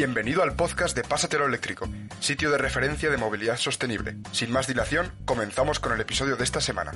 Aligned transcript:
Bienvenido 0.00 0.42
al 0.42 0.54
podcast 0.54 0.96
de 0.96 1.02
Pásatelo 1.02 1.44
Eléctrico, 1.44 1.86
sitio 2.20 2.50
de 2.50 2.56
referencia 2.56 3.10
de 3.10 3.18
movilidad 3.18 3.58
sostenible. 3.58 4.16
Sin 4.32 4.50
más 4.50 4.66
dilación, 4.66 5.12
comenzamos 5.26 5.78
con 5.78 5.92
el 5.92 6.00
episodio 6.00 6.36
de 6.36 6.44
esta 6.44 6.62
semana. 6.62 6.92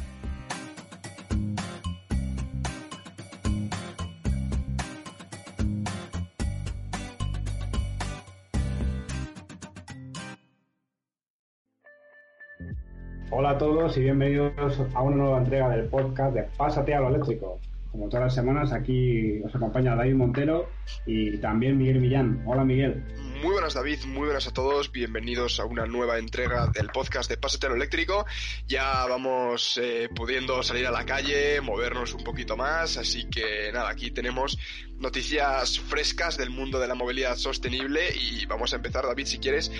Hola 13.31 13.51
a 13.51 13.59
todos 13.59 13.99
y 13.99 14.01
bienvenidos 14.01 14.81
a 14.95 15.03
una 15.03 15.17
nueva 15.17 15.39
entrega 15.41 15.69
del 15.69 15.89
podcast 15.91 16.35
de 16.35 16.45
Pásate 16.57 16.95
a 16.95 17.01
lo 17.01 17.09
eléctrico. 17.09 17.61
Como 17.95 18.09
todas 18.09 18.25
las 18.25 18.35
semanas, 18.35 18.73
aquí 18.73 19.41
os 19.45 19.55
acompaña 19.55 19.95
David 19.95 20.17
Montero 20.17 20.69
y 21.07 21.39
también 21.39 21.79
Miguel 21.79 22.01
Millán. 22.01 22.43
Hola 22.45 22.65
Miguel. 22.65 23.05
Muy 23.41 23.53
buenas 23.53 23.75
David, 23.75 24.01
muy 24.07 24.25
buenas 24.25 24.49
a 24.49 24.53
todos, 24.53 24.91
bienvenidos 24.91 25.61
a 25.61 25.65
una 25.65 25.87
nueva 25.87 26.19
entrega 26.19 26.67
del 26.67 26.89
podcast 26.89 27.31
de 27.31 27.37
Pásate 27.37 27.67
a 27.67 27.69
lo 27.69 27.77
eléctrico. 27.77 28.27
Ya 28.67 29.07
vamos 29.07 29.79
eh, 29.81 30.09
pudiendo 30.13 30.61
salir 30.65 30.89
a 30.89 30.91
la 30.91 31.07
calle, 31.07 31.61
movernos 31.61 32.15
un 32.15 32.25
poquito 32.25 32.57
más, 32.57 32.97
así 32.97 33.29
que 33.31 33.71
nada, 33.73 33.91
aquí 33.91 34.11
tenemos 34.11 34.59
noticias 34.99 35.79
frescas 35.79 36.37
del 36.37 36.51
mundo 36.51 36.81
de 36.81 36.89
la 36.89 36.97
movilidad 36.97 37.37
sostenible 37.37 38.09
y 38.13 38.45
vamos 38.47 38.73
a 38.73 38.77
empezar 38.77 39.07
David 39.07 39.27
si 39.27 39.39
quieres 39.39 39.71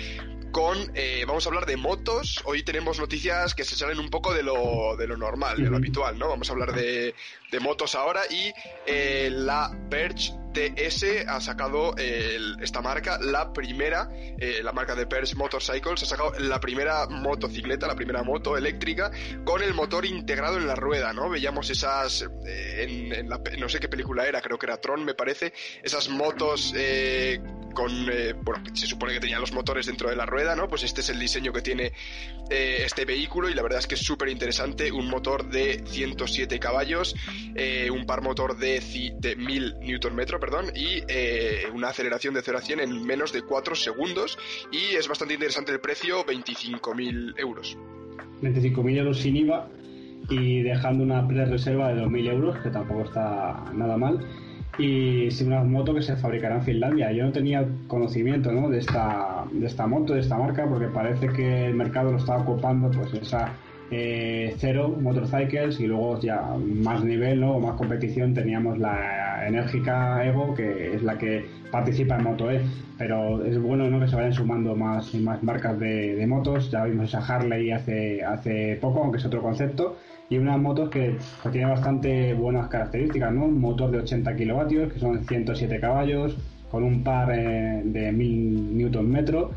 con, 0.55 0.77
eh, 0.93 1.25
vamos 1.27 1.45
a 1.45 1.49
hablar 1.49 1.65
de 1.65 1.75
motos. 1.75 2.41
Hoy 2.45 2.63
tenemos 2.63 2.97
noticias 2.97 3.53
que 3.53 3.65
se 3.65 3.75
salen 3.75 3.99
un 3.99 4.09
poco 4.09 4.33
de 4.33 4.41
lo, 4.41 4.95
de 4.97 5.05
lo 5.05 5.17
normal, 5.17 5.61
de 5.61 5.69
lo 5.69 5.75
habitual, 5.75 6.17
¿no? 6.17 6.29
Vamos 6.29 6.49
a 6.49 6.53
hablar 6.53 6.73
de, 6.73 7.13
de 7.55 7.61
motos 7.61 7.95
ahora 7.95 8.23
y 8.29 8.53
eh, 8.85 9.29
la 9.31 9.71
Perch 9.89 10.33
TS 10.53 11.25
ha 11.27 11.41
sacado 11.41 11.95
esta 11.97 12.81
marca, 12.81 13.17
la 13.19 13.51
primera, 13.51 14.09
eh, 14.37 14.61
la 14.63 14.71
marca 14.71 14.95
de 14.95 15.05
Perch 15.05 15.35
Motorcycles, 15.35 16.03
ha 16.03 16.05
sacado 16.05 16.31
la 16.39 16.61
primera 16.61 17.07
motocicleta, 17.07 17.87
la 17.87 17.95
primera 17.95 18.23
moto 18.23 18.57
eléctrica 18.57 19.11
con 19.43 19.61
el 19.61 19.73
motor 19.73 20.05
integrado 20.05 20.57
en 20.57 20.65
la 20.67 20.75
rueda, 20.75 21.11
¿no? 21.11 21.29
Veíamos 21.29 21.69
esas, 21.69 22.25
en, 22.45 23.13
en 23.13 23.29
la, 23.29 23.41
no 23.57 23.67
sé 23.67 23.79
qué 23.81 23.89
película 23.89 24.25
era, 24.25 24.41
creo 24.41 24.57
que 24.57 24.65
era 24.65 24.77
Tron, 24.77 25.03
me 25.03 25.13
parece, 25.13 25.51
esas 25.83 26.07
motos 26.07 26.73
con, 27.73 28.05
bueno, 28.43 28.63
se 28.73 28.87
supone 28.87 29.13
que 29.13 29.19
tenían 29.19 29.41
los 29.41 29.51
motores 29.51 29.85
dentro 29.85 30.09
de 30.09 30.15
la 30.15 30.25
rueda 30.25 30.55
¿no? 30.55 30.67
Pues 30.67 30.83
este 30.83 31.01
es 31.01 31.09
el 31.09 31.19
diseño 31.19 31.51
que 31.53 31.61
tiene 31.61 31.91
eh, 32.49 32.83
este 32.85 33.05
vehículo 33.05 33.49
y 33.49 33.53
la 33.53 33.61
verdad 33.61 33.79
es 33.79 33.87
que 33.87 33.95
es 33.95 34.01
súper 34.01 34.29
interesante. 34.29 34.91
Un 34.91 35.07
motor 35.07 35.49
de 35.49 35.83
107 35.85 36.59
caballos, 36.59 37.15
eh, 37.55 37.89
un 37.91 38.05
par 38.05 38.21
motor 38.21 38.57
de, 38.57 38.81
de 39.19 39.35
1000 39.35 39.75
Nm, 39.81 40.39
perdón, 40.39 40.65
y 40.75 41.03
eh, 41.07 41.65
una 41.73 41.89
aceleración 41.89 42.33
de 42.33 42.41
0 42.41 42.57
a 42.57 42.61
100 42.61 42.79
en 42.79 43.05
menos 43.05 43.31
de 43.31 43.41
4 43.43 43.75
segundos. 43.75 44.37
Y 44.71 44.95
es 44.95 45.07
bastante 45.07 45.33
interesante 45.33 45.71
el 45.71 45.79
precio, 45.79 46.25
25.000 46.25 47.39
euros. 47.39 47.77
25.000 48.41 48.97
euros 48.97 49.19
sin 49.19 49.37
IVA 49.37 49.67
y 50.29 50.61
dejando 50.63 51.03
una 51.03 51.27
pre-reserva 51.27 51.93
de 51.93 52.01
2.000 52.01 52.29
euros, 52.31 52.57
que 52.59 52.69
tampoco 52.69 53.03
está 53.03 53.63
nada 53.73 53.97
mal 53.97 54.25
y 54.77 55.27
es 55.27 55.41
una 55.41 55.63
moto 55.63 55.93
que 55.93 56.01
se 56.01 56.15
fabricará 56.17 56.55
en 56.55 56.63
Finlandia. 56.63 57.11
Yo 57.11 57.23
no 57.25 57.31
tenía 57.31 57.65
conocimiento 57.87 58.51
¿no? 58.51 58.69
de, 58.69 58.79
esta, 58.79 59.45
de 59.51 59.65
esta 59.65 59.87
moto, 59.87 60.13
de 60.13 60.21
esta 60.21 60.37
marca, 60.37 60.67
porque 60.67 60.87
parece 60.87 61.27
que 61.29 61.67
el 61.67 61.75
mercado 61.75 62.11
lo 62.11 62.17
estaba 62.17 62.41
ocupando 62.41 62.91
pues 62.91 63.13
esa 63.13 63.53
eh, 63.91 64.55
Zero 64.57 64.89
Motorcycles 64.89 65.79
y 65.79 65.87
luego 65.87 66.19
ya 66.19 66.41
más 66.57 67.03
nivel 67.03 67.41
¿no? 67.41 67.53
o 67.53 67.59
más 67.59 67.75
competición 67.75 68.33
teníamos 68.33 68.77
la 68.79 69.47
enérgica 69.47 70.25
Evo, 70.25 70.53
que 70.55 70.95
es 70.95 71.03
la 71.03 71.17
que 71.17 71.45
participa 71.71 72.15
en 72.15 72.23
Moto 72.23 72.51
E. 72.51 72.61
Pero 72.97 73.43
es 73.45 73.59
bueno 73.61 73.89
¿no? 73.89 73.99
que 73.99 74.07
se 74.07 74.15
vayan 74.15 74.33
sumando 74.33 74.75
más, 74.75 75.13
más 75.15 75.43
marcas 75.43 75.77
de, 75.79 76.25
motos. 76.27 76.71
Ya 76.71 76.85
vimos 76.85 77.09
esa 77.09 77.19
Harley 77.19 77.71
hace, 77.71 78.23
hace 78.23 78.77
poco, 78.81 79.01
aunque 79.01 79.17
es 79.17 79.25
otro 79.25 79.41
concepto 79.41 79.97
y 80.29 80.37
unas 80.37 80.59
motos 80.59 80.89
que, 80.89 81.17
tienen 81.51 81.69
bastante 81.69 82.33
buenas 82.33 82.67
características, 82.69 83.31
¿no? 83.31 83.45
Un 83.45 83.59
motor 83.59 83.91
de 83.91 83.99
80 83.99 84.35
kilovatios, 84.35 84.91
que 84.91 84.99
son 84.99 85.23
107 85.23 85.79
caballos, 85.79 86.35
con 86.71 86.83
un 86.83 87.03
par 87.03 87.31
eh, 87.31 87.81
de 87.85 88.11
1000 88.11 88.77
newton 88.77 89.09
metro 89.09 89.51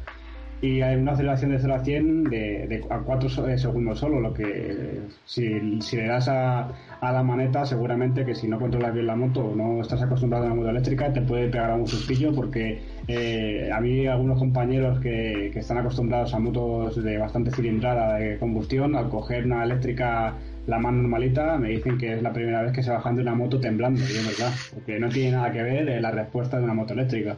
y 0.60 0.80
hay 0.80 0.96
una 0.96 1.12
aceleración 1.12 1.52
de 1.52 1.58
0 1.58 1.74
a 1.74 1.84
100 1.84 2.24
de, 2.24 2.84
a 2.90 2.98
4 2.98 3.48
eh, 3.48 3.58
segundos 3.58 3.98
solo, 3.98 4.20
lo 4.20 4.34
que 4.34 5.00
si, 5.24 5.48
le 5.48 6.06
das 6.06 6.28
a, 6.28 6.68
a, 7.00 7.12
la 7.12 7.22
maneta 7.22 7.64
seguramente 7.64 8.24
que 8.24 8.34
si 8.34 8.48
no 8.48 8.58
controlas 8.58 8.92
bien 8.92 9.06
la 9.06 9.16
moto 9.16 9.46
o 9.46 9.54
no 9.54 9.80
estás 9.80 10.02
acostumbrado 10.02 10.46
a 10.46 10.48
la 10.48 10.54
moto 10.54 10.70
eléctrica 10.70 11.12
te 11.12 11.20
puede 11.20 11.48
pegar 11.48 11.70
a 11.70 11.76
un 11.76 11.86
sustillo 11.86 12.32
porque 12.34 12.80
eh, 13.06 13.70
a 13.72 13.80
mí 13.80 14.06
algunos 14.06 14.38
compañeros 14.38 15.00
que, 15.00 15.50
que 15.52 15.60
están 15.60 15.78
acostumbrados 15.78 16.34
a 16.34 16.38
motos 16.38 17.02
de 17.02 17.18
bastante 17.18 17.50
cilindrada 17.50 18.16
de 18.16 18.38
combustión 18.38 18.96
al 18.96 19.08
coger 19.08 19.46
una 19.46 19.64
eléctrica 19.64 20.34
la 20.68 20.78
más 20.78 20.92
normalita, 20.92 21.56
me 21.56 21.70
dicen 21.70 21.96
que 21.96 22.14
es 22.14 22.22
la 22.22 22.32
primera 22.32 22.62
vez 22.62 22.72
que 22.72 22.82
se 22.82 22.90
bajan 22.90 23.16
de 23.16 23.22
una 23.22 23.34
moto 23.34 23.58
temblando, 23.58 24.00
y 24.00 24.04
es 24.04 24.70
porque 24.74 25.00
no 25.00 25.08
tiene 25.08 25.32
nada 25.32 25.50
que 25.50 25.62
ver 25.62 25.88
eh, 25.88 26.00
la 26.00 26.10
respuesta 26.10 26.58
de 26.58 26.64
una 26.64 26.74
moto 26.74 26.92
eléctrica. 26.92 27.36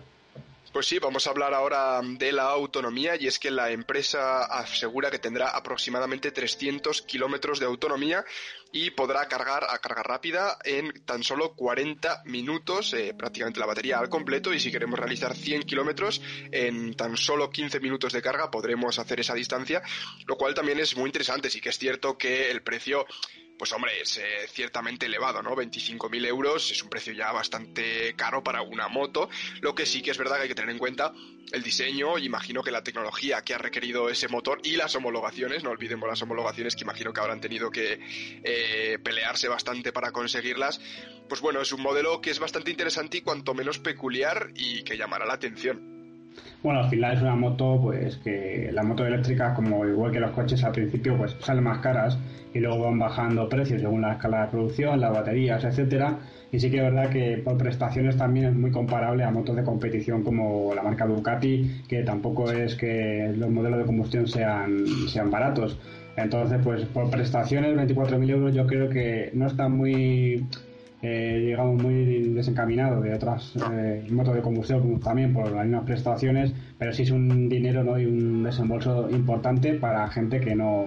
Pues 0.72 0.86
sí, 0.86 1.00
vamos 1.00 1.26
a 1.26 1.30
hablar 1.30 1.52
ahora 1.52 2.00
de 2.00 2.30
la 2.30 2.44
autonomía 2.44 3.16
y 3.18 3.26
es 3.26 3.40
que 3.40 3.50
la 3.50 3.72
empresa 3.72 4.44
asegura 4.44 5.10
que 5.10 5.18
tendrá 5.18 5.48
aproximadamente 5.48 6.30
300 6.30 7.02
kilómetros 7.02 7.58
de 7.58 7.66
autonomía 7.66 8.24
y 8.70 8.90
podrá 8.90 9.26
cargar 9.26 9.66
a 9.68 9.78
carga 9.78 10.04
rápida 10.04 10.58
en 10.62 11.04
tan 11.04 11.24
solo 11.24 11.54
40 11.54 12.22
minutos, 12.26 12.94
eh, 12.94 13.14
prácticamente 13.18 13.58
la 13.58 13.66
batería 13.66 13.98
al 13.98 14.08
completo 14.08 14.54
y 14.54 14.60
si 14.60 14.70
queremos 14.70 14.96
realizar 14.96 15.34
100 15.34 15.64
kilómetros 15.64 16.22
en 16.52 16.94
tan 16.94 17.16
solo 17.16 17.50
15 17.50 17.80
minutos 17.80 18.12
de 18.12 18.22
carga 18.22 18.48
podremos 18.48 19.00
hacer 19.00 19.18
esa 19.18 19.34
distancia, 19.34 19.82
lo 20.26 20.36
cual 20.36 20.54
también 20.54 20.78
es 20.78 20.96
muy 20.96 21.06
interesante. 21.06 21.50
Sí 21.50 21.60
que 21.60 21.70
es 21.70 21.78
cierto 21.78 22.16
que 22.16 22.48
el 22.48 22.62
precio 22.62 23.06
pues 23.60 23.72
hombre, 23.72 24.00
es 24.00 24.16
eh, 24.16 24.22
ciertamente 24.48 25.04
elevado, 25.04 25.42
¿no? 25.42 25.54
25.000 25.54 26.26
euros 26.26 26.70
es 26.70 26.82
un 26.82 26.88
precio 26.88 27.12
ya 27.12 27.30
bastante 27.30 28.14
caro 28.14 28.42
para 28.42 28.62
una 28.62 28.88
moto. 28.88 29.28
Lo 29.60 29.74
que 29.74 29.84
sí 29.84 30.00
que 30.00 30.12
es 30.12 30.16
verdad 30.16 30.36
que 30.36 30.42
hay 30.44 30.48
que 30.48 30.54
tener 30.54 30.70
en 30.70 30.78
cuenta 30.78 31.12
el 31.52 31.62
diseño, 31.62 32.16
imagino 32.16 32.62
que 32.62 32.70
la 32.70 32.82
tecnología 32.82 33.42
que 33.42 33.52
ha 33.52 33.58
requerido 33.58 34.08
ese 34.08 34.28
motor 34.28 34.62
y 34.64 34.76
las 34.76 34.94
homologaciones, 34.94 35.62
no 35.62 35.72
olvidemos 35.72 36.08
las 36.08 36.22
homologaciones 36.22 36.74
que 36.74 36.84
imagino 36.84 37.12
que 37.12 37.20
habrán 37.20 37.42
tenido 37.42 37.70
que 37.70 38.00
eh, 38.44 38.98
pelearse 39.04 39.46
bastante 39.46 39.92
para 39.92 40.10
conseguirlas. 40.10 40.80
Pues 41.28 41.42
bueno, 41.42 41.60
es 41.60 41.70
un 41.72 41.82
modelo 41.82 42.22
que 42.22 42.30
es 42.30 42.38
bastante 42.38 42.70
interesante 42.70 43.18
y 43.18 43.20
cuanto 43.20 43.52
menos 43.52 43.78
peculiar 43.78 44.52
y 44.54 44.84
que 44.84 44.96
llamará 44.96 45.26
la 45.26 45.34
atención. 45.34 45.99
Bueno, 46.62 46.80
al 46.80 46.90
final 46.90 47.16
es 47.16 47.22
una 47.22 47.36
moto, 47.36 47.80
pues 47.80 48.18
que 48.18 48.70
la 48.72 48.82
moto 48.82 49.06
eléctrica, 49.06 49.54
como 49.54 49.86
igual 49.86 50.12
que 50.12 50.20
los 50.20 50.32
coches 50.32 50.62
al 50.62 50.72
principio, 50.72 51.16
pues 51.16 51.34
salen 51.40 51.64
más 51.64 51.78
caras 51.78 52.18
y 52.52 52.58
luego 52.58 52.84
van 52.84 52.98
bajando 52.98 53.48
precios 53.48 53.80
según 53.80 54.02
la 54.02 54.12
escala 54.12 54.42
de 54.42 54.48
producción, 54.48 55.00
las 55.00 55.12
baterías, 55.12 55.64
etcétera. 55.64 56.18
Y 56.52 56.58
sí 56.60 56.70
que 56.70 56.78
es 56.78 56.82
verdad 56.82 57.10
que 57.10 57.40
por 57.44 57.56
prestaciones 57.56 58.16
también 58.16 58.46
es 58.46 58.54
muy 58.54 58.70
comparable 58.70 59.24
a 59.24 59.30
motos 59.30 59.56
de 59.56 59.62
competición 59.62 60.22
como 60.22 60.74
la 60.74 60.82
marca 60.82 61.06
Ducati, 61.06 61.82
que 61.88 62.02
tampoco 62.02 62.50
es 62.50 62.74
que 62.74 63.32
los 63.36 63.48
modelos 63.50 63.78
de 63.78 63.86
combustión 63.86 64.26
sean, 64.26 64.84
sean 65.08 65.30
baratos. 65.30 65.78
Entonces, 66.16 66.58
pues 66.62 66.84
por 66.86 67.08
prestaciones, 67.08 67.74
24.000 67.76 68.30
euros 68.30 68.54
yo 68.54 68.66
creo 68.66 68.90
que 68.90 69.30
no 69.32 69.46
está 69.46 69.68
muy 69.68 70.44
eh, 71.02 71.42
digamos, 71.46 71.82
muy 71.82 72.28
desencaminado 72.34 73.00
de 73.00 73.14
otras 73.14 73.54
eh, 73.72 74.06
motos 74.10 74.34
de 74.34 74.42
combustión 74.42 75.00
también 75.00 75.32
por 75.32 75.50
las 75.50 75.64
mismas 75.64 75.84
prestaciones, 75.84 76.52
pero 76.78 76.92
sí 76.92 77.04
es 77.04 77.10
un 77.10 77.48
dinero 77.48 77.82
¿no? 77.82 77.98
y 77.98 78.04
un 78.04 78.42
desembolso 78.42 79.08
importante 79.10 79.74
para 79.74 80.06
gente 80.08 80.40
que 80.40 80.54
no 80.54 80.86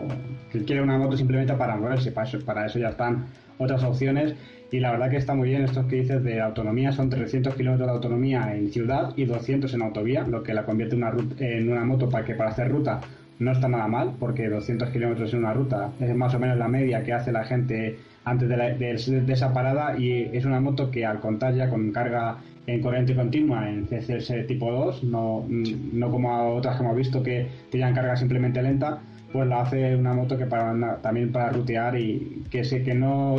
que 0.52 0.64
quiere 0.64 0.84
una 0.84 1.00
moto 1.00 1.18
simplemente 1.18 1.54
para 1.56 1.78
moverse, 1.78 2.12
para 2.12 2.28
eso, 2.28 2.40
para 2.46 2.66
eso 2.68 2.78
ya 2.78 2.90
están 2.90 3.26
otras 3.58 3.84
opciones 3.84 4.36
y 4.72 4.80
la 4.80 4.92
verdad 4.92 5.10
que 5.10 5.18
está 5.18 5.34
muy 5.34 5.50
bien 5.50 5.64
esto 5.64 5.88
que 5.88 5.98
dices 5.98 6.24
de 6.24 6.42
autonomía, 6.42 6.92
son 6.92 7.10
300 7.10 7.56
kilómetros 7.56 7.88
de 7.88 7.94
autonomía 7.94 8.56
en 8.56 8.72
ciudad 8.72 9.14
y 9.16 9.26
200 9.26 9.74
en 9.74 9.82
autovía, 9.82 10.28
lo 10.28 10.44
que 10.44 10.54
la 10.54 10.66
convierte 10.66 10.96
en 10.96 11.04
una, 11.04 11.14
en 11.40 11.72
una 11.72 11.86
moto 11.86 12.10
para 12.10 12.26
que 12.26 12.36
para 12.36 12.52
hacer 12.52 12.70
ruta 12.70 13.02
no 13.40 13.52
está 13.52 13.68
nada 13.68 13.88
mal, 13.88 14.14
porque 14.20 14.50
200 14.50 14.90
kilómetros 14.90 15.34
en 15.34 15.40
una 15.40 15.54
ruta 15.54 15.92
es 16.00 16.16
más 16.16 16.34
o 16.34 16.40
menos 16.40 16.58
la 16.58 16.68
media 16.68 17.04
que 17.04 17.14
hace 17.14 17.32
la 17.32 17.44
gente 17.44 17.98
antes 18.26 18.48
de, 18.48 18.56
de, 18.56 19.34
esa 19.34 19.54
parada 19.54 19.98
y 19.98 20.30
es 20.34 20.46
una 20.46 20.60
moto 20.60 20.92
que 20.92 21.06
al 21.06 21.20
contar 21.20 21.54
ya 21.56 21.70
con 21.70 21.92
carga 21.92 22.38
en 22.68 22.82
corriente 22.82 23.16
continua 23.16 23.70
en 23.70 23.86
CCS 23.86 24.48
tipo 24.48 24.72
2, 24.72 25.04
no, 25.04 25.46
no 25.48 26.12
como 26.12 26.56
otras 26.56 26.78
que 26.78 26.84
hemos 26.84 26.96
visto 26.96 27.22
que 27.22 27.48
tienen 27.70 27.94
carga 27.94 28.16
simplemente 28.16 28.62
lenta, 28.62 29.02
pues 29.34 29.48
la 29.48 29.62
hace 29.62 29.96
una 29.96 30.14
moto 30.14 30.38
que 30.38 30.46
para 30.46 30.98
también 31.02 31.32
para 31.32 31.50
rutear 31.50 32.00
y 32.00 32.44
que 32.52 32.64
sé 32.64 32.84
que 32.84 32.94
no 32.94 33.36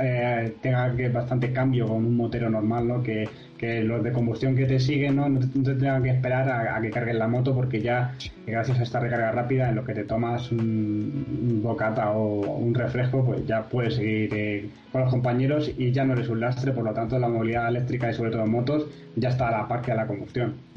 eh, 0.00 0.52
tenga 0.60 0.94
que 0.94 1.08
bastante 1.08 1.52
cambio 1.52 1.86
con 1.86 2.04
un 2.04 2.16
motero 2.16 2.50
normal, 2.50 2.86
¿no? 2.86 3.02
Que, 3.02 3.26
los 3.58 4.04
de 4.04 4.12
combustión 4.12 4.54
que 4.54 4.66
te 4.66 4.78
siguen 4.78 5.16
no, 5.16 5.28
no 5.28 5.40
te 5.40 5.74
tengan 5.74 6.04
que 6.04 6.10
esperar 6.10 6.48
a, 6.48 6.80
que 6.80 6.90
carguen 6.90 7.18
la 7.18 7.26
moto 7.26 7.56
porque 7.56 7.80
ya 7.80 8.14
gracias 8.46 8.78
a 8.78 8.82
esta 8.84 9.00
recarga 9.00 9.32
rápida 9.32 9.68
en 9.68 9.74
lo 9.74 9.84
que 9.84 9.94
te 9.94 10.04
tomas 10.04 10.52
un, 10.52 11.60
bocata 11.60 12.12
o 12.12 12.56
un 12.56 12.72
refresco 12.72 13.24
pues 13.24 13.44
ya 13.48 13.64
puedes 13.64 13.96
seguir 13.96 14.32
eh, 14.32 14.70
con 14.92 15.00
los 15.00 15.10
compañeros 15.10 15.72
y 15.76 15.90
ya 15.90 16.04
no 16.04 16.12
eres 16.12 16.28
un 16.28 16.38
lastre. 16.38 16.70
Por 16.70 16.84
lo 16.84 16.92
tanto 16.92 17.18
la 17.18 17.28
movilidad 17.28 17.68
eléctrica 17.68 18.08
y 18.08 18.14
sobre 18.14 18.30
todo 18.30 18.46
motos 18.46 18.86
ya 19.16 19.30
está 19.30 19.48
a 19.48 19.50
la 19.50 19.66
par 19.66 19.82
que 19.82 19.90
a 19.90 19.96
la 19.96 20.06
combustión 20.06 20.67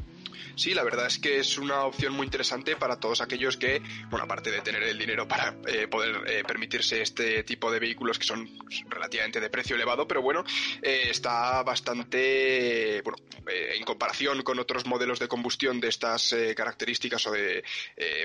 Sí, 0.55 0.73
la 0.73 0.83
verdad 0.83 1.07
es 1.07 1.17
que 1.19 1.39
es 1.39 1.57
una 1.57 1.85
opción 1.85 2.13
muy 2.13 2.25
interesante 2.25 2.75
para 2.75 2.99
todos 2.99 3.21
aquellos 3.21 3.57
que, 3.57 3.81
bueno, 4.09 4.25
aparte 4.25 4.51
de 4.51 4.61
tener 4.61 4.83
el 4.83 4.97
dinero 4.97 5.27
para 5.27 5.55
eh, 5.67 5.87
poder 5.87 6.21
eh, 6.27 6.43
permitirse 6.45 7.01
este 7.01 7.43
tipo 7.43 7.71
de 7.71 7.79
vehículos 7.79 8.19
que 8.19 8.25
son 8.25 8.49
relativamente 8.89 9.39
de 9.39 9.49
precio 9.49 9.75
elevado, 9.75 10.07
pero 10.07 10.21
bueno, 10.21 10.43
eh, 10.81 11.07
está 11.09 11.63
bastante, 11.63 13.01
bueno, 13.03 13.17
en 13.47 13.83
comparación 13.83 14.41
con 14.43 14.59
otros 14.59 14.85
modelos 14.85 15.19
de 15.19 15.27
combustión 15.27 15.79
de 15.79 15.87
estas 15.87 16.35
características 16.55 17.25
o 17.27 17.31
de, 17.31 17.63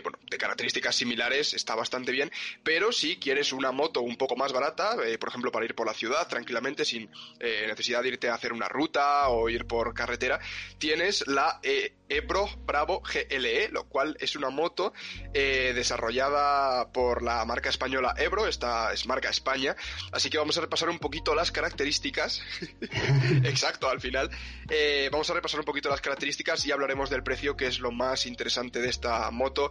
bueno, 0.02 0.19
de 0.31 0.37
características 0.37 0.94
similares, 0.94 1.55
está 1.55 1.75
bastante 1.75 2.12
bien, 2.12 2.31
pero 2.62 2.93
si 2.93 3.17
quieres 3.17 3.52
una 3.52 3.72
moto 3.72 4.02
un 4.02 4.17
poco 4.17 4.37
más 4.37 4.52
barata, 4.52 4.96
por 5.19 5.29
ejemplo, 5.29 5.50
para 5.50 5.64
ir 5.64 5.75
por 5.75 5.87
la 5.87 5.94
ciudad 5.94 6.29
tranquilamente 6.29 6.84
sin 6.84 7.11
necesidad 7.40 8.02
de 8.02 8.08
irte 8.08 8.29
a 8.29 8.34
hacer 8.34 8.52
una 8.52 8.69
ruta 8.69 9.29
o 9.29 9.49
ir 9.49 9.67
por 9.67 9.94
carretera, 9.94 10.38
tienes 10.79 11.26
la 11.26 11.61
Ebro 12.08 12.49
Bravo 12.67 13.03
GLE, 13.03 13.69
lo 13.70 13.85
cual 13.85 14.17
es 14.20 14.37
una 14.37 14.50
moto 14.50 14.93
eh, 15.35 15.73
desarrollada 15.75 16.93
por 16.93 17.23
la 17.23 17.44
marca 17.44 17.69
española 17.69 18.14
Ebro, 18.17 18.47
esta 18.47 18.93
es 18.93 19.06
marca 19.06 19.29
España, 19.29 19.76
así 20.12 20.31
que 20.31 20.38
vamos 20.38 20.56
a 20.58 20.61
repasar 20.61 20.88
un 20.88 20.99
poquito 20.99 21.35
las 21.35 21.53
características. 21.53 22.43
Exacto, 23.44 23.88
al 23.88 24.00
final. 24.00 24.31
Eh, 24.70 25.08
vamos 25.11 25.29
a 25.31 25.35
repasar 25.35 25.61
un 25.61 25.67
poquito 25.67 25.88
las 25.88 26.00
características 26.00 26.64
y 26.67 26.73
hablaremos 26.73 27.11
del 27.11 27.23
precio, 27.23 27.56
que 27.56 27.67
es 27.67 27.81
lo 27.81 27.93
más 27.93 28.26
interesante 28.26 28.81
de 28.81 28.88
esta 28.88 29.31
moto 29.31 29.70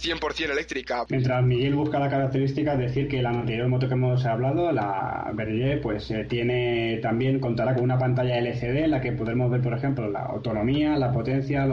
100% 0.00 0.50
eléctrica. 0.50 1.04
Mientras 1.08 1.44
Miguel 1.44 1.74
busca 1.74 1.98
la 1.98 2.08
característica, 2.08 2.76
decir 2.76 3.08
que 3.08 3.22
la 3.22 3.30
anterior 3.30 3.68
moto 3.68 3.88
que 3.88 3.94
hemos 3.94 4.24
hablado, 4.24 4.72
la 4.72 5.30
Berger, 5.34 5.80
pues 5.80 6.10
eh, 6.10 6.24
tiene 6.28 6.98
también, 7.02 7.40
contará 7.40 7.74
con 7.74 7.84
una 7.84 7.98
pantalla 7.98 8.38
LCD 8.38 8.84
en 8.84 8.90
la 8.90 9.00
que 9.00 9.12
podremos 9.12 9.50
ver, 9.50 9.60
por 9.60 9.74
ejemplo, 9.74 10.08
la 10.10 10.20
autonomía, 10.20 10.96
la 10.96 11.12
potencia, 11.12 11.66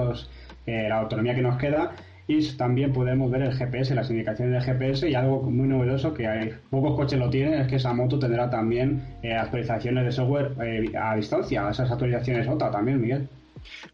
eh, 0.66 0.88
la 0.90 1.00
autonomía 1.00 1.36
que 1.36 1.42
nos 1.42 1.58
queda 1.58 1.96
y 2.30 2.48
también 2.52 2.94
podemos 2.94 3.32
ver 3.32 3.42
el 3.42 3.54
GPS, 3.58 3.96
las 3.96 4.08
indicaciones 4.12 4.54
del 4.54 4.62
GPS 4.62 5.10
y 5.10 5.16
algo 5.16 5.42
muy 5.42 5.68
novedoso 5.68 6.14
que 6.14 6.54
pocos 6.70 6.96
coches 6.96 7.18
lo 7.18 7.28
tienen 7.28 7.60
es 7.60 7.68
que 7.68 7.78
esa 7.78 7.92
moto 7.92 8.20
tendrá 8.20 8.48
también 8.52 9.18
eh, 9.24 9.34
actualizaciones 9.34 10.06
de 10.06 10.12
software 10.12 10.54
eh, 10.64 10.92
a 10.96 11.16
distancia, 11.16 11.68
esas 11.68 11.90
actualizaciones 11.90 12.48
OTA 12.48 12.70
también, 12.70 13.02
Miguel. 13.02 13.28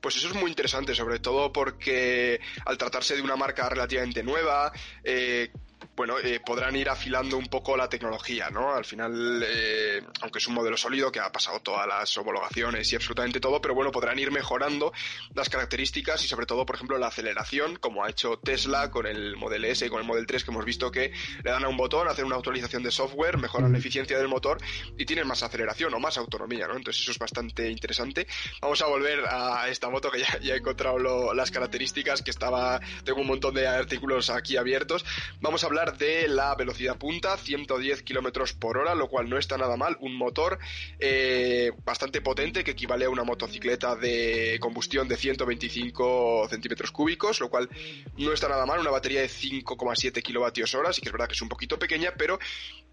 Pues 0.01 0.17
eso 0.17 0.27
es 0.27 0.35
muy 0.35 0.49
interesante, 0.49 0.93
sobre 0.93 1.19
todo 1.19 1.53
porque 1.53 2.41
al 2.65 2.77
tratarse 2.77 3.15
de 3.15 3.21
una 3.21 3.37
marca 3.37 3.69
relativamente 3.69 4.21
nueva, 4.21 4.73
eh, 5.01 5.49
bueno, 5.95 6.19
eh, 6.19 6.41
podrán 6.45 6.75
ir 6.75 6.89
afilando 6.89 7.37
un 7.37 7.47
poco 7.47 7.77
la 7.77 7.87
tecnología, 7.87 8.49
¿no? 8.49 8.73
Al 8.73 8.83
final, 8.83 9.43
eh, 9.47 10.03
aunque 10.21 10.39
es 10.39 10.47
un 10.47 10.53
modelo 10.53 10.75
sólido 10.75 11.11
que 11.11 11.19
ha 11.19 11.31
pasado 11.31 11.59
todas 11.61 11.87
las 11.87 12.17
homologaciones 12.17 12.91
y 12.91 12.95
absolutamente 12.95 13.39
todo, 13.39 13.61
pero 13.61 13.73
bueno, 13.73 13.91
podrán 13.91 14.19
ir 14.19 14.31
mejorando 14.31 14.91
las 15.33 15.49
características 15.49 16.23
y 16.23 16.27
sobre 16.27 16.45
todo, 16.45 16.65
por 16.65 16.75
ejemplo, 16.75 16.97
la 16.97 17.07
aceleración, 17.07 17.77
como 17.77 18.03
ha 18.03 18.09
hecho 18.09 18.37
Tesla 18.37 18.91
con 18.91 19.05
el 19.05 19.37
Model 19.37 19.65
S 19.65 19.85
y 19.85 19.89
con 19.89 19.99
el 19.99 20.05
Model 20.05 20.25
3, 20.25 20.43
que 20.43 20.51
hemos 20.51 20.65
visto 20.65 20.91
que 20.91 21.13
le 21.43 21.51
dan 21.51 21.63
a 21.63 21.69
un 21.69 21.77
botón, 21.77 22.07
hacen 22.07 22.25
una 22.25 22.35
actualización 22.35 22.83
de 22.83 22.91
software, 22.91 23.37
mejoran 23.37 23.71
la 23.71 23.77
eficiencia 23.77 24.17
del 24.17 24.27
motor 24.27 24.57
y 24.97 25.05
tienen 25.05 25.27
más 25.27 25.43
aceleración 25.43 25.93
o 25.93 25.99
más 25.99 26.17
autonomía, 26.17 26.67
¿no? 26.67 26.75
Entonces 26.75 27.03
eso 27.03 27.11
es 27.11 27.19
bastante 27.19 27.69
interesante. 27.69 28.27
Vamos 28.61 28.81
a 28.81 28.87
volver 28.87 29.23
a 29.29 29.69
esta 29.69 29.89
moto 29.89 30.11
que 30.11 30.19
ya, 30.19 30.39
ya 30.41 30.55
he 30.55 30.57
encontrado 30.57 31.33
las 31.33 31.51
características, 31.51 32.21
que 32.21 32.31
estaba, 32.31 32.81
tengo 33.03 33.21
un 33.21 33.27
montón 33.27 33.53
de 33.55 33.67
artículos 33.67 34.29
aquí 34.29 34.57
abiertos. 34.57 35.05
Vamos 35.39 35.63
a 35.63 35.67
hablar 35.67 35.84
de 35.93 36.27
la 36.27 36.55
velocidad 36.55 36.97
punta, 36.97 37.37
110 37.37 38.03
kilómetros 38.03 38.53
por 38.53 38.77
hora, 38.77 38.95
lo 38.95 39.07
cual 39.07 39.29
no 39.29 39.37
está 39.37 39.57
nada 39.57 39.77
mal. 39.77 39.97
Un 39.99 40.15
motor 40.15 40.59
eh, 40.99 41.71
bastante 41.83 42.21
potente 42.21 42.63
que 42.63 42.71
equivale 42.71 43.05
a 43.05 43.09
una 43.09 43.23
motocicleta 43.23 43.95
de 43.95 44.57
combustión 44.59 45.07
de 45.07 45.17
125 45.17 46.47
centímetros 46.49 46.91
cúbicos, 46.91 47.39
lo 47.39 47.49
cual 47.49 47.69
no 48.17 48.33
está 48.33 48.47
nada 48.47 48.65
mal. 48.65 48.79
Una 48.79 48.91
batería 48.91 49.21
de 49.21 49.27
5,7 49.27 50.21
kilovatios 50.21 50.73
hora, 50.75 50.93
sí 50.93 51.01
que 51.01 51.09
es 51.09 51.13
verdad 51.13 51.27
que 51.27 51.33
es 51.33 51.41
un 51.41 51.49
poquito 51.49 51.79
pequeña, 51.79 52.13
pero 52.17 52.39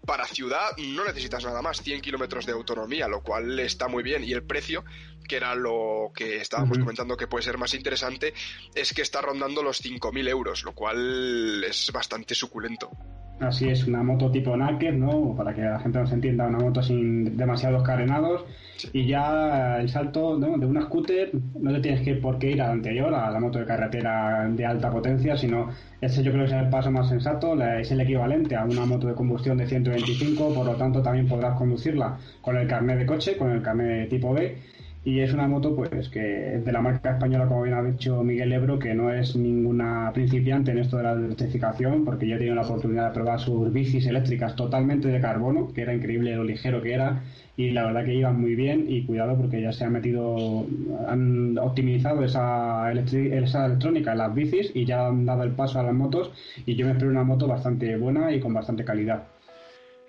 para 0.05 0.25
ciudad 0.25 0.71
no 0.77 1.05
necesitas 1.05 1.43
nada 1.43 1.61
más, 1.61 1.81
100 1.81 2.01
kilómetros 2.01 2.45
de 2.45 2.51
autonomía, 2.51 3.07
lo 3.07 3.21
cual 3.21 3.59
está 3.59 3.87
muy 3.87 4.03
bien. 4.03 4.23
Y 4.23 4.33
el 4.33 4.43
precio, 4.43 4.83
que 5.27 5.37
era 5.37 5.55
lo 5.55 6.11
que 6.13 6.37
estábamos 6.37 6.77
comentando 6.77 7.15
que 7.15 7.27
puede 7.27 7.43
ser 7.43 7.57
más 7.57 7.73
interesante, 7.73 8.33
es 8.75 8.93
que 8.93 9.01
está 9.01 9.21
rondando 9.21 9.63
los 9.63 9.83
5.000 9.83 10.27
euros, 10.27 10.63
lo 10.63 10.73
cual 10.73 11.63
es 11.63 11.91
bastante 11.91 12.35
suculento. 12.35 12.82
Así 13.39 13.67
es, 13.67 13.85
una 13.87 14.03
moto 14.03 14.31
tipo 14.31 14.55
Naked, 14.55 14.93
¿no? 14.93 15.35
Para 15.35 15.53
que 15.53 15.61
la 15.61 15.79
gente 15.79 15.99
nos 15.99 16.11
entienda, 16.11 16.47
una 16.47 16.59
moto 16.59 16.81
sin 16.81 17.35
demasiados 17.35 17.83
carenados. 17.83 18.45
Y 18.93 19.07
ya 19.07 19.79
el 19.79 19.89
salto 19.89 20.37
de 20.37 20.65
una 20.65 20.81
scooter, 20.83 21.31
no 21.59 21.73
te 21.73 21.79
tienes 21.79 22.01
que 22.01 22.15
por 22.15 22.37
qué 22.37 22.51
ir 22.51 22.61
a 22.61 22.67
la 22.67 22.73
anterior, 22.73 23.13
a 23.13 23.31
la 23.31 23.39
moto 23.39 23.59
de 23.59 23.65
carretera 23.65 24.47
de 24.49 24.65
alta 24.65 24.89
potencia, 24.91 25.35
sino 25.35 25.69
ese 25.99 26.23
yo 26.23 26.31
creo 26.31 26.45
que 26.45 26.51
es 26.51 26.61
el 26.61 26.69
paso 26.69 26.91
más 26.91 27.09
sensato, 27.09 27.61
es 27.61 27.91
el 27.91 28.01
equivalente 28.01 28.55
a 28.55 28.65
una 28.65 28.85
moto 28.85 29.07
de 29.07 29.13
combustión 29.13 29.57
de 29.57 29.67
125, 29.67 30.53
por 30.53 30.65
lo 30.65 30.75
tanto 30.75 31.01
también 31.01 31.27
podrás 31.27 31.57
conducirla 31.57 32.17
con 32.41 32.57
el 32.57 32.67
carnet 32.67 32.99
de 32.99 33.05
coche, 33.05 33.37
con 33.37 33.51
el 33.51 33.61
carnet 33.61 34.09
tipo 34.09 34.33
B 34.33 34.57
y 35.05 35.19
es 35.19 35.33
una 35.33 35.47
moto 35.47 35.75
pues 35.75 36.07
que 36.09 36.55
es 36.55 36.65
de 36.65 36.71
la 36.71 36.81
marca 36.81 37.11
española 37.11 37.47
como 37.47 37.63
bien 37.63 37.75
ha 37.75 37.83
dicho 37.83 38.23
Miguel 38.23 38.53
Ebro 38.53 38.79
que 38.79 38.93
no 38.93 39.11
es 39.11 39.35
ninguna 39.35 40.11
principiante 40.13 40.71
en 40.71 40.77
esto 40.79 40.97
de 40.97 41.03
la 41.03 41.11
electrificación 41.13 42.05
porque 42.05 42.27
yo 42.27 42.35
he 42.35 42.37
tenido 42.37 42.55
la 42.55 42.61
oportunidad 42.61 43.09
de 43.09 43.13
probar 43.13 43.39
sus 43.39 43.71
bicis 43.73 44.05
eléctricas 44.07 44.55
totalmente 44.55 45.09
de 45.09 45.19
carbono 45.19 45.73
que 45.73 45.81
era 45.81 45.93
increíble 45.93 46.35
lo 46.35 46.45
ligero 46.45 46.81
que 46.81 46.93
era 46.93 47.23
y 47.57 47.71
la 47.71 47.85
verdad 47.85 48.05
que 48.05 48.15
iban 48.15 48.39
muy 48.39 48.55
bien 48.55 48.85
y 48.87 49.05
cuidado 49.05 49.37
porque 49.37 49.61
ya 49.61 49.73
se 49.73 49.83
ha 49.83 49.89
metido 49.89 50.65
han 51.07 51.57
optimizado 51.57 52.23
esa, 52.23 52.91
esa 52.93 53.65
electrónica 53.65 54.13
en 54.13 54.17
las 54.19 54.33
bicis 54.33 54.71
y 54.73 54.85
ya 54.85 55.07
han 55.07 55.25
dado 55.25 55.43
el 55.43 55.51
paso 55.51 55.79
a 55.79 55.83
las 55.83 55.93
motos 55.93 56.31
y 56.65 56.75
yo 56.75 56.85
me 56.85 56.93
espero 56.93 57.11
una 57.11 57.23
moto 57.23 57.47
bastante 57.47 57.97
buena 57.97 58.31
y 58.31 58.39
con 58.39 58.53
bastante 58.53 58.85
calidad 58.85 59.32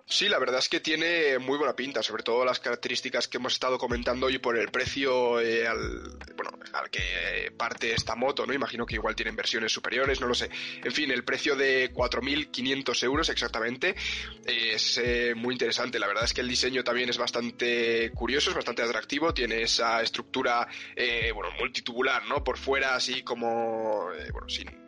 Sí, 0.07 0.29
la 0.29 0.39
verdad 0.39 0.59
es 0.59 0.69
que 0.69 0.81
tiene 0.81 1.39
muy 1.39 1.57
buena 1.57 1.75
pinta, 1.75 2.03
sobre 2.03 2.23
todo 2.23 2.45
las 2.45 2.61
características 2.61 3.27
que 3.27 3.39
hemos 3.39 3.55
estado 3.55 3.79
comentando 3.79 4.29
y 4.29 4.37
por 4.37 4.59
el 4.59 4.69
precio 4.69 5.41
eh, 5.41 5.67
al, 5.67 6.19
bueno, 6.37 6.51
al 6.75 6.91
que 6.91 7.51
parte 7.57 7.95
esta 7.95 8.15
moto, 8.15 8.45
¿no? 8.47 8.53
Imagino 8.53 8.85
que 8.85 8.97
igual 8.97 9.17
tienen 9.17 9.35
versiones 9.35 9.73
superiores, 9.73 10.21
no 10.21 10.27
lo 10.27 10.35
sé. 10.35 10.51
En 10.85 10.93
fin, 10.93 11.11
el 11.11 11.25
precio 11.25 11.57
de 11.57 11.91
4.500 11.91 13.03
euros 13.03 13.31
exactamente 13.31 13.97
es 14.45 14.99
eh, 14.99 15.35
muy 15.35 15.55
interesante. 15.55 15.99
La 15.99 16.07
verdad 16.07 16.25
es 16.25 16.35
que 16.35 16.43
el 16.43 16.49
diseño 16.49 16.85
también 16.85 17.09
es 17.09 17.17
bastante 17.17 18.11
curioso, 18.15 18.51
es 18.51 18.57
bastante 18.57 18.83
atractivo, 18.83 19.33
tiene 19.33 19.63
esa 19.63 20.03
estructura, 20.03 20.69
eh, 20.95 21.33
bueno, 21.33 21.51
multitubular, 21.59 22.27
¿no? 22.27 22.45
Por 22.45 22.59
fuera 22.59 22.95
así 22.95 23.23
como, 23.23 24.11
bueno, 24.33 24.49
sin 24.49 24.84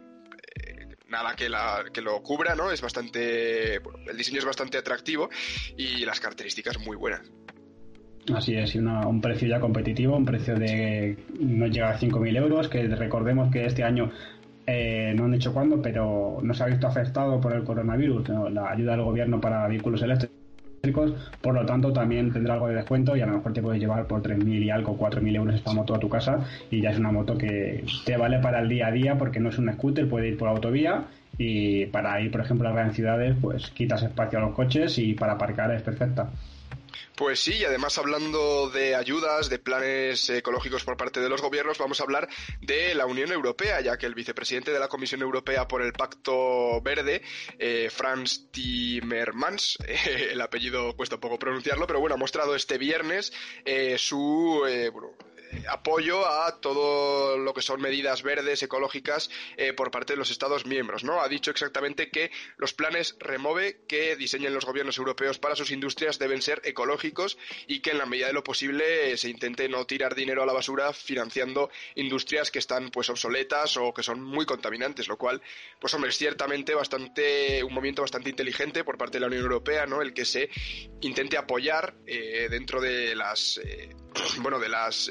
nada 1.08 1.34
que, 1.34 1.48
la, 1.48 1.84
que 1.92 2.00
lo 2.00 2.22
cubra, 2.22 2.54
¿no? 2.54 2.70
Es 2.70 2.80
bastante, 2.80 3.78
bueno, 3.78 3.98
el 4.08 4.16
diseño 4.16 4.38
es 4.38 4.44
bastante 4.44 4.78
atractivo 4.78 5.28
y 5.76 6.04
las 6.04 6.20
características 6.20 6.78
muy 6.78 6.96
buenas. 6.96 7.22
Así 8.34 8.56
es, 8.56 8.74
y 8.74 8.78
un 8.78 9.20
precio 9.20 9.46
ya 9.46 9.60
competitivo, 9.60 10.16
un 10.16 10.24
precio 10.24 10.56
de 10.56 11.16
no 11.38 11.66
llega 11.68 11.90
a 11.90 11.98
5.000 11.98 12.36
euros, 12.36 12.68
que 12.68 12.88
recordemos 12.88 13.52
que 13.52 13.66
este 13.66 13.84
año 13.84 14.10
eh, 14.66 15.12
no 15.14 15.26
han 15.26 15.32
dicho 15.32 15.52
cuándo, 15.52 15.80
pero 15.80 16.38
no 16.42 16.54
se 16.54 16.64
ha 16.64 16.66
visto 16.66 16.88
afectado 16.88 17.40
por 17.40 17.52
el 17.52 17.62
coronavirus, 17.62 18.28
la 18.50 18.70
ayuda 18.70 18.92
del 18.92 19.02
gobierno 19.02 19.40
para 19.40 19.68
vehículos 19.68 20.02
eléctricos 20.02 20.45
por 20.92 21.54
lo 21.54 21.66
tanto 21.66 21.92
también 21.92 22.32
tendrá 22.32 22.54
algo 22.54 22.68
de 22.68 22.74
descuento 22.74 23.16
y 23.16 23.20
a 23.20 23.26
lo 23.26 23.34
mejor 23.34 23.52
te 23.52 23.62
puedes 23.62 23.80
llevar 23.80 24.06
por 24.06 24.22
3.000 24.22 24.62
y 24.62 24.70
algo, 24.70 24.96
4.000 24.98 25.36
euros 25.36 25.54
esta 25.54 25.72
moto 25.72 25.94
a 25.94 25.98
tu 25.98 26.08
casa 26.08 26.40
y 26.70 26.80
ya 26.80 26.90
es 26.90 26.98
una 26.98 27.12
moto 27.12 27.36
que 27.36 27.84
te 28.04 28.16
vale 28.16 28.38
para 28.38 28.60
el 28.60 28.68
día 28.68 28.88
a 28.88 28.92
día 28.92 29.18
porque 29.18 29.40
no 29.40 29.48
es 29.48 29.58
un 29.58 29.72
scooter, 29.72 30.08
puede 30.08 30.28
ir 30.28 30.38
por 30.38 30.48
autovía 30.48 31.04
y 31.38 31.86
para 31.86 32.20
ir, 32.20 32.30
por 32.30 32.40
ejemplo, 32.40 32.68
a 32.68 32.72
grandes 32.72 32.96
ciudades, 32.96 33.36
pues 33.40 33.70
quitas 33.70 34.02
espacio 34.02 34.38
a 34.38 34.42
los 34.42 34.54
coches 34.54 34.98
y 34.98 35.14
para 35.14 35.32
aparcar 35.32 35.70
es 35.72 35.82
perfecta. 35.82 36.30
Pues 37.16 37.40
sí, 37.40 37.54
y 37.54 37.64
además 37.64 37.96
hablando 37.96 38.68
de 38.68 38.94
ayudas, 38.94 39.48
de 39.48 39.58
planes 39.58 40.28
ecológicos 40.28 40.84
por 40.84 40.98
parte 40.98 41.18
de 41.18 41.30
los 41.30 41.40
gobiernos, 41.40 41.78
vamos 41.78 41.98
a 41.98 42.02
hablar 42.02 42.28
de 42.60 42.94
la 42.94 43.06
Unión 43.06 43.32
Europea, 43.32 43.80
ya 43.80 43.96
que 43.96 44.04
el 44.04 44.14
vicepresidente 44.14 44.70
de 44.70 44.78
la 44.78 44.88
Comisión 44.88 45.22
Europea 45.22 45.66
por 45.66 45.80
el 45.80 45.94
Pacto 45.94 46.82
Verde, 46.82 47.22
eh, 47.58 47.88
Franz 47.90 48.50
Timmermans, 48.50 49.78
el 50.30 50.38
apellido 50.42 50.94
cuesta 50.94 51.18
poco 51.18 51.38
pronunciarlo, 51.38 51.86
pero 51.86 52.00
bueno, 52.00 52.16
ha 52.16 52.18
mostrado 52.18 52.54
este 52.54 52.76
viernes 52.76 53.32
eh, 53.64 53.96
su 53.96 54.64
eh, 54.68 54.92
apoyo 55.68 56.26
a 56.26 56.60
todo 56.60 57.38
lo 57.38 57.54
que 57.54 57.62
son 57.62 57.80
medidas 57.80 58.22
verdes, 58.22 58.62
ecológicas, 58.62 59.30
eh, 59.56 59.72
por 59.72 59.90
parte 59.90 60.12
de 60.12 60.18
los 60.18 60.30
Estados 60.30 60.66
miembros, 60.66 61.04
¿no? 61.04 61.20
Ha 61.20 61.28
dicho 61.28 61.50
exactamente 61.50 62.10
que 62.10 62.30
los 62.56 62.72
planes 62.72 63.16
remove 63.18 63.84
que 63.88 64.16
diseñen 64.16 64.54
los 64.54 64.64
gobiernos 64.64 64.98
europeos 64.98 65.38
para 65.38 65.56
sus 65.56 65.70
industrias 65.70 66.18
deben 66.18 66.42
ser 66.42 66.60
ecológicos 66.64 67.38
y 67.66 67.80
que 67.80 67.90
en 67.90 67.98
la 67.98 68.06
medida 68.06 68.28
de 68.28 68.32
lo 68.32 68.44
posible 68.44 69.12
eh, 69.12 69.16
se 69.16 69.28
intente 69.28 69.68
no 69.68 69.86
tirar 69.86 70.14
dinero 70.14 70.42
a 70.42 70.46
la 70.46 70.52
basura 70.52 70.92
financiando 70.92 71.70
industrias 71.94 72.50
que 72.50 72.58
están 72.58 72.90
pues 72.90 73.10
obsoletas 73.10 73.76
o 73.76 73.92
que 73.92 74.02
son 74.02 74.22
muy 74.22 74.46
contaminantes, 74.46 75.08
lo 75.08 75.16
cual, 75.16 75.42
pues 75.80 75.92
hombre, 75.94 76.10
es 76.10 76.16
ciertamente 76.16 76.74
bastante, 76.74 77.62
un 77.62 77.72
movimiento 77.72 78.02
bastante 78.02 78.30
inteligente 78.30 78.84
por 78.84 78.98
parte 78.98 79.16
de 79.16 79.20
la 79.20 79.26
Unión 79.26 79.42
Europea, 79.42 79.86
¿no? 79.86 80.02
El 80.02 80.12
que 80.12 80.24
se 80.24 80.50
intente 81.00 81.36
apoyar 81.36 81.94
eh, 82.06 82.48
dentro 82.50 82.80
de 82.80 83.14
las, 83.14 83.60
bueno, 84.38 84.58
de 84.58 84.68
las 84.68 85.10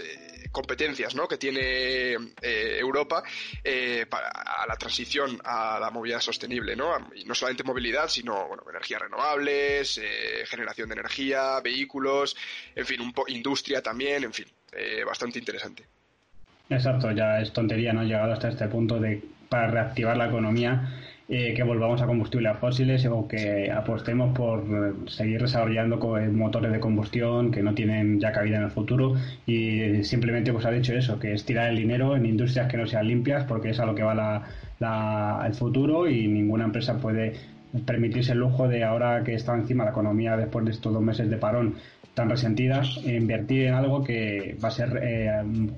competencias 0.55 1.13
¿no? 1.15 1.27
que 1.27 1.38
tiene 1.38 2.13
eh, 2.41 2.77
Europa 2.79 3.21
eh, 3.62 4.05
para 4.09 4.29
a 4.29 4.65
la 4.65 4.77
transición 4.77 5.38
a 5.43 5.77
la 5.81 5.91
movilidad 5.91 6.21
sostenible, 6.21 6.77
¿no? 6.77 6.95
Y 7.13 7.25
no 7.25 7.35
solamente 7.35 7.63
movilidad, 7.63 8.07
sino 8.07 8.47
bueno, 8.47 8.63
energías 8.69 9.01
renovables, 9.01 10.01
generación 10.45 10.88
de 10.88 10.93
energía, 10.93 11.59
vehículos, 11.62 12.38
en 12.74 12.85
fin, 12.85 13.01
un 13.01 13.13
industria 13.27 13.81
también, 13.81 14.24
en 14.24 14.33
fin, 14.33 14.45
bastante 15.05 15.39
interesante. 15.39 15.83
Exacto, 16.69 17.12
ya 17.12 17.39
es 17.41 17.51
tontería 17.51 17.91
no 17.91 18.03
llegado 18.03 18.31
hasta 18.31 18.50
este 18.50 18.67
punto 18.67 19.00
de 19.00 19.21
para 19.50 19.67
reactivar 19.67 20.17
la 20.17 20.27
economía 20.27 21.14
eh, 21.27 21.55
que 21.55 21.63
volvamos 21.63 22.01
a 22.03 22.05
combustibles 22.05 22.58
fósiles 22.58 23.03
o 23.08 23.27
que 23.27 23.72
apostemos 23.72 24.36
por 24.38 24.63
seguir 25.08 25.41
desarrollando 25.41 25.98
motores 26.32 26.72
de 26.72 26.79
combustión 26.79 27.50
que 27.50 27.63
no 27.63 27.74
tienen 27.74 28.20
ya 28.20 28.32
cabida 28.32 28.58
en 28.58 28.63
el 28.63 28.70
futuro. 28.70 29.15
Y 29.48 30.03
simplemente 30.03 30.53
pues 30.53 30.65
ha 30.65 30.72
dicho 30.72 30.94
eso, 30.94 31.17
que 31.17 31.34
es 31.34 31.44
tirar 31.44 31.70
el 31.70 31.77
dinero 31.77 32.15
en 32.15 32.27
industrias 32.27 32.67
que 32.70 32.77
no 32.77 32.86
sean 32.86 33.08
limpias 33.08 33.44
porque 33.46 33.72
es 33.72 33.79
a 33.79 33.86
lo 33.88 33.96
que 33.96 34.03
va 34.03 34.13
la, 34.79 35.44
el 35.48 35.53
futuro 35.55 36.08
y 36.08 36.27
ninguna 36.27 36.65
empresa 36.65 37.00
puede 37.00 37.34
permitirse 37.86 38.34
el 38.34 38.39
lujo 38.39 38.67
de 38.67 38.84
ahora 38.84 39.24
que 39.24 39.34
está 39.34 39.55
encima 39.55 39.84
la 39.84 39.91
economía 39.91 40.38
después 40.38 40.63
de 40.65 40.72
estos 40.72 40.94
dos 40.94 41.01
meses 41.01 41.29
de 41.29 41.38
parón 41.38 41.75
tan 42.15 42.29
resentidas, 42.29 42.98
invertir 43.03 43.67
en 43.67 43.74
algo 43.74 44.03
que 44.03 44.57
va 44.63 44.69
a 44.69 44.72
ser 44.72 45.00
eh, 45.03 45.29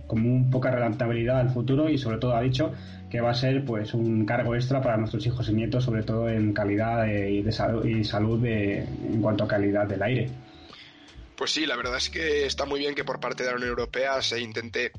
como 0.05 0.29
un 0.29 0.49
poca 0.49 0.71
rentabilidad 0.71 1.39
al 1.39 1.49
futuro 1.49 1.89
y 1.89 1.97
sobre 1.97 2.19
todo 2.19 2.35
ha 2.35 2.41
dicho 2.41 2.71
que 3.09 3.19
va 3.21 3.31
a 3.31 3.33
ser 3.33 3.65
pues 3.65 3.93
un 3.93 4.25
cargo 4.25 4.55
extra 4.55 4.81
para 4.81 4.97
nuestros 4.97 5.25
hijos 5.25 5.49
y 5.49 5.53
nietos, 5.53 5.83
sobre 5.83 6.03
todo 6.03 6.29
en 6.29 6.53
calidad 6.53 7.07
y, 7.07 7.41
de 7.41 7.51
salud, 7.51 7.85
y 7.85 8.03
salud 8.03 8.45
en 8.45 9.21
cuanto 9.21 9.45
a 9.45 9.47
calidad 9.47 9.87
del 9.87 10.03
aire. 10.03 10.29
Pues 11.35 11.51
sí, 11.51 11.65
la 11.65 11.75
verdad 11.75 11.97
es 11.97 12.09
que 12.09 12.45
está 12.45 12.65
muy 12.65 12.79
bien 12.79 12.95
que 12.95 13.03
por 13.03 13.19
parte 13.19 13.43
de 13.43 13.49
la 13.49 13.55
Unión 13.55 13.69
Europea 13.69 14.21
se 14.21 14.41
intente 14.41 14.91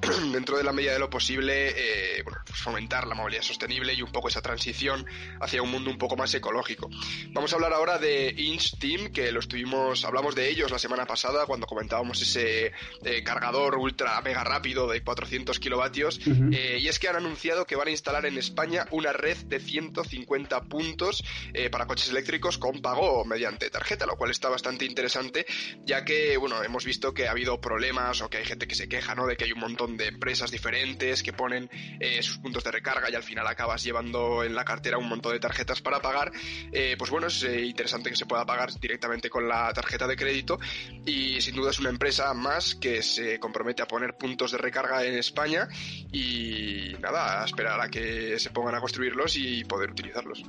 dentro 0.32 0.56
de 0.56 0.64
la 0.64 0.72
medida 0.72 0.92
de 0.92 0.98
lo 0.98 1.10
posible, 1.10 1.70
eh, 1.76 2.22
bueno, 2.22 2.38
pues 2.46 2.58
fomentar 2.60 3.06
la 3.06 3.14
movilidad 3.14 3.42
sostenible 3.42 3.92
y 3.94 4.02
un 4.02 4.12
poco 4.12 4.28
esa 4.28 4.40
transición 4.40 5.04
hacia 5.40 5.62
un 5.62 5.70
mundo 5.70 5.90
un 5.90 5.98
poco 5.98 6.16
más 6.16 6.32
ecológico. 6.34 6.88
Vamos 7.30 7.52
a 7.52 7.56
hablar 7.56 7.72
ahora 7.72 7.98
de 7.98 8.34
Inch 8.36 8.78
Team, 8.78 9.12
que 9.12 9.32
lo 9.32 9.40
estuvimos, 9.40 10.04
hablamos 10.04 10.34
de 10.34 10.48
ellos 10.48 10.70
la 10.70 10.78
semana 10.78 11.06
pasada 11.06 11.46
cuando 11.46 11.66
comentábamos 11.66 12.20
ese 12.22 12.72
eh, 13.04 13.22
cargador 13.24 13.76
ultra 13.76 14.20
mega 14.22 14.44
rápido 14.44 14.88
de 14.88 15.02
400 15.02 15.58
kilovatios. 15.58 16.20
Eh, 16.52 16.78
y 16.80 16.88
es 16.88 16.98
que 16.98 17.08
han 17.08 17.16
anunciado 17.16 17.66
que 17.66 17.76
van 17.76 17.88
a 17.88 17.90
instalar 17.90 18.26
en 18.26 18.38
España 18.38 18.86
una 18.90 19.12
red 19.12 19.36
de 19.46 19.60
150 19.60 20.62
puntos 20.64 21.22
para 21.70 21.86
coches 21.86 22.08
eléctricos 22.10 22.58
con 22.58 22.80
pago 22.80 23.24
mediante 23.24 23.70
tarjeta, 23.70 24.06
lo 24.06 24.16
cual 24.16 24.30
está 24.30 24.48
bastante 24.48 24.84
interesante, 24.84 25.46
ya 25.84 26.04
que, 26.04 26.36
bueno, 26.36 26.62
hemos 26.62 26.84
visto 26.84 27.12
que 27.12 27.28
ha 27.28 27.32
habido 27.32 27.60
problemas 27.60 28.20
o 28.22 28.30
que 28.30 28.38
hay 28.38 28.44
gente 28.44 28.66
que 28.66 28.74
se 28.74 28.88
queja, 28.88 29.14
¿no? 29.14 29.26
De 29.26 29.36
que 29.36 29.44
hay 29.44 29.52
un 29.52 29.60
montón 29.60 29.89
de 29.96 30.08
empresas 30.08 30.50
diferentes 30.50 31.22
que 31.22 31.32
ponen 31.32 31.68
eh, 31.98 32.22
sus 32.22 32.38
puntos 32.38 32.64
de 32.64 32.70
recarga 32.70 33.10
y 33.10 33.14
al 33.14 33.22
final 33.22 33.46
acabas 33.46 33.82
llevando 33.82 34.44
en 34.44 34.54
la 34.54 34.64
cartera 34.64 34.98
un 34.98 35.08
montón 35.08 35.32
de 35.32 35.40
tarjetas 35.40 35.80
para 35.80 36.00
pagar, 36.00 36.30
eh, 36.72 36.96
pues 36.98 37.10
bueno, 37.10 37.26
es 37.28 37.42
eh, 37.44 37.62
interesante 37.62 38.10
que 38.10 38.16
se 38.16 38.26
pueda 38.26 38.44
pagar 38.44 38.70
directamente 38.80 39.30
con 39.30 39.48
la 39.48 39.72
tarjeta 39.72 40.06
de 40.06 40.16
crédito 40.16 40.58
y 41.06 41.40
sin 41.40 41.54
duda 41.54 41.70
es 41.70 41.78
una 41.78 41.90
empresa 41.90 42.32
más 42.34 42.74
que 42.74 43.02
se 43.02 43.38
compromete 43.38 43.82
a 43.82 43.86
poner 43.86 44.14
puntos 44.14 44.52
de 44.52 44.58
recarga 44.58 45.04
en 45.04 45.14
España 45.14 45.68
y 46.12 46.94
nada, 47.00 47.42
a 47.42 47.44
esperar 47.44 47.80
a 47.80 47.88
que 47.88 48.38
se 48.38 48.50
pongan 48.50 48.74
a 48.74 48.80
construirlos 48.80 49.36
y 49.36 49.64
poder 49.64 49.90
utilizarlos. 49.90 50.42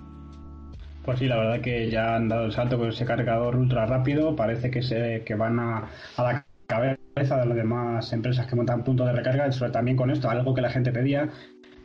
Pues 1.04 1.18
sí, 1.18 1.28
la 1.28 1.38
verdad 1.38 1.62
que 1.62 1.90
ya 1.90 2.16
han 2.16 2.30
dado 2.30 2.46
el 2.46 2.52
salto 2.52 2.78
con 2.78 2.90
ese 2.90 3.06
cargador 3.06 3.56
ultra 3.56 3.86
rápido. 3.88 4.36
Parece 4.36 4.70
que 4.70 4.84
se 4.84 5.24
que 5.26 5.34
van 5.34 5.60
a, 5.60 5.90
a 6.16 6.24
la 6.24 6.46
cabeza 6.72 7.38
de 7.38 7.46
las 7.46 7.58
demás 7.58 8.14
empresas 8.14 8.48
que 8.48 8.56
montan 8.56 8.84
puntos 8.84 9.06
de 9.08 9.14
recarga, 9.14 9.52
sobre 9.52 9.72
también 9.72 9.98
con 9.98 10.10
esto, 10.10 10.30
algo 10.30 10.54
que 10.54 10.62
la 10.62 10.70
gente 10.70 10.92
pedía, 10.92 11.30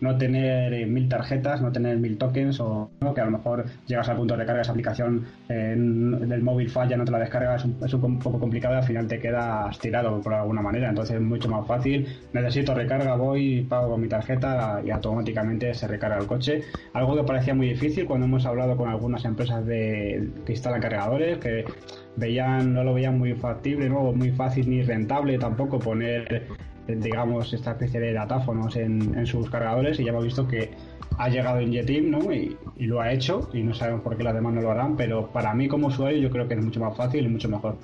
no 0.01 0.17
tener 0.17 0.73
eh, 0.73 0.87
mil 0.87 1.09
tarjetas, 1.09 1.61
no 1.63 1.73
tener 1.73 1.97
mil 1.99 2.19
tokens 2.19 2.61
o 2.61 2.91
que 3.15 3.21
a 3.21 3.25
lo 3.25 3.31
mejor 3.31 3.65
llegas 3.87 4.09
al 4.09 4.17
punto 4.17 4.35
de 4.35 4.41
recarga 4.41 4.63
esa 4.63 4.73
aplicación 4.73 5.25
del 5.49 6.43
móvil 6.43 6.69
falla, 6.71 6.97
no 6.97 7.05
te 7.05 7.13
la 7.13 7.19
descargas, 7.19 7.65
es 7.85 7.95
un, 7.95 8.19
poco 8.19 8.39
complicado 8.39 8.77
al 8.77 8.83
final 8.83 9.07
te 9.07 9.19
quedas 9.19 9.79
tirado 9.79 10.21
por 10.21 10.35
alguna 10.35 10.63
manera. 10.63 10.89
Entonces 10.89 11.17
es 11.17 11.23
mucho 11.23 11.49
más 11.49 11.67
fácil. 11.67 12.07
Necesito 12.33 12.75
recarga, 12.75 13.15
voy, 13.17 13.63
pago 13.63 13.93
con 13.93 14.01
mi 14.01 14.09
tarjeta 14.09 14.81
y 14.85 14.91
automáticamente 14.91 15.73
se 15.75 15.87
recarga 15.87 16.19
el 16.19 16.27
coche. 16.27 16.63
Algo 16.93 17.17
que 17.17 17.23
parecía 17.25 17.55
muy 17.55 17.69
difícil 17.69 18.07
cuando 18.07 18.27
hemos 18.27 18.45
hablado 18.47 18.77
con 18.77 18.89
algunas 18.89 19.25
empresas 19.25 19.65
de, 19.67 20.31
que 20.45 20.53
instalan 20.53 20.81
cargadores, 20.81 21.39
que 21.39 21.65
veían, 22.17 22.73
no 22.73 22.85
lo 22.85 22.95
veían 22.95 23.19
muy 23.19 23.35
factible, 23.35 23.89
no 23.89 24.13
muy 24.13 24.31
fácil 24.31 24.69
ni 24.69 24.83
rentable 24.83 25.39
tampoco 25.39 25.79
poner 25.79 26.47
digamos, 26.87 27.53
esta 27.53 27.73
especie 27.73 28.01
de 28.01 28.13
datáfonos 28.13 28.77
en, 28.77 29.27
sus 29.27 29.51
cargadores 29.51 29.99
y 29.99 30.05
ya 30.05 30.11
hemos 30.11 30.25
visto 30.25 30.47
que 30.47 30.71
ha 31.19 31.29
llegado 31.29 31.61
Ingetim 31.61 32.11
¿no? 32.11 32.33
Y, 32.33 32.57
y, 32.77 32.87
lo 32.87 33.01
ha 33.01 33.13
hecho 33.13 33.49
y 33.53 33.63
no 33.63 33.75
sabemos 33.75 34.03
por 34.03 34.17
qué 34.17 34.23
las 34.23 34.35
demás 34.35 34.55
no 34.55 34.61
lo 34.61 34.71
harán, 34.71 34.97
pero 34.97 35.29
para 35.33 35.55
mí 35.55 35.69
como 35.69 35.89
usuario 35.89 36.19
yo 36.19 36.31
creo 36.31 36.47
que 36.47 36.55
es 36.55 36.65
mucho 36.65 36.81
más 36.81 36.97
fácil 36.97 37.25
y 37.25 37.29
mucho 37.29 37.49
mejor. 37.49 37.77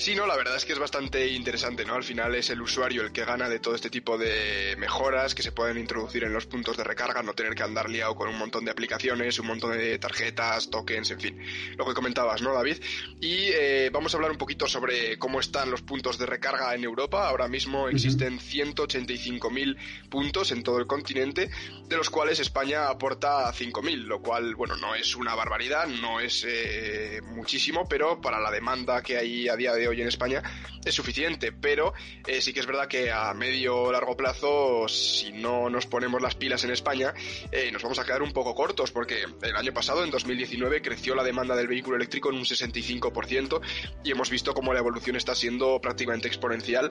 Sí, 0.00 0.14
no, 0.14 0.26
la 0.26 0.34
verdad 0.34 0.56
es 0.56 0.64
que 0.64 0.72
es 0.72 0.78
bastante 0.78 1.28
interesante, 1.28 1.84
¿no? 1.84 1.94
Al 1.94 2.02
final 2.02 2.34
es 2.34 2.48
el 2.48 2.62
usuario 2.62 3.02
el 3.02 3.12
que 3.12 3.22
gana 3.26 3.50
de 3.50 3.58
todo 3.58 3.74
este 3.74 3.90
tipo 3.90 4.16
de 4.16 4.74
mejoras 4.78 5.34
que 5.34 5.42
se 5.42 5.52
pueden 5.52 5.76
introducir 5.76 6.24
en 6.24 6.32
los 6.32 6.46
puntos 6.46 6.78
de 6.78 6.84
recarga, 6.84 7.22
no 7.22 7.34
tener 7.34 7.54
que 7.54 7.64
andar 7.64 7.90
liado 7.90 8.14
con 8.14 8.26
un 8.26 8.38
montón 8.38 8.64
de 8.64 8.70
aplicaciones, 8.70 9.38
un 9.38 9.48
montón 9.48 9.76
de 9.76 9.98
tarjetas, 9.98 10.70
tokens, 10.70 11.10
en 11.10 11.20
fin, 11.20 11.38
lo 11.76 11.84
que 11.84 11.92
comentabas, 11.92 12.40
¿no, 12.40 12.54
David? 12.54 12.78
Y 13.20 13.50
eh, 13.52 13.90
vamos 13.92 14.14
a 14.14 14.16
hablar 14.16 14.30
un 14.30 14.38
poquito 14.38 14.66
sobre 14.66 15.18
cómo 15.18 15.38
están 15.38 15.70
los 15.70 15.82
puntos 15.82 16.16
de 16.16 16.24
recarga 16.24 16.74
en 16.74 16.82
Europa. 16.82 17.28
Ahora 17.28 17.46
mismo 17.46 17.90
existen 17.90 18.38
185.000 18.38 19.76
puntos 20.08 20.50
en 20.52 20.62
todo 20.62 20.78
el 20.78 20.86
continente, 20.86 21.50
de 21.86 21.96
los 21.98 22.08
cuales 22.08 22.40
España 22.40 22.88
aporta 22.88 23.52
5.000, 23.52 24.04
lo 24.04 24.22
cual, 24.22 24.54
bueno, 24.54 24.76
no 24.78 24.94
es 24.94 25.14
una 25.14 25.34
barbaridad, 25.34 25.88
no 25.88 26.20
es 26.20 26.46
eh, 26.48 27.20
muchísimo, 27.22 27.86
pero 27.86 28.18
para 28.18 28.40
la 28.40 28.50
demanda 28.50 29.02
que 29.02 29.18
hay 29.18 29.46
a 29.46 29.56
día 29.56 29.74
de 29.74 29.88
hoy 29.88 29.89
hoy 29.90 30.00
en 30.00 30.08
España 30.08 30.42
es 30.84 30.94
suficiente, 30.94 31.52
pero 31.52 31.92
eh, 32.26 32.40
sí 32.40 32.52
que 32.52 32.60
es 32.60 32.66
verdad 32.66 32.88
que 32.88 33.10
a 33.10 33.32
medio 33.34 33.76
o 33.76 33.92
largo 33.92 34.16
plazo, 34.16 34.88
si 34.88 35.32
no 35.32 35.68
nos 35.68 35.86
ponemos 35.86 36.20
las 36.22 36.34
pilas 36.34 36.64
en 36.64 36.70
España, 36.70 37.12
eh, 37.52 37.70
nos 37.70 37.82
vamos 37.82 37.98
a 37.98 38.04
quedar 38.04 38.22
un 38.22 38.32
poco 38.32 38.54
cortos, 38.54 38.90
porque 38.90 39.24
el 39.42 39.56
año 39.56 39.72
pasado, 39.72 40.04
en 40.04 40.10
2019, 40.10 40.82
creció 40.82 41.14
la 41.14 41.22
demanda 41.22 41.54
del 41.54 41.68
vehículo 41.68 41.96
eléctrico 41.96 42.30
en 42.30 42.36
un 42.36 42.44
65% 42.44 43.60
y 44.04 44.10
hemos 44.10 44.30
visto 44.30 44.54
cómo 44.54 44.72
la 44.72 44.80
evolución 44.80 45.16
está 45.16 45.34
siendo 45.34 45.80
prácticamente 45.80 46.28
exponencial 46.28 46.90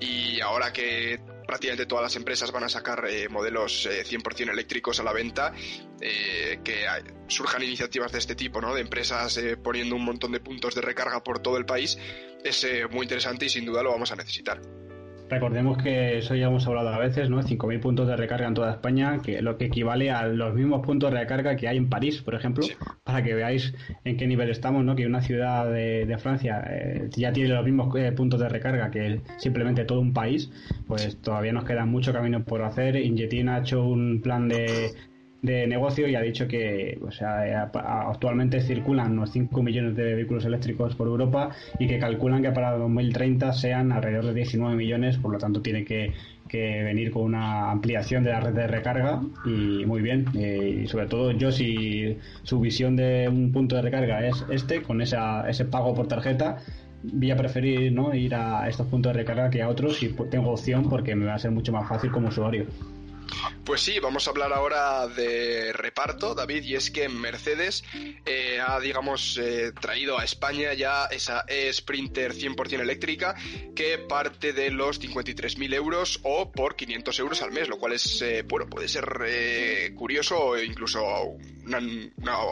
y 0.00 0.40
ahora 0.40 0.72
que 0.72 1.20
prácticamente 1.46 1.86
todas 1.86 2.02
las 2.02 2.16
empresas 2.16 2.52
van 2.52 2.64
a 2.64 2.68
sacar 2.68 3.06
eh, 3.08 3.28
modelos 3.28 3.88
100% 3.88 4.50
eléctricos 4.50 5.00
a 5.00 5.02
la 5.02 5.12
venta, 5.12 5.52
que 6.00 6.86
surjan 7.26 7.62
iniciativas 7.62 8.10
de 8.12 8.18
este 8.18 8.34
tipo, 8.34 8.60
¿no? 8.60 8.74
De 8.74 8.80
empresas 8.80 9.38
poniendo 9.62 9.96
un 9.96 10.04
montón 10.04 10.32
de 10.32 10.40
puntos 10.40 10.74
de 10.74 10.80
recarga 10.80 11.22
por 11.22 11.40
todo 11.40 11.58
el 11.58 11.66
país, 11.66 11.98
es 12.44 12.64
eh, 12.64 12.86
muy 12.90 13.02
interesante 13.02 13.46
y 13.46 13.48
sin 13.48 13.64
duda 13.64 13.82
lo 13.82 13.90
vamos 13.90 14.12
a 14.12 14.16
necesitar. 14.16 14.60
Recordemos 15.28 15.80
que 15.80 16.18
eso 16.18 16.34
ya 16.34 16.48
hemos 16.48 16.66
hablado 16.66 16.88
a 16.88 16.98
veces, 16.98 17.30
¿no? 17.30 17.40
5.000 17.40 17.80
puntos 17.80 18.08
de 18.08 18.16
recarga 18.16 18.48
en 18.48 18.54
toda 18.54 18.72
España, 18.72 19.20
que 19.22 19.40
lo 19.40 19.56
que 19.56 19.66
equivale 19.66 20.10
a 20.10 20.26
los 20.26 20.54
mismos 20.54 20.84
puntos 20.84 21.12
de 21.12 21.20
recarga 21.20 21.54
que 21.54 21.68
hay 21.68 21.76
en 21.76 21.88
París, 21.88 22.20
por 22.20 22.34
ejemplo, 22.34 22.66
para 23.04 23.22
que 23.22 23.34
veáis 23.34 23.72
en 24.02 24.16
qué 24.16 24.26
nivel 24.26 24.50
estamos, 24.50 24.84
¿no? 24.84 24.96
Que 24.96 25.06
una 25.06 25.22
ciudad 25.22 25.70
de, 25.70 26.16
Francia 26.18 26.64
eh, 26.68 27.08
ya 27.12 27.32
tiene 27.32 27.50
los 27.50 27.64
mismos 27.64 27.94
eh, 27.96 28.10
puntos 28.10 28.40
de 28.40 28.48
recarga 28.48 28.90
que 28.90 29.20
simplemente 29.38 29.84
todo 29.84 30.00
un 30.00 30.12
país, 30.12 30.50
pues 30.88 31.22
todavía 31.22 31.52
nos 31.52 31.62
queda 31.62 31.86
mucho 31.86 32.12
camino 32.12 32.44
por 32.44 32.62
hacer. 32.62 32.96
Ingetin 32.96 33.50
ha 33.50 33.58
hecho 33.58 33.84
un 33.84 34.20
plan 34.22 34.48
de, 34.48 34.90
de 35.42 35.66
negocio 35.66 36.06
y 36.06 36.14
ha 36.14 36.20
dicho 36.20 36.46
que 36.46 36.98
o 37.02 37.10
sea, 37.10 37.70
actualmente 37.72 38.60
circulan 38.60 39.12
unos 39.12 39.30
5 39.30 39.62
millones 39.62 39.96
de 39.96 40.14
vehículos 40.14 40.44
eléctricos 40.44 40.94
por 40.94 41.08
Europa 41.08 41.50
y 41.78 41.86
que 41.86 41.98
calculan 41.98 42.42
que 42.42 42.50
para 42.50 42.76
2030 42.76 43.52
sean 43.52 43.92
alrededor 43.92 44.26
de 44.26 44.34
19 44.34 44.76
millones, 44.76 45.16
por 45.16 45.32
lo 45.32 45.38
tanto 45.38 45.62
tiene 45.62 45.84
que, 45.84 46.12
venir 46.52 47.12
con 47.12 47.22
una 47.22 47.70
ampliación 47.70 48.24
de 48.24 48.30
la 48.30 48.40
red 48.40 48.52
de 48.52 48.66
recarga 48.66 49.22
y 49.44 49.86
muy 49.86 50.02
bien. 50.02 50.26
Eh, 50.34 50.80
y 50.82 50.86
sobre 50.88 51.06
todo 51.06 51.30
yo 51.30 51.52
si 51.52 52.18
su 52.42 52.58
visión 52.58 52.96
de 52.96 53.28
un 53.28 53.52
punto 53.52 53.76
de 53.76 53.82
recarga 53.82 54.26
es 54.26 54.44
este, 54.50 54.82
con 54.82 55.00
esa, 55.00 55.48
ese 55.48 55.64
pago 55.64 55.94
por 55.94 56.08
tarjeta, 56.08 56.58
voy 57.04 57.30
a 57.30 57.36
preferir 57.36 57.92
¿no? 57.92 58.12
ir 58.14 58.34
a 58.34 58.68
estos 58.68 58.88
puntos 58.88 59.12
de 59.12 59.20
recarga 59.20 59.48
que 59.48 59.62
a 59.62 59.68
otros 59.68 59.98
si 59.98 60.08
tengo 60.28 60.50
opción 60.50 60.88
porque 60.88 61.14
me 61.14 61.26
va 61.26 61.34
a 61.34 61.38
ser 61.38 61.52
mucho 61.52 61.72
más 61.72 61.88
fácil 61.88 62.10
como 62.10 62.28
usuario. 62.28 62.66
Pues 63.70 63.82
sí, 63.82 64.00
vamos 64.00 64.26
a 64.26 64.32
hablar 64.32 64.52
ahora 64.52 65.06
de 65.06 65.72
reparto, 65.72 66.34
David, 66.34 66.64
y 66.64 66.74
es 66.74 66.90
que 66.90 67.08
Mercedes 67.08 67.84
eh, 68.26 68.58
ha, 68.60 68.80
digamos, 68.80 69.38
eh, 69.38 69.70
traído 69.80 70.18
a 70.18 70.24
España 70.24 70.74
ya 70.74 71.04
esa 71.04 71.44
e-Sprinter 71.46 72.34
100% 72.34 72.80
eléctrica 72.80 73.36
que 73.76 73.96
parte 73.98 74.52
de 74.52 74.72
los 74.72 75.00
53.000 75.00 75.72
euros 75.72 76.18
o 76.24 76.50
por 76.50 76.74
500 76.74 77.16
euros 77.20 77.42
al 77.42 77.52
mes, 77.52 77.68
lo 77.68 77.78
cual 77.78 77.92
es, 77.92 78.20
eh, 78.22 78.42
bueno, 78.42 78.66
puede 78.68 78.88
ser 78.88 79.06
curioso 79.94 80.36
o 80.36 80.58
incluso 80.58 81.36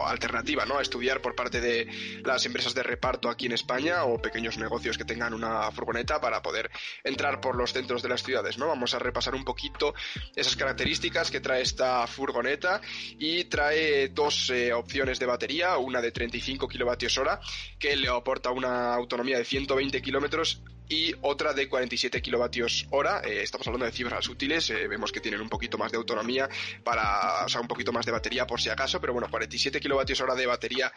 alternativa 0.06 0.64
¿no? 0.66 0.78
a 0.78 0.82
estudiar 0.82 1.20
por 1.20 1.34
parte 1.34 1.60
de 1.60 1.88
las 2.24 2.44
empresas 2.46 2.74
de 2.74 2.82
reparto 2.82 3.28
aquí 3.28 3.46
en 3.46 3.52
España 3.52 4.04
o 4.04 4.20
pequeños 4.20 4.58
negocios 4.58 4.98
que 4.98 5.04
tengan 5.04 5.34
una 5.34 5.70
furgoneta 5.70 6.20
para 6.20 6.42
poder 6.42 6.70
entrar 7.04 7.40
por 7.40 7.56
los 7.56 7.72
centros 7.72 8.02
de 8.02 8.08
las 8.08 8.22
ciudades. 8.22 8.58
¿no? 8.58 8.68
Vamos 8.68 8.94
a 8.94 8.98
repasar 8.98 9.34
un 9.34 9.44
poquito 9.44 9.94
esas 10.34 10.56
características 10.56 11.30
que 11.30 11.40
trae 11.40 11.62
esta 11.62 12.06
furgoneta 12.06 12.80
y 13.18 13.44
trae 13.44 14.08
dos 14.08 14.50
eh, 14.50 14.72
opciones 14.72 15.18
de 15.18 15.26
batería, 15.26 15.78
una 15.78 16.00
de 16.00 16.12
35 16.12 16.68
kilovatios 16.68 17.18
hora 17.18 17.40
que 17.78 17.96
le 17.96 18.08
aporta 18.08 18.50
una 18.50 18.94
autonomía 18.94 19.38
de 19.38 19.44
120 19.44 20.00
kilómetros 20.02 20.62
y 20.88 21.14
otra 21.22 21.52
de 21.52 21.68
47 21.68 22.22
kilovatios 22.22 22.86
hora. 22.90 23.20
Eh, 23.24 23.42
estamos 23.42 23.66
hablando 23.66 23.86
de 23.86 23.92
cifras 23.92 24.28
útiles, 24.28 24.70
eh, 24.70 24.88
vemos 24.88 25.12
que 25.12 25.20
tienen 25.20 25.40
un 25.40 25.48
poquito 25.48 25.78
más 25.78 25.92
de 25.92 25.98
autonomía 25.98 26.48
para, 26.82 27.44
o 27.44 27.48
sea, 27.48 27.60
un 27.60 27.68
poquito 27.68 27.92
más 27.92 28.06
de 28.06 28.12
batería 28.12 28.46
por 28.46 28.60
si 28.60 28.70
acaso, 28.70 29.00
pero 29.00 29.12
bueno, 29.12 29.28
47 29.30 29.80
kilovatios 29.80 30.20
hora 30.20 30.34
de 30.34 30.46
batería 30.46 30.92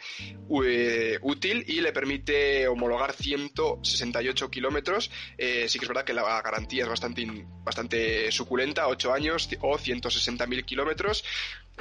eh, 0.64 1.18
útil 1.22 1.64
y 1.66 1.80
le 1.80 1.92
permite 1.92 2.66
homologar 2.68 3.12
168 3.12 4.50
kilómetros. 4.50 5.10
sí 5.38 5.78
que 5.78 5.84
es 5.84 5.88
verdad 5.88 6.04
que 6.04 6.14
la 6.14 6.40
garantía 6.42 6.84
es 6.84 6.88
bastante, 6.88 7.46
bastante 7.62 8.32
suculenta, 8.32 8.88
8 8.88 9.12
años 9.12 9.48
o 9.60 9.78
160.000 9.78 10.64
kilómetros. 10.64 11.24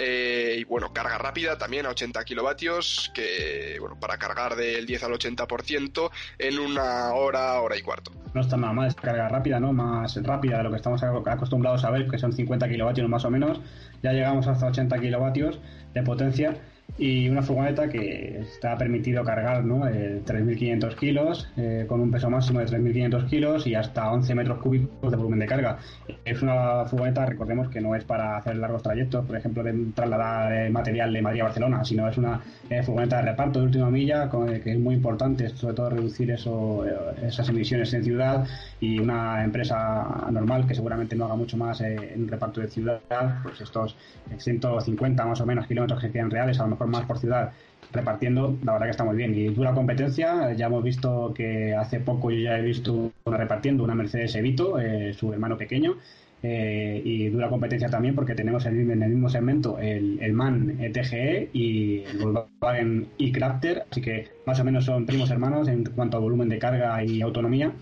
Eh, 0.03 0.55
y 0.57 0.63
bueno, 0.63 0.91
carga 0.93 1.19
rápida 1.19 1.59
también 1.59 1.85
a 1.85 1.89
80 1.89 2.23
kilovatios, 2.25 3.11
que 3.13 3.77
bueno, 3.79 3.99
para 3.99 4.17
cargar 4.17 4.55
del 4.55 4.87
10 4.87 5.03
al 5.03 5.11
80% 5.11 6.09
en 6.39 6.57
una 6.57 7.13
hora, 7.13 7.61
hora 7.61 7.77
y 7.77 7.83
cuarto. 7.83 8.11
No 8.33 8.41
está 8.41 8.57
nada 8.57 8.73
mal, 8.73 8.87
es 8.87 8.95
carga 8.95 9.29
rápida, 9.29 9.59
¿no? 9.59 9.73
Más 9.73 10.15
rápida 10.23 10.57
de 10.57 10.63
lo 10.63 10.71
que 10.71 10.77
estamos 10.77 11.03
acostumbrados 11.03 11.83
a 11.83 11.91
ver, 11.91 12.07
que 12.07 12.17
son 12.17 12.33
50 12.33 12.67
kilovatios 12.67 13.07
más 13.07 13.25
o 13.25 13.29
menos. 13.29 13.61
Ya 14.01 14.11
llegamos 14.11 14.47
hasta 14.47 14.65
80 14.65 14.99
kilovatios 14.99 15.59
de 15.93 16.01
potencia 16.01 16.57
y 16.97 17.29
una 17.29 17.41
furgoneta 17.41 17.89
que 17.89 18.39
está 18.41 18.77
permitido 18.77 19.23
cargar 19.23 19.63
¿no? 19.65 19.85
3.500 19.85 20.95
kilos 20.95 21.49
eh, 21.57 21.85
con 21.87 22.01
un 22.01 22.11
peso 22.11 22.29
máximo 22.29 22.59
de 22.59 22.65
3.500 22.65 23.27
kilos 23.27 23.67
y 23.67 23.75
hasta 23.75 24.11
11 24.11 24.35
metros 24.35 24.59
cúbicos 24.59 25.09
de 25.09 25.17
volumen 25.17 25.39
de 25.39 25.47
carga. 25.47 25.77
Es 26.25 26.41
una 26.41 26.85
furgoneta, 26.85 27.25
recordemos 27.25 27.69
que 27.69 27.81
no 27.81 27.95
es 27.95 28.03
para 28.03 28.37
hacer 28.37 28.57
largos 28.57 28.83
trayectos, 28.83 29.25
por 29.25 29.35
ejemplo, 29.35 29.63
de 29.63 29.73
trasladar 29.95 30.53
eh, 30.53 30.69
material 30.69 31.13
de 31.13 31.21
Madrid 31.21 31.41
a 31.41 31.45
Barcelona, 31.45 31.83
sino 31.83 32.07
es 32.07 32.17
una 32.17 32.41
eh, 32.69 32.83
furgoneta 32.83 33.17
de 33.17 33.23
reparto 33.23 33.59
de 33.59 33.65
última 33.65 33.89
milla 33.89 34.29
que 34.63 34.71
es 34.71 34.79
muy 34.79 34.95
importante, 34.95 35.49
sobre 35.49 35.75
todo 35.75 35.89
reducir 35.89 36.31
eso, 36.31 36.85
esas 37.21 37.49
emisiones 37.49 37.93
en 37.93 38.03
ciudad 38.03 38.45
y 38.79 38.99
una 38.99 39.43
empresa 39.43 40.27
normal 40.31 40.67
que 40.67 40.75
seguramente 40.75 41.15
no 41.15 41.25
haga 41.25 41.35
mucho 41.35 41.57
más 41.57 41.81
en 41.81 42.27
reparto 42.27 42.61
de 42.61 42.67
ciudad, 42.67 42.99
pues 43.43 43.61
estos 43.61 43.95
150 44.37 45.25
más 45.25 45.41
o 45.41 45.45
menos 45.45 45.67
kilómetros 45.67 45.99
que 46.01 46.11
quedan 46.11 46.29
reales, 46.29 46.59
a 46.59 46.63
lo 46.63 46.69
mejor 46.69 46.87
más 46.91 47.05
por 47.05 47.17
ciudad 47.17 47.51
repartiendo, 47.91 48.57
la 48.63 48.73
verdad 48.73 48.87
que 48.87 48.91
está 48.91 49.03
muy 49.03 49.15
bien. 49.15 49.35
Y 49.35 49.47
dura 49.47 49.73
competencia, 49.73 50.53
ya 50.53 50.67
hemos 50.67 50.83
visto 50.83 51.33
que 51.35 51.75
hace 51.75 51.99
poco 51.99 52.31
yo 52.31 52.39
ya 52.39 52.57
he 52.57 52.61
visto 52.61 53.11
repartiendo 53.25 53.83
una 53.83 53.95
Mercedes 53.95 54.35
Evito, 54.35 54.79
eh, 54.79 55.13
su 55.13 55.33
hermano 55.33 55.57
pequeño, 55.57 55.97
eh, 56.43 56.99
y 57.05 57.27
dura 57.29 57.49
competencia 57.49 57.87
también 57.89 58.15
porque 58.15 58.33
tenemos 58.33 58.65
en 58.65 58.89
el 58.89 59.09
mismo 59.09 59.29
segmento 59.29 59.77
el, 59.77 60.17
el 60.21 60.33
MAN 60.33 60.77
ETGE 60.79 61.49
y 61.53 61.99
el 61.99 62.17
Volkswagen 62.17 63.09
e-Crafter, 63.19 63.83
así 63.91 64.01
que 64.01 64.29
más 64.47 64.59
o 64.59 64.63
menos 64.63 64.85
son 64.85 65.05
primos 65.05 65.29
hermanos 65.29 65.67
en 65.67 65.83
cuanto 65.85 66.17
a 66.17 66.19
volumen 66.19 66.49
de 66.49 66.57
carga 66.57 67.03
y 67.03 67.21
autonomía. 67.21 67.73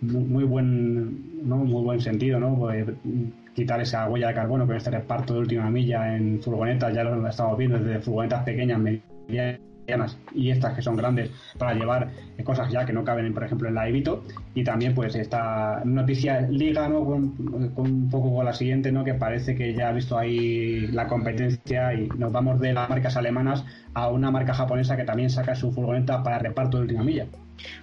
Muy, 0.00 0.44
buen 0.44 1.48
¿no? 1.48 1.56
muy 1.56 1.82
buen 1.82 2.00
sentido, 2.00 2.38
¿no? 2.38 2.56
Pues, 2.56 2.86
quitar 3.58 3.80
esa 3.80 4.08
huella 4.08 4.28
de 4.28 4.34
carbono 4.34 4.66
con 4.66 4.76
este 4.76 4.90
reparto 4.90 5.34
de 5.34 5.40
última 5.40 5.68
milla 5.68 6.14
en 6.14 6.40
furgonetas, 6.40 6.94
ya 6.94 7.02
lo 7.02 7.26
estamos 7.26 7.58
viendo 7.58 7.76
desde 7.76 7.98
furgonetas 8.00 8.44
pequeñas, 8.44 8.78
medianas 8.78 10.16
y 10.32 10.50
estas 10.50 10.74
que 10.74 10.82
son 10.82 10.96
grandes 10.96 11.30
para 11.58 11.74
llevar 11.74 12.10
cosas 12.44 12.70
ya 12.70 12.86
que 12.86 12.92
no 12.92 13.02
caben, 13.02 13.34
por 13.34 13.42
ejemplo, 13.42 13.68
en 13.68 13.74
la 13.74 13.88
Evito. 13.88 14.22
Y 14.54 14.62
también, 14.62 14.94
pues, 14.94 15.16
esta 15.16 15.82
noticia 15.84 16.42
liga 16.42 16.88
¿no? 16.88 17.04
con, 17.04 17.34
un 17.76 18.08
poco 18.08 18.32
con 18.32 18.44
la 18.44 18.52
siguiente, 18.52 18.92
¿no? 18.92 19.02
que 19.02 19.14
parece 19.14 19.56
que 19.56 19.74
ya 19.74 19.88
ha 19.88 19.92
visto 19.92 20.16
ahí 20.16 20.86
la 20.92 21.08
competencia 21.08 21.94
y 21.94 22.08
nos 22.16 22.30
vamos 22.30 22.60
de 22.60 22.74
las 22.74 22.88
marcas 22.88 23.16
alemanas 23.16 23.64
a 23.92 24.08
una 24.08 24.30
marca 24.30 24.54
japonesa 24.54 24.96
que 24.96 25.04
también 25.04 25.30
saca 25.30 25.56
su 25.56 25.72
furgoneta 25.72 26.22
para 26.22 26.38
reparto 26.38 26.76
de 26.76 26.84
última 26.84 27.02
milla. 27.02 27.26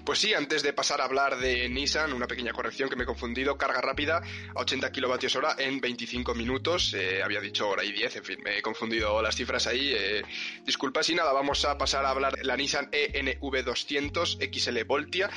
Pues 0.06 0.20
sí, 0.20 0.34
antes 0.34 0.64
de 0.64 0.74
pasar 0.74 1.02
a 1.02 1.06
hablar 1.06 1.38
de 1.38 1.68
Nissan, 1.70 2.14
una 2.14 2.28
pequeña 2.28 2.54
corrección 2.54 2.90
que 2.90 2.96
me 2.96 3.04
he 3.04 3.08
confundido, 3.08 3.58
carga 3.58 3.82
rápida 3.82 4.22
a 4.54 4.62
80 4.62 4.92
kilovatios 4.92 5.36
hora 5.36 5.56
en 5.58 5.82
25 5.82 6.36
minutos, 6.36 6.94
eh, 6.94 7.24
había 7.24 7.42
dicho 7.42 7.68
hora 7.68 7.84
y 7.84 7.92
10, 7.92 8.18
en 8.18 8.24
fin, 8.24 8.38
me 8.44 8.60
he 8.60 8.62
confundido 8.62 9.22
las 9.22 9.36
cifras 9.36 9.68
ahí, 9.68 9.94
eh, 9.94 10.24
disculpas 10.64 11.10
y 11.10 11.16
nada, 11.16 11.34
vamos 11.34 11.66
a 11.66 11.78
pasar 11.78 12.06
a 12.06 12.10
hablar 12.10 12.36
de 12.36 12.44
la 12.44 12.56
Nissan 12.56 12.90
ENV200 12.92 14.38
XL 14.54 14.84
Voltia. 14.84 15.30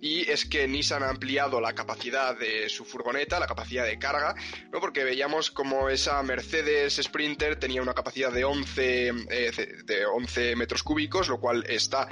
Y 0.00 0.30
es 0.30 0.44
que 0.46 0.66
Nissan 0.66 1.02
ha 1.02 1.10
ampliado 1.10 1.60
la 1.60 1.74
capacidad 1.74 2.36
de 2.36 2.68
su 2.68 2.84
furgoneta, 2.84 3.38
la 3.38 3.46
capacidad 3.46 3.84
de 3.84 3.98
carga, 3.98 4.34
¿no? 4.72 4.80
porque 4.80 5.04
veíamos 5.04 5.50
como 5.50 5.88
esa 5.88 6.22
Mercedes 6.22 7.00
Sprinter 7.02 7.58
tenía 7.58 7.82
una 7.82 7.94
capacidad 7.94 8.32
de 8.32 8.44
11, 8.44 9.08
eh, 9.30 9.82
de 9.84 10.06
11 10.06 10.56
metros 10.56 10.82
cúbicos, 10.82 11.28
lo 11.28 11.38
cual 11.38 11.64
está 11.68 12.08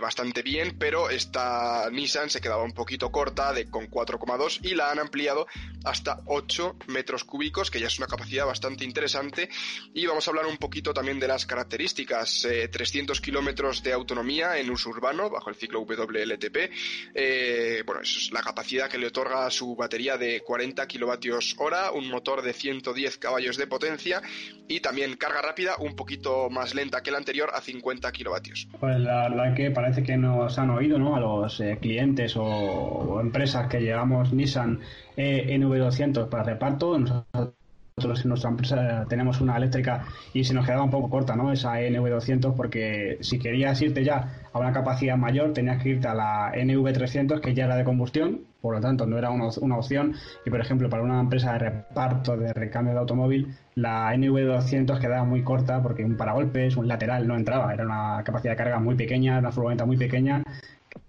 bastante 0.00 0.42
bien, 0.42 0.76
pero 0.78 0.95
esta 1.10 1.88
Nissan 1.90 2.30
se 2.30 2.40
quedaba 2.40 2.62
un 2.62 2.72
poquito 2.72 3.10
corta 3.10 3.52
de, 3.52 3.70
con 3.70 3.88
4,2 3.88 4.60
y 4.62 4.74
la 4.74 4.90
han 4.90 4.98
ampliado 4.98 5.46
hasta 5.84 6.20
8 6.26 6.76
metros 6.88 7.24
cúbicos, 7.24 7.70
que 7.70 7.80
ya 7.80 7.86
es 7.86 7.98
una 7.98 8.06
capacidad 8.06 8.46
bastante 8.46 8.84
interesante. 8.84 9.48
Y 9.94 10.06
vamos 10.06 10.26
a 10.26 10.30
hablar 10.30 10.46
un 10.46 10.56
poquito 10.56 10.92
también 10.92 11.20
de 11.20 11.28
las 11.28 11.46
características. 11.46 12.46
300 12.70 13.18
eh, 13.18 13.22
kilómetros 13.22 13.82
de 13.82 13.92
autonomía 13.92 14.58
en 14.58 14.70
uso 14.70 14.90
urbano 14.90 15.30
bajo 15.30 15.50
el 15.50 15.56
ciclo 15.56 15.82
WLTP. 15.82 16.56
Eh, 17.14 17.82
bueno, 17.86 18.00
es 18.02 18.30
la 18.32 18.42
capacidad 18.42 18.88
que 18.88 18.98
le 18.98 19.08
otorga 19.08 19.50
su 19.50 19.76
batería 19.76 20.16
de 20.16 20.40
40 20.40 20.86
kilovatios 20.86 21.54
hora, 21.58 21.92
un 21.92 22.08
motor 22.08 22.42
de 22.42 22.52
110 22.52 23.18
caballos 23.18 23.56
de 23.56 23.66
potencia 23.66 24.22
y 24.68 24.80
también 24.80 25.16
carga 25.16 25.42
rápida 25.42 25.76
un 25.78 25.94
poquito 25.94 26.50
más 26.50 26.74
lenta 26.74 27.02
que 27.02 27.10
la 27.10 27.18
anterior 27.18 27.50
a 27.54 27.60
50 27.60 28.10
kilovatios. 28.12 28.68
Pues 28.80 28.98
la 28.98 29.54
que 29.54 29.70
parece 29.70 30.02
que 30.02 30.16
nos 30.16 30.58
han 30.58 30.70
oído 30.70 30.85
a 30.94 31.20
los 31.20 31.60
eh, 31.60 31.78
clientes 31.80 32.36
o, 32.36 33.20
empresas 33.20 33.66
que 33.68 33.80
llevamos 33.80 34.32
Nissan 34.32 34.80
eh, 35.16 35.56
NV200 35.58 36.28
para 36.28 36.44
reparto. 36.44 36.96
Nosotros 37.98 38.24
en 38.24 38.28
nuestra 38.28 38.50
empresa 38.50 39.06
tenemos 39.08 39.40
una 39.40 39.56
eléctrica 39.56 40.04
y 40.34 40.44
se 40.44 40.52
nos 40.52 40.66
quedaba 40.66 40.82
un 40.82 40.90
poco 40.90 41.08
corta 41.08 41.34
¿no? 41.34 41.50
esa 41.50 41.80
NV200 41.80 42.54
porque 42.54 43.16
si 43.22 43.38
querías 43.38 43.80
irte 43.80 44.04
ya 44.04 44.42
a 44.52 44.58
una 44.58 44.70
capacidad 44.70 45.16
mayor 45.16 45.54
tenías 45.54 45.82
que 45.82 45.88
irte 45.88 46.06
a 46.06 46.12
la 46.12 46.52
NV300 46.52 47.40
que 47.40 47.54
ya 47.54 47.64
era 47.64 47.74
de 47.74 47.84
combustión, 47.84 48.42
por 48.60 48.74
lo 48.74 48.82
tanto 48.82 49.06
no 49.06 49.16
era 49.16 49.30
una, 49.30 49.46
opción 49.78 50.14
y 50.44 50.50
por 50.50 50.60
ejemplo 50.60 50.90
para 50.90 51.04
una 51.04 51.20
empresa 51.20 51.54
de 51.54 51.58
reparto 51.58 52.36
de 52.36 52.52
recambio 52.52 52.92
de 52.92 53.00
automóvil 53.00 53.56
la 53.76 54.14
NV200 54.14 55.00
quedaba 55.00 55.24
muy 55.24 55.42
corta 55.42 55.82
porque 55.82 56.04
un 56.04 56.18
paragolpes, 56.18 56.76
un 56.76 56.88
lateral 56.88 57.26
no 57.26 57.34
entraba, 57.34 57.72
era 57.72 57.86
una 57.86 58.22
capacidad 58.24 58.52
de 58.52 58.56
carga 58.58 58.78
muy 58.78 58.94
pequeña, 58.94 59.38
una 59.38 59.52
furgoneta 59.52 59.86
muy 59.86 59.96
pequeña 59.96 60.42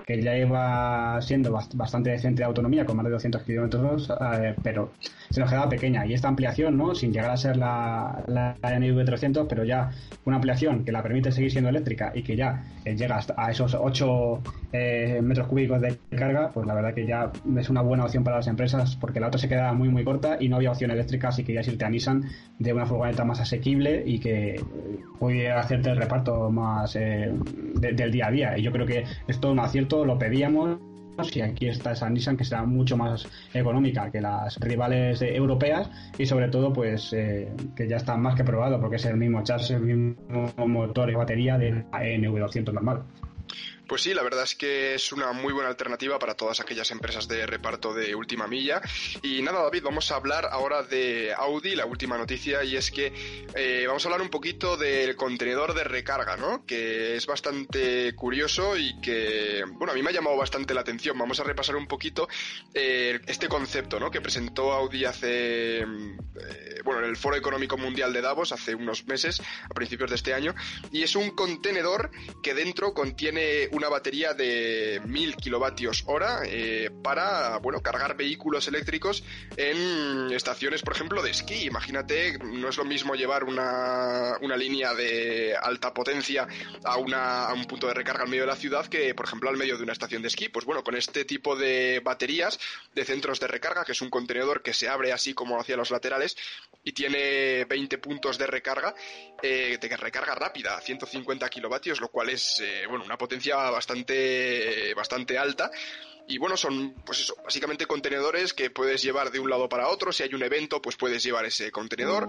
que 0.06 0.21
ya 0.21 0.38
iba 0.38 1.21
siendo 1.21 1.52
bastante 1.52 2.10
decente 2.10 2.39
de 2.39 2.45
autonomía, 2.45 2.86
con 2.86 2.95
más 2.95 3.06
de 3.06 3.12
200 3.12 3.43
kilómetros, 3.43 4.10
eh, 4.10 4.56
pero 4.63 4.91
se 5.30 5.39
nos 5.39 5.50
quedaba 5.50 5.69
pequeña. 5.69 6.06
Y 6.06 6.13
esta 6.13 6.28
ampliación, 6.28 6.78
¿no? 6.78 6.95
sin 6.95 7.12
llegar 7.12 7.32
a 7.32 7.38
ser 7.38 7.58
la, 7.58 8.23
la 8.28 8.56
NV300, 8.62 9.47
pero 9.47 9.63
ya 9.63 9.91
una 10.26 10.38
ampliación 10.38 10.86
que 10.86 10.91
la 10.91 11.04
permite 11.04 11.32
seguir 11.32 11.52
siendo 11.52 11.69
eléctrica 11.69 12.12
y 12.15 12.23
que 12.23 12.36
ya 12.36 12.63
eh, 12.86 12.95
llega 12.95 13.17
hasta 13.17 13.34
a 13.38 13.52
esos 13.52 13.76
8 13.76 14.41
eh, 14.73 15.21
metros 15.23 15.47
cúbicos 15.47 15.82
de 15.82 15.97
carga, 16.15 16.51
pues 16.53 16.67
la 16.67 16.73
verdad 16.73 16.93
que 16.93 17.06
ya 17.06 17.32
es 17.58 17.69
una 17.69 17.82
buena 17.82 18.06
opción 18.06 18.23
para 18.23 18.38
las 18.38 18.47
empresas 18.47 18.95
porque 18.95 19.19
la 19.19 19.27
otra 19.27 19.39
se 19.39 19.47
quedaba 19.47 19.73
muy 19.73 19.89
muy 19.89 20.03
corta 20.03 20.38
y 20.39 20.49
no 20.49 20.58
había 20.58 20.71
opción 20.71 20.91
eléctrica, 20.91 21.30
así 21.30 21.43
que 21.43 21.53
ya 21.53 21.62
irte 21.62 21.86
a 21.86 21.89
Nissan 21.89 22.25
de 22.60 22.73
una 22.73 22.86
furgoneta 22.86 23.23
más 23.23 23.39
asequible 23.39 24.03
y 24.06 24.19
que 24.19 24.62
pudiera 25.19 25.60
hacerte 25.60 25.89
el 25.89 25.97
reparto 25.97 26.49
más 26.51 26.93
del 26.93 28.12
día 28.12 28.27
a 28.27 28.32
día. 28.32 28.58
Y 28.58 28.63
yo 28.63 28.71
creo 28.71 28.86
que 28.86 29.03
es 29.27 29.39
todo 29.39 29.51
un 29.51 29.60
acierto, 29.60 30.06
lo 30.06 30.17
pedíamos 30.17 30.80
y 31.34 31.41
aquí 31.41 31.67
está 31.67 31.93
esa 31.93 32.10
Nissan 32.10 32.38
que 32.38 32.43
será 32.43 32.63
mucho 32.63 32.95
más 32.95 33.27
económica 33.53 34.12
que 34.12 34.21
las 34.21 34.58
rivales 34.60 35.21
europeas 35.21 35.89
y 36.17 36.25
sobre 36.25 36.47
todo 36.49 36.71
pues 36.71 37.12
eh, 37.13 37.51
que 37.75 37.88
ya 37.88 37.97
está 37.97 38.15
más 38.17 38.36
que 38.36 38.43
probado 38.43 38.80
porque 38.80 38.97
es 38.97 39.06
el 39.06 39.17
mismo 39.17 39.43
chasis, 39.43 39.71
el 39.71 39.82
mismo 39.82 40.15
motor 40.67 41.10
y 41.10 41.15
batería 41.15 41.58
de 41.58 41.71
la 41.71 42.03
NV200 42.03 42.73
normal. 42.73 43.03
Pues 43.88 44.02
sí, 44.02 44.13
la 44.13 44.21
verdad 44.21 44.43
es 44.43 44.56
que 44.56 44.95
es 44.95 45.13
una 45.13 45.32
muy 45.32 45.54
buena 45.54 45.69
alternativa 45.69 46.19
para 46.19 46.36
todas 46.36 46.60
aquellas 46.60 46.91
empresas 46.91 47.28
de 47.28 47.45
reparto 47.45 47.93
de 47.93 48.15
última 48.15 48.45
milla. 48.45 48.82
Y 49.21 49.41
nada, 49.41 49.63
David, 49.63 49.84
vamos 49.84 50.12
a 50.12 50.15
hablar 50.15 50.45
ahora 50.52 50.84
de 50.84 51.34
Audi, 51.34 51.73
la 51.73 51.86
última 51.86 52.17
noticia, 52.17 52.65
y 52.65 52.76
es 52.76 52.91
que 52.91 53.13
eh, 53.56 53.86
vamos 53.88 54.06
a 54.06 54.10
hablar 54.10 54.21
un 54.21 54.30
poquito 54.30 54.76
del 54.76 55.15
contenedor 55.15 55.73
de 55.73 55.86
recarga, 55.86 56.36
¿no? 56.36 56.65
Que 56.65 57.15
es 57.15 57.26
bastante 57.26 58.13
curioso 58.13 58.78
y 58.78 59.00
que, 59.00 59.63
bueno, 59.65 59.93
a 59.93 59.95
mí 59.95 60.04
me 60.04 60.10
ha 60.10 60.13
llamado 60.13 60.36
bastante 60.36 60.73
la 60.73 60.82
atención. 60.82 61.17
Vamos 61.17 61.39
a 61.39 61.45
repasar 61.45 61.78
un 61.78 61.88
poquito 61.88 62.28
eh, 62.73 63.21
este 63.26 63.47
concepto, 63.47 64.02
¿no? 64.02 64.12
Que 64.12 64.19
presentó 64.19 64.73
Audi 64.73 65.06
hace, 65.06 65.80
eh, 65.80 65.86
bueno, 66.84 67.00
en 67.00 67.10
el 67.10 67.15
Foro 67.15 67.38
Económico 67.38 67.78
Mundial 67.78 68.12
de 68.12 68.21
Davos 68.21 68.52
hace 68.52 68.76
unos 68.76 69.08
meses, 69.08 69.41
a 69.63 69.73
principios 69.73 70.10
de 70.10 70.17
este 70.17 70.34
año, 70.34 70.54
y 70.91 71.04
es 71.04 71.15
un 71.15 71.30
contenedor 71.30 72.12
que 72.43 72.54
dentro 72.54 72.93
contiene 72.93 73.69
una 73.78 73.90
batería 73.90 74.34
de 74.34 75.00
1000 75.06 75.36
kilovatios 75.36 76.04
hora 76.08 76.42
eh, 76.46 76.90
para, 77.04 77.58
bueno, 77.60 77.80
cargar 77.82 78.18
vehículos 78.18 78.68
eléctricos 78.68 79.24
en 79.56 80.32
estaciones, 80.32 80.82
por 80.82 80.96
ejemplo, 80.96 81.22
de 81.22 81.30
esquí. 81.30 81.66
Imagínate, 81.66 82.40
no 82.40 82.70
es 82.70 82.78
lo 82.78 82.86
mismo 82.86 83.13
llevar 83.13 83.44
una, 83.44 84.38
una 84.42 84.58
línea 84.58 84.96
de 84.96 85.56
alta 85.56 85.94
potencia 85.94 86.48
a, 86.84 86.98
una, 86.98 87.46
a 87.46 87.54
un 87.54 87.66
punto 87.66 87.88
de 87.88 87.94
recarga 87.94 88.24
al 88.24 88.30
medio 88.30 88.44
de 88.44 88.48
la 88.48 88.56
ciudad 88.56 88.88
que, 88.88 89.13
por 89.13 89.26
ejemplo, 89.26 89.50
al 89.50 89.58
medio 89.58 89.78
de 89.78 89.84
una 89.84 89.94
estación 89.94 90.24
de 90.24 90.30
esquí. 90.30 90.50
Pues 90.50 90.66
bueno, 90.66 90.84
con 90.84 90.96
este 90.96 91.24
tipo 91.24 91.56
de 91.56 92.02
baterías 92.04 92.60
de 92.96 93.06
centros 93.06 93.40
de 93.40 93.48
recarga, 93.48 93.86
que 93.86 93.92
es 93.92 94.02
un 94.02 94.10
contenedor 94.10 94.63
que 94.63 94.74
se 94.74 94.90
abre 94.90 95.13
así 95.13 95.36
como 95.36 95.60
hacia 95.60 95.78
los 95.78 95.92
laterales 95.92 96.36
y 96.84 96.94
tiene 96.94 97.66
20 97.66 98.00
puntos 98.00 98.38
de 98.40 98.48
recarga, 98.48 98.96
eh, 99.44 99.78
de 99.80 99.98
recarga 99.98 100.34
rápida, 100.34 100.82
150 100.82 101.48
kilovatios, 101.50 102.02
lo 102.02 102.08
cual 102.08 102.30
es, 102.30 102.60
eh, 102.62 102.86
bueno, 102.88 103.06
una 103.06 103.18
potencia 103.18 103.66
bastante, 103.71 104.93
bastante 104.95 105.38
alta. 105.38 105.71
Y 106.30 106.39
bueno, 106.39 106.58
son, 106.58 106.93
pues 107.06 107.21
eso, 107.21 107.36
básicamente 107.41 107.86
contenedores 107.86 108.53
que 108.53 108.69
puedes 108.69 109.01
llevar 109.01 109.32
de 109.32 109.39
un 109.39 109.49
lado 109.49 109.69
para 109.69 109.88
otro. 109.88 110.12
Si 110.12 110.23
hay 110.23 110.34
un 110.34 110.43
evento, 110.43 110.82
pues 110.82 110.97
puedes 110.97 111.23
llevar 111.23 111.45
ese 111.45 111.71
contenedor. 111.71 112.27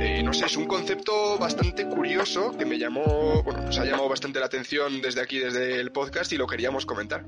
Eh, 0.00 0.22
no 0.22 0.34
sé, 0.34 0.44
es 0.46 0.56
un 0.58 0.66
concepto 0.66 1.38
bastante 1.38 1.86
curioso 1.86 2.56
que 2.58 2.66
me 2.66 2.78
llamó, 2.78 3.42
bueno, 3.42 3.62
nos 3.62 3.78
ha 3.78 3.86
llamado 3.86 4.10
bastante 4.10 4.38
la 4.38 4.46
atención 4.46 5.00
desde 5.00 5.22
aquí, 5.22 5.38
desde 5.38 5.80
el 5.80 5.92
podcast, 5.92 6.30
y 6.32 6.36
lo 6.36 6.46
queríamos 6.46 6.84
comentar. 6.84 7.24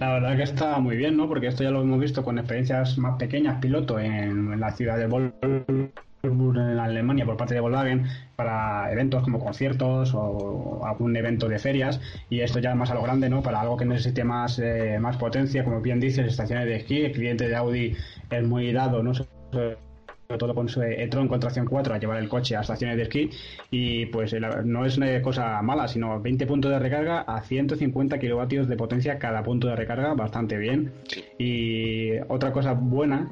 La 0.00 0.12
verdad 0.12 0.36
que 0.36 0.42
está 0.42 0.78
muy 0.80 0.96
bien, 0.96 1.16
¿no? 1.16 1.28
Porque 1.28 1.46
esto 1.46 1.62
ya 1.62 1.70
lo 1.70 1.82
hemos 1.82 2.00
visto 2.00 2.24
con 2.24 2.38
experiencias 2.38 2.98
más 2.98 3.16
pequeñas, 3.16 3.60
piloto, 3.60 4.00
en, 4.00 4.58
la 4.58 4.72
ciudad 4.72 4.98
de 4.98 5.06
Wolfsburg 5.06 5.92
en 6.26 6.78
Alemania 6.78 7.24
por 7.24 7.36
parte 7.36 7.54
de 7.54 7.60
Volkswagen 7.60 8.06
para 8.36 8.90
eventos 8.92 9.22
como 9.22 9.38
conciertos 9.38 10.12
o 10.14 10.84
algún 10.84 11.16
evento 11.16 11.48
de 11.48 11.58
ferias 11.58 12.00
y 12.30 12.40
esto 12.40 12.58
ya 12.58 12.74
más 12.74 12.90
a 12.90 12.94
lo 12.94 13.02
grande, 13.02 13.28
¿no? 13.28 13.42
Para 13.42 13.60
algo 13.60 13.76
que 13.76 13.84
necesite 13.84 14.24
más, 14.24 14.58
eh, 14.58 14.98
más 15.00 15.16
potencia, 15.16 15.64
como 15.64 15.80
bien 15.80 16.00
dices, 16.00 16.26
estaciones 16.26 16.66
de 16.66 16.76
esquí, 16.76 17.02
el 17.02 17.12
cliente 17.12 17.48
de 17.48 17.56
Audi 17.56 17.96
es 18.30 18.42
muy 18.44 18.72
dado, 18.72 19.02
¿no? 19.02 19.12
sobre 19.14 20.38
todo 20.38 20.54
con 20.54 20.68
su 20.68 20.82
e-tron 20.82 21.28
con 21.28 21.38
tracción 21.38 21.66
4 21.66 21.94
a 21.94 21.98
llevar 21.98 22.18
el 22.18 22.28
coche 22.28 22.56
a 22.56 22.60
estaciones 22.60 22.96
de 22.96 23.02
esquí 23.04 23.30
y 23.70 24.06
pues 24.06 24.34
no 24.64 24.84
es 24.84 24.96
una 24.96 25.20
cosa 25.22 25.60
mala 25.62 25.86
sino 25.86 26.20
20 26.20 26.46
puntos 26.46 26.70
de 26.70 26.78
recarga 26.78 27.20
a 27.20 27.42
150 27.42 28.18
kilovatios 28.18 28.68
de 28.68 28.76
potencia 28.76 29.18
cada 29.18 29.42
punto 29.42 29.68
de 29.68 29.76
recarga 29.76 30.14
bastante 30.14 30.56
bien 30.56 30.92
y 31.38 32.18
otra 32.28 32.52
cosa 32.52 32.72
buena 32.72 33.30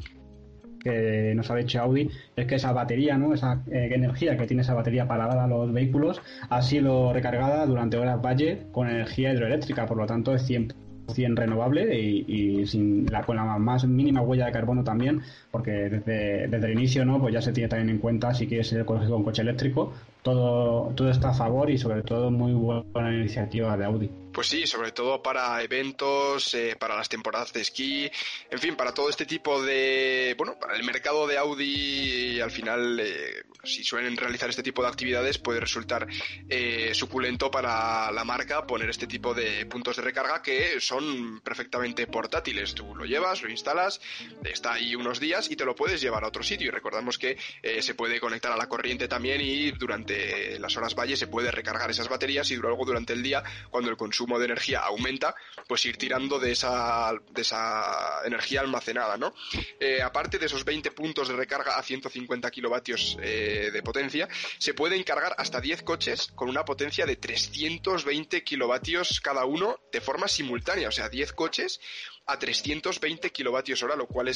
que 0.83 1.33
nos 1.35 1.51
ha 1.51 1.57
dicho 1.57 1.81
Audi 1.81 2.11
es 2.37 2.47
que 2.47 2.57
esa 2.57 2.73
batería, 2.73 3.17
¿no? 3.19 3.35
esa 3.35 3.63
eh, 3.71 3.91
energía 3.93 4.37
que 4.37 4.47
tiene 4.47 4.63
esa 4.63 4.75
batería 4.75 5.07
para 5.07 5.27
dar 5.27 5.39
a 5.39 5.47
los 5.47 5.73
vehículos 5.73 6.21
ha 6.49 6.63
sido 6.63 7.13
recargada 7.13 7.67
durante 7.67 7.97
horas 7.97 8.21
valle 8.21 8.67
con 8.73 8.89
energía 8.89 9.33
hidroeléctrica, 9.33 9.87
por 9.87 9.97
lo 9.97 10.07
tanto 10.07 10.35
es 10.35 10.49
100% 10.49 10.75
renovable 11.35 11.99
y, 11.99 12.67
sin 12.67 13.07
la, 13.07 13.23
con 13.23 13.37
la 13.37 13.45
más 13.59 13.85
mínima 13.87 14.23
huella 14.23 14.47
de 14.47 14.53
carbono 14.53 14.85
también, 14.85 15.21
porque 15.51 15.71
desde, 15.71 16.49
desde 16.49 16.67
el 16.67 16.73
inicio 16.73 17.05
no 17.05 17.21
pues 17.21 17.35
ya 17.35 17.43
se 17.43 17.53
tiene 17.53 17.69
también 17.69 17.91
en 17.91 17.99
cuenta 17.99 18.35
si 18.35 18.47
quieres 18.47 18.69
ser 18.69 18.85
con 18.85 19.25
coche 19.25 19.43
eléctrico, 19.43 19.93
todo, 20.23 20.93
todo 20.95 21.11
está 21.11 21.31
a 21.31 21.35
favor 21.35 21.71
y 21.71 21.79
sobre 21.79 22.03
todo 22.03 22.31
muy 22.31 22.53
buena 22.53 23.15
iniciativa 23.15 23.77
de 23.77 23.85
Audi. 23.85 24.22
Pues 24.33 24.47
sí, 24.47 24.67
sobre 24.67 24.93
todo 24.93 25.23
para 25.23 25.63
eventos, 25.63 26.55
eh, 26.55 26.75
para 26.79 26.97
las 26.97 27.09
temporadas 27.11 27.53
de 27.53 27.61
esquí, 27.61 28.11
en 28.51 28.59
fin, 28.59 28.77
para 28.77 28.95
todo 28.95 29.11
este 29.11 29.27
tipo 29.27 29.63
de, 29.63 30.35
bueno, 30.39 30.59
para 30.59 30.75
el 30.75 30.85
mercado 30.85 31.27
de 31.27 31.37
Audi, 31.37 32.41
al 32.41 32.51
final, 32.51 32.99
eh, 32.99 33.43
si 33.63 33.85
suelen 33.85 34.17
realizar 34.17 34.49
este 34.49 34.63
tipo 34.63 34.81
de 34.81 34.89
actividades, 34.89 35.37
puede 35.37 35.61
resultar 35.61 36.07
eh, 36.49 36.93
suculento 36.95 37.51
para 37.51 38.11
la 38.11 38.25
marca 38.25 38.67
poner 38.67 38.89
este 38.89 39.07
tipo 39.07 39.35
de 39.35 39.67
puntos 39.67 39.97
de 39.97 40.03
recarga 40.03 40.41
que 40.41 40.81
son 40.81 41.41
perfectamente 41.41 42.07
portátiles. 42.07 42.75
Tú 42.75 42.95
lo 42.95 43.05
llevas, 43.05 43.43
lo 43.43 43.51
instalas, 43.51 44.01
está 44.45 44.73
ahí 44.73 44.97
unos 44.97 45.21
días 45.21 45.51
y 45.51 45.57
te 45.57 45.67
lo 45.67 45.77
puedes 45.77 46.01
llevar 46.01 46.25
a 46.25 46.29
otro 46.29 46.43
sitio. 46.43 46.69
Y 46.69 46.71
recordamos 46.71 47.19
que 47.19 47.37
se 47.81 47.95
puede 47.95 48.19
conectar 48.19 48.51
a 48.51 48.57
la 48.57 48.69
corriente 48.69 49.09
también 49.09 49.41
y 49.41 49.73
durante 49.73 50.59
las 50.59 50.77
horas 50.77 50.95
valle 50.95 51.17
se 51.17 51.27
puede 51.27 51.51
recargar 51.51 51.91
esas 51.91 52.09
baterías 52.09 52.51
y 52.51 52.57
luego 52.57 52.85
durante 52.85 53.13
el 53.13 53.23
día, 53.23 53.43
cuando 53.71 53.91
el 53.91 53.97
consumo 53.97 54.22
de 54.39 54.45
energía 54.47 54.81
aumenta, 54.81 55.35
pues 55.67 55.85
ir 55.87 55.97
tirando 55.97 56.39
de 56.39 56.53
esa, 56.53 57.13
de 57.31 57.43
esa 57.43 58.21
energía 58.25 58.61
almacenada, 58.61 59.17
¿no? 59.17 59.35
Eh, 59.81 60.01
aparte 60.03 60.39
de 60.39 60.47
esos 60.47 60.65
20 60.65 60.91
puntos 60.93 61.29
de 61.29 61.37
recarga 61.37 61.77
a 61.77 61.83
150 61.83 62.51
kilovatios 62.51 63.17
eh, 63.21 63.71
de 63.73 63.83
potencia, 63.83 64.29
se 64.59 64.75
pueden 64.75 65.03
cargar 65.03 65.35
hasta 65.39 65.61
10 65.61 65.83
coches 65.83 66.33
con 66.35 66.49
una 66.49 66.65
potencia 66.65 67.07
de 67.07 67.17
320 67.17 68.45
kilovatios 68.45 69.21
cada 69.21 69.45
uno 69.45 69.81
de 69.93 70.01
forma 70.01 70.29
simultánea, 70.29 70.89
o 70.89 70.93
sea, 70.93 71.09
10 71.09 71.33
coches 71.33 71.81
a 72.27 72.39
320 72.39 73.31
kilovatios 73.31 73.83
hora, 73.83 73.97
lo 73.97 74.07
cual 74.07 74.29
eh, 74.29 74.33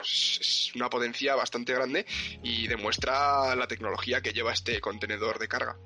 es, 0.00 0.72
una 0.74 0.90
potencia 0.90 1.34
bastante 1.34 1.72
grande 1.72 2.06
y 2.42 2.66
demuestra 2.66 3.54
la 3.56 3.66
tecnología 3.66 4.20
que 4.20 4.32
lleva 4.32 4.52
este 4.52 4.80
contenedor 4.80 5.38
de 5.38 5.48
carga. 5.48 5.76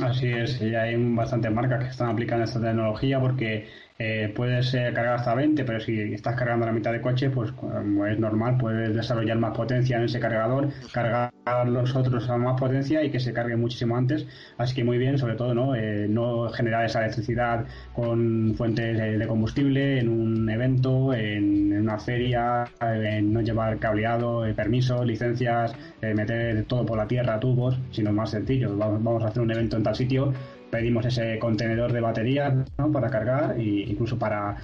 Así 0.00 0.28
es, 0.28 0.60
y 0.60 0.74
hay 0.74 0.94
bastantes 1.14 1.50
marcas 1.52 1.82
que 1.82 1.90
están 1.90 2.10
aplicando 2.10 2.44
esta 2.44 2.60
tecnología 2.60 3.20
porque 3.20 3.68
eh, 3.98 4.32
puedes 4.34 4.70
cargar 4.72 5.16
hasta 5.16 5.34
20, 5.34 5.64
pero 5.64 5.80
si 5.80 6.00
estás 6.14 6.36
cargando 6.36 6.66
la 6.66 6.72
mitad 6.72 6.92
de 6.92 7.00
coche, 7.00 7.30
pues 7.30 7.52
como 7.52 8.06
es 8.06 8.18
normal, 8.18 8.56
puedes 8.58 8.94
desarrollar 8.94 9.38
más 9.38 9.56
potencia 9.56 9.96
en 9.96 10.04
ese 10.04 10.20
cargador, 10.20 10.68
cargar 10.92 11.32
los 11.66 11.94
otros 11.96 12.28
a 12.28 12.36
más 12.36 12.58
potencia 12.60 13.02
y 13.02 13.10
que 13.10 13.20
se 13.20 13.32
cargue 13.32 13.56
muchísimo 13.56 13.96
antes. 13.96 14.26
Así 14.56 14.74
que 14.74 14.84
muy 14.84 14.98
bien, 14.98 15.18
sobre 15.18 15.34
todo, 15.34 15.54
¿no? 15.54 15.74
Eh, 15.74 16.06
no 16.08 16.48
generar 16.50 16.84
esa 16.84 17.00
electricidad 17.00 17.66
con 17.92 18.54
fuentes 18.56 18.98
de, 18.98 19.26
combustible 19.26 19.98
en 19.98 20.08
un 20.08 20.48
evento, 20.48 21.12
en, 21.14 21.72
una 21.78 21.98
feria, 21.98 22.64
en 22.80 23.32
no 23.32 23.40
llevar 23.40 23.78
cableado, 23.78 24.46
eh, 24.46 24.54
permisos, 24.54 25.04
licencias, 25.06 25.74
eh, 26.02 26.14
meter 26.14 26.64
todo 26.64 26.84
por 26.84 26.98
la 26.98 27.06
tierra, 27.06 27.40
tubos, 27.40 27.78
sino 27.90 28.12
más 28.12 28.30
sencillo. 28.30 28.76
Vamos, 28.76 29.02
vamos 29.02 29.24
a 29.24 29.28
hacer 29.28 29.42
un 29.42 29.50
evento 29.50 29.76
en 29.76 29.82
tal 29.82 29.94
sitio 29.94 30.32
pedimos 30.70 31.06
ese 31.06 31.38
contenedor 31.38 31.92
de 31.92 32.00
baterías 32.00 32.54
para 32.92 33.10
cargar 33.10 33.56
e 33.58 33.84
incluso 33.88 34.18
para, 34.18 34.56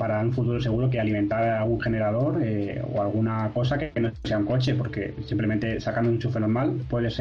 para 0.00 0.20
un 0.20 0.32
futuro 0.32 0.60
seguro 0.60 0.88
que 0.88 0.98
alimentar 0.98 1.44
algún 1.44 1.80
generador 1.80 2.40
eh, 2.42 2.82
o 2.90 3.02
alguna 3.02 3.50
cosa 3.52 3.78
que 3.78 3.92
no 4.00 4.10
sea 4.24 4.38
un 4.38 4.46
coche, 4.46 4.74
porque 4.74 5.14
simplemente 5.26 5.78
sacando 5.80 6.08
un 6.08 6.16
enchufe 6.16 6.40
normal 6.40 6.80
puedes 6.88 7.20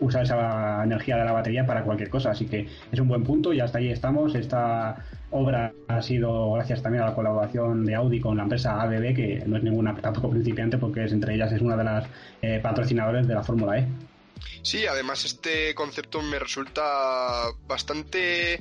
usar 0.00 0.22
esa 0.22 0.82
energía 0.82 1.16
de 1.18 1.24
la 1.24 1.32
batería 1.32 1.66
para 1.66 1.82
cualquier 1.82 2.08
cosa. 2.08 2.30
Así 2.30 2.46
que 2.46 2.66
es 2.90 3.00
un 3.00 3.08
buen 3.08 3.22
punto 3.22 3.52
y 3.52 3.60
hasta 3.60 3.78
ahí 3.78 3.90
estamos. 3.90 4.34
Esta 4.34 4.96
obra 5.30 5.72
ha 5.88 6.00
sido 6.00 6.52
gracias 6.52 6.82
también 6.82 7.02
a 7.02 7.08
la 7.08 7.14
colaboración 7.14 7.84
de 7.84 7.94
Audi 7.94 8.20
con 8.20 8.36
la 8.36 8.44
empresa 8.44 8.80
ABB, 8.80 9.14
que 9.14 9.42
no 9.46 9.56
es 9.56 9.62
ninguna 9.62 9.94
tampoco 9.94 10.30
principiante 10.30 10.78
porque 10.78 11.04
es 11.04 11.12
entre 11.12 11.34
ellas 11.34 11.52
es 11.52 11.60
una 11.60 11.76
de 11.76 11.84
las 11.84 12.06
eh, 12.40 12.60
patrocinadores 12.62 13.26
de 13.28 13.34
la 13.34 13.42
Fórmula 13.42 13.78
E. 13.78 13.86
Sí, 14.62 14.86
además 14.86 15.24
este 15.24 15.74
concepto 15.74 16.22
me 16.22 16.38
resulta 16.38 17.44
bastante 17.66 18.60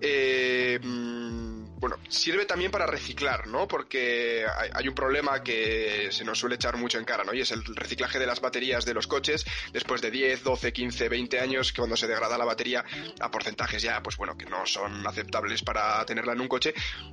eh, 0.00 0.78
mm, 0.82 1.43
bueno, 1.86 1.98
sirve 2.08 2.46
también 2.46 2.70
para 2.70 2.86
reciclar, 2.86 3.46
¿no? 3.46 3.68
Porque 3.68 4.46
hay, 4.72 4.88
un 4.88 4.94
problema 4.94 5.42
que 5.42 6.08
se 6.12 6.24
nos 6.24 6.38
suele 6.38 6.54
echar 6.54 6.78
mucho 6.78 6.98
en 6.98 7.04
cara, 7.04 7.24
¿no? 7.24 7.34
Y 7.34 7.42
es 7.42 7.50
el 7.50 7.62
reciclaje 7.62 8.18
de 8.18 8.24
las 8.24 8.40
baterías 8.40 8.86
de 8.86 8.94
los 8.94 9.06
coches 9.06 9.44
después 9.70 10.00
de 10.00 10.10
10, 10.10 10.44
12, 10.44 10.72
15, 10.72 11.10
20 11.10 11.40
años, 11.40 11.74
que 11.74 11.82
cuando 11.82 11.98
se 11.98 12.06
degrada 12.06 12.38
la 12.38 12.46
batería 12.46 12.82
a 13.20 13.30
porcentajes 13.30 13.82
ya, 13.82 14.02
pues 14.02 14.16
bueno, 14.16 14.34
que 14.38 14.46
no 14.46 14.64
son 14.64 15.06
aceptables 15.06 15.62
para 15.62 16.02
tenerla 16.06 16.32
en 16.32 16.40
un 16.40 16.48
coche, 16.48 16.72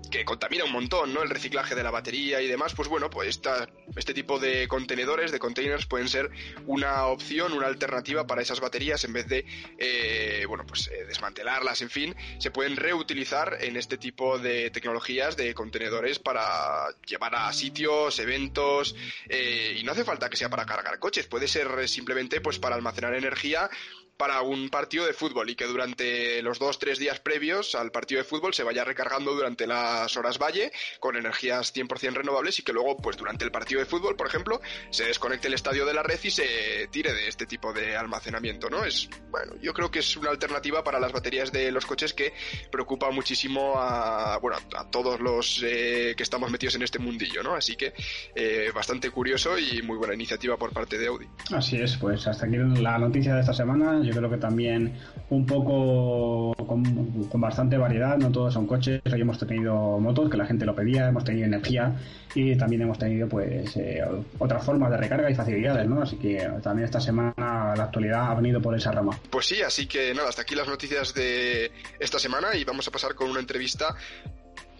que 0.09 0.23
contamina 0.23 0.63
un 0.63 0.71
montón, 0.71 1.13
¿no? 1.13 1.21
El 1.21 1.29
reciclaje 1.29 1.75
de 1.75 1.83
la 1.83 1.91
batería 1.91 2.39
y 2.39 2.47
demás, 2.47 2.73
pues 2.73 2.87
bueno, 2.87 3.09
pues 3.09 3.27
esta, 3.27 3.67
este 3.97 4.13
tipo 4.13 4.39
de 4.39 4.69
contenedores, 4.69 5.33
de 5.33 5.39
containers, 5.39 5.85
pueden 5.85 6.07
ser 6.07 6.29
una 6.65 7.07
opción, 7.07 7.51
una 7.51 7.67
alternativa 7.67 8.25
para 8.25 8.41
esas 8.41 8.61
baterías 8.61 9.03
en 9.03 9.11
vez 9.11 9.27
de, 9.27 9.45
eh, 9.77 10.45
bueno, 10.47 10.65
pues 10.65 10.87
eh, 10.87 11.03
desmantelarlas, 11.05 11.81
en 11.81 11.89
fin, 11.89 12.15
se 12.39 12.51
pueden 12.51 12.77
reutilizar 12.77 13.57
en 13.59 13.75
este 13.75 13.97
tipo 13.97 14.39
de 14.39 14.60
tecnologías 14.69 15.35
de 15.35 15.53
contenedores 15.53 16.19
para 16.19 16.87
llevar 17.05 17.35
a 17.35 17.51
sitios, 17.53 18.19
eventos, 18.19 18.95
eh, 19.27 19.75
y 19.77 19.83
no 19.83 19.93
hace 19.93 20.03
falta 20.03 20.29
que 20.29 20.37
sea 20.37 20.49
para 20.49 20.65
cargar 20.65 20.99
coches, 20.99 21.27
puede 21.27 21.47
ser 21.47 21.87
simplemente 21.89 22.41
pues 22.41 22.59
para 22.59 22.75
almacenar 22.75 23.13
energía 23.15 23.69
para 24.17 24.41
un 24.41 24.69
partido 24.69 25.05
de 25.05 25.13
fútbol 25.13 25.49
y 25.49 25.55
que 25.55 25.65
durante 25.65 26.41
los 26.41 26.59
dos, 26.59 26.79
tres 26.79 26.99
días 26.99 27.19
previos 27.19 27.75
al 27.75 27.91
partido 27.91 28.19
de 28.19 28.25
fútbol 28.25 28.53
se 28.53 28.63
vaya 28.63 28.83
recargando 28.83 29.33
durante 29.33 29.65
las 29.65 30.15
horas 30.15 30.37
valle 30.37 30.71
con 30.99 31.15
energías 31.15 31.73
100% 31.73 32.13
renovables 32.13 32.59
y 32.59 32.63
que 32.63 32.73
luego, 32.73 32.97
pues 32.97 33.17
durante 33.17 33.45
el 33.45 33.51
partido 33.51 33.79
de 33.79 33.85
fútbol, 33.85 34.15
por 34.15 34.27
ejemplo, 34.27 34.61
se 34.89 35.05
desconecte 35.05 35.47
el 35.47 35.55
estadio 35.55 35.85
de 35.85 35.93
la 35.93 36.03
red 36.03 36.19
y 36.23 36.31
se 36.31 36.87
tire 36.91 37.13
de 37.13 37.27
este 37.27 37.45
tipo 37.45 37.73
de 37.73 37.95
almacenamiento, 37.95 38.69
¿no? 38.69 38.83
Es, 38.83 39.09
bueno, 39.29 39.53
yo 39.61 39.73
creo 39.73 39.89
que 39.89 39.99
es 39.99 40.17
una 40.17 40.29
alternativa 40.29 40.83
para 40.83 40.99
las 40.99 41.11
baterías 41.11 41.51
de 41.51 41.71
los 41.71 41.85
coches 41.85 42.13
que 42.13 42.33
preocupa 42.71 43.09
muchísimo 43.11 43.73
a, 43.77 44.37
bueno, 44.37 44.57
a 44.77 44.89
todos 44.89 45.19
los 45.19 45.61
eh, 45.63 46.13
que 46.15 46.23
estamos 46.23 46.51
metidos 46.51 46.75
en 46.75 46.83
este 46.83 46.99
mundillo, 46.99 47.43
¿no? 47.43 47.55
Así 47.55 47.75
que 47.75 47.93
eh, 48.35 48.71
bastante 48.73 49.09
curioso 49.09 49.57
y 49.57 49.81
muy 49.81 49.97
buena 49.97 50.13
iniciativa 50.13 50.57
por 50.57 50.71
parte 50.73 50.97
de 50.97 51.07
Audi. 51.07 51.27
Así 51.53 51.77
es, 51.77 51.97
pues 51.97 52.27
hasta 52.27 52.45
aquí 52.45 52.57
la 52.57 52.97
noticia 52.97 53.35
de 53.35 53.41
esta 53.41 53.53
semana. 53.53 54.01
Creo 54.11 54.29
que 54.29 54.37
también 54.37 54.93
un 55.29 55.45
poco 55.45 56.53
con, 56.65 56.83
bastante 57.33 57.77
variedad, 57.77 58.17
no 58.17 58.31
todos 58.31 58.53
son 58.53 58.67
coches. 58.67 59.01
Hoy 59.11 59.21
hemos 59.21 59.39
tenido 59.39 59.99
motos 59.99 60.29
que 60.29 60.37
la 60.37 60.45
gente 60.45 60.65
lo 60.65 60.75
pedía, 60.75 61.07
hemos 61.07 61.23
tenido 61.23 61.45
energía 61.45 61.95
y 62.35 62.55
también 62.55 62.83
hemos 62.83 62.97
tenido 62.97 63.27
pues 63.27 63.75
eh, 63.77 64.03
otras 64.39 64.63
formas 64.63 64.91
de 64.91 64.97
recarga 64.97 65.29
y 65.29 65.35
facilidades, 65.35 65.87
¿no? 65.87 66.01
Así 66.01 66.17
que 66.17 66.49
también 66.61 66.85
esta 66.85 66.99
semana 66.99 67.33
la 67.75 67.83
actualidad 67.83 68.31
ha 68.31 68.35
venido 68.35 68.61
por 68.61 68.75
esa 68.75 68.91
rama. 68.91 69.17
Pues 69.29 69.47
sí, 69.47 69.61
así 69.61 69.87
que 69.87 70.13
nada, 70.13 70.29
hasta 70.29 70.43
aquí 70.43 70.55
las 70.55 70.67
noticias 70.67 71.13
de 71.13 71.71
esta 71.99 72.19
semana 72.19 72.55
y 72.55 72.63
vamos 72.63 72.87
a 72.87 72.91
pasar 72.91 73.15
con 73.15 73.29
una 73.29 73.39
entrevista 73.39 73.95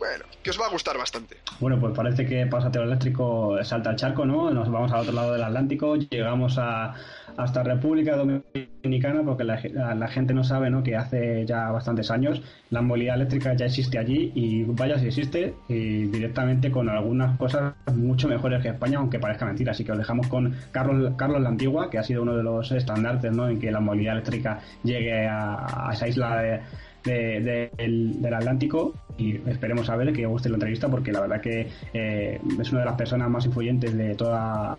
bueno, 0.02 0.26
que 0.42 0.50
os 0.50 0.60
va 0.60 0.66
a 0.66 0.70
gustar 0.72 0.98
bastante. 0.98 1.38
Bueno, 1.60 1.80
pues 1.80 1.94
parece 1.96 2.26
que 2.26 2.48
Pasatero 2.48 2.86
Eléctrico 2.86 3.64
salta 3.64 3.92
el 3.92 3.98
charco, 3.98 4.26
¿no? 4.26 4.50
Nos 4.50 4.68
vamos 4.72 4.92
al 4.92 5.02
otro 5.02 5.14
lado 5.14 5.34
del 5.34 5.44
Atlántico, 5.44 5.96
llegamos 5.96 6.58
a, 6.58 6.96
hasta 7.38 7.62
República 7.62 8.16
Dominicana, 8.16 9.22
porque 9.24 9.44
la, 9.44 10.08
gente 10.08 10.34
no 10.34 10.44
sabe, 10.44 10.72
¿no? 10.72 10.82
Que 10.82 10.96
hace 10.96 11.46
ya 11.46 11.70
bastantes 11.70 12.10
años 12.10 12.42
la 12.72 12.82
movilidad 12.82 13.14
eléctrica 13.14 13.54
ya 13.54 13.68
existe 13.68 14.00
allí 14.00 14.32
y 14.34 14.64
vaya 14.64 14.98
si 14.98 15.06
existe, 15.06 15.54
y 15.68 16.06
directamente 16.06 16.72
con 16.72 16.90
algunas 16.90 17.38
cosas 17.38 17.76
mucho 17.94 18.28
mejores 18.28 18.64
que 18.64 18.70
España, 18.70 18.98
aunque 18.98 19.20
parezca 19.20 19.46
mentira. 19.46 19.72
Así 19.72 19.84
que 19.84 19.92
os 19.92 20.00
dejamos 20.00 20.26
con 20.30 20.56
Carlos, 20.72 21.14
Carlos 21.16 21.42
la 21.42 21.50
Antigua, 21.50 21.92
que 21.92 22.00
ha 22.00 22.04
sido 22.04 22.24
uno 22.24 22.36
de 22.36 22.42
los 22.42 22.72
estandartes, 22.72 23.32
¿no? 23.32 23.48
En 23.48 23.60
que 23.60 23.70
la 23.72 23.80
movilidad 23.80 24.14
eléctrica 24.14 24.62
llegue 24.84 25.28
a, 25.28 25.90
a 25.90 25.94
esa 25.94 26.08
isla 26.08 26.42
de 26.42 26.62
del, 27.04 28.34
Atlántico 28.34 28.94
y 29.18 29.36
esperemos 29.50 29.90
a 29.90 29.96
ver 29.96 30.14
que 30.14 30.26
guste 30.26 30.50
la 30.50 30.56
entrevista 30.56 30.90
porque 30.90 31.12
la 31.12 31.22
verdad 31.22 31.42
que 31.42 31.68
eh, 31.94 32.40
es 32.60 32.72
una 32.72 32.82
de 32.82 32.86
las 32.86 32.96
personas 32.96 33.30
más 33.30 33.46
influyentes 33.46 33.96
de 33.96 34.16
toda 34.16 34.78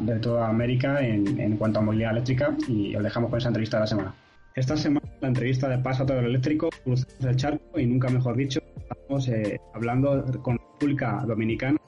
de 0.00 0.18
toda 0.18 0.48
América 0.48 1.00
en, 1.00 1.40
en 1.40 1.56
cuanto 1.56 1.78
a 1.78 1.82
movilidad 1.82 2.12
eléctrica 2.12 2.54
y 2.68 2.94
os 2.94 3.02
dejamos 3.02 3.30
con 3.30 3.38
esa 3.38 3.48
entrevista 3.48 3.78
de 3.78 3.80
la 3.80 3.86
semana. 3.86 4.14
Esta 4.54 4.76
semana 4.76 5.06
la 5.20 5.28
entrevista 5.28 5.68
de 5.68 5.78
Paso 5.78 6.02
a 6.02 6.06
todo 6.06 6.18
el 6.18 6.26
eléctrico, 6.26 6.68
cruzamos 6.84 7.24
el 7.24 7.36
charco 7.36 7.78
y 7.78 7.86
nunca 7.86 8.08
mejor 8.08 8.36
dicho, 8.36 8.60
estamos 8.76 9.28
eh, 9.28 9.60
hablando 9.74 10.24
con 10.42 10.58
República 10.58 11.24
Dominicana 11.26 11.78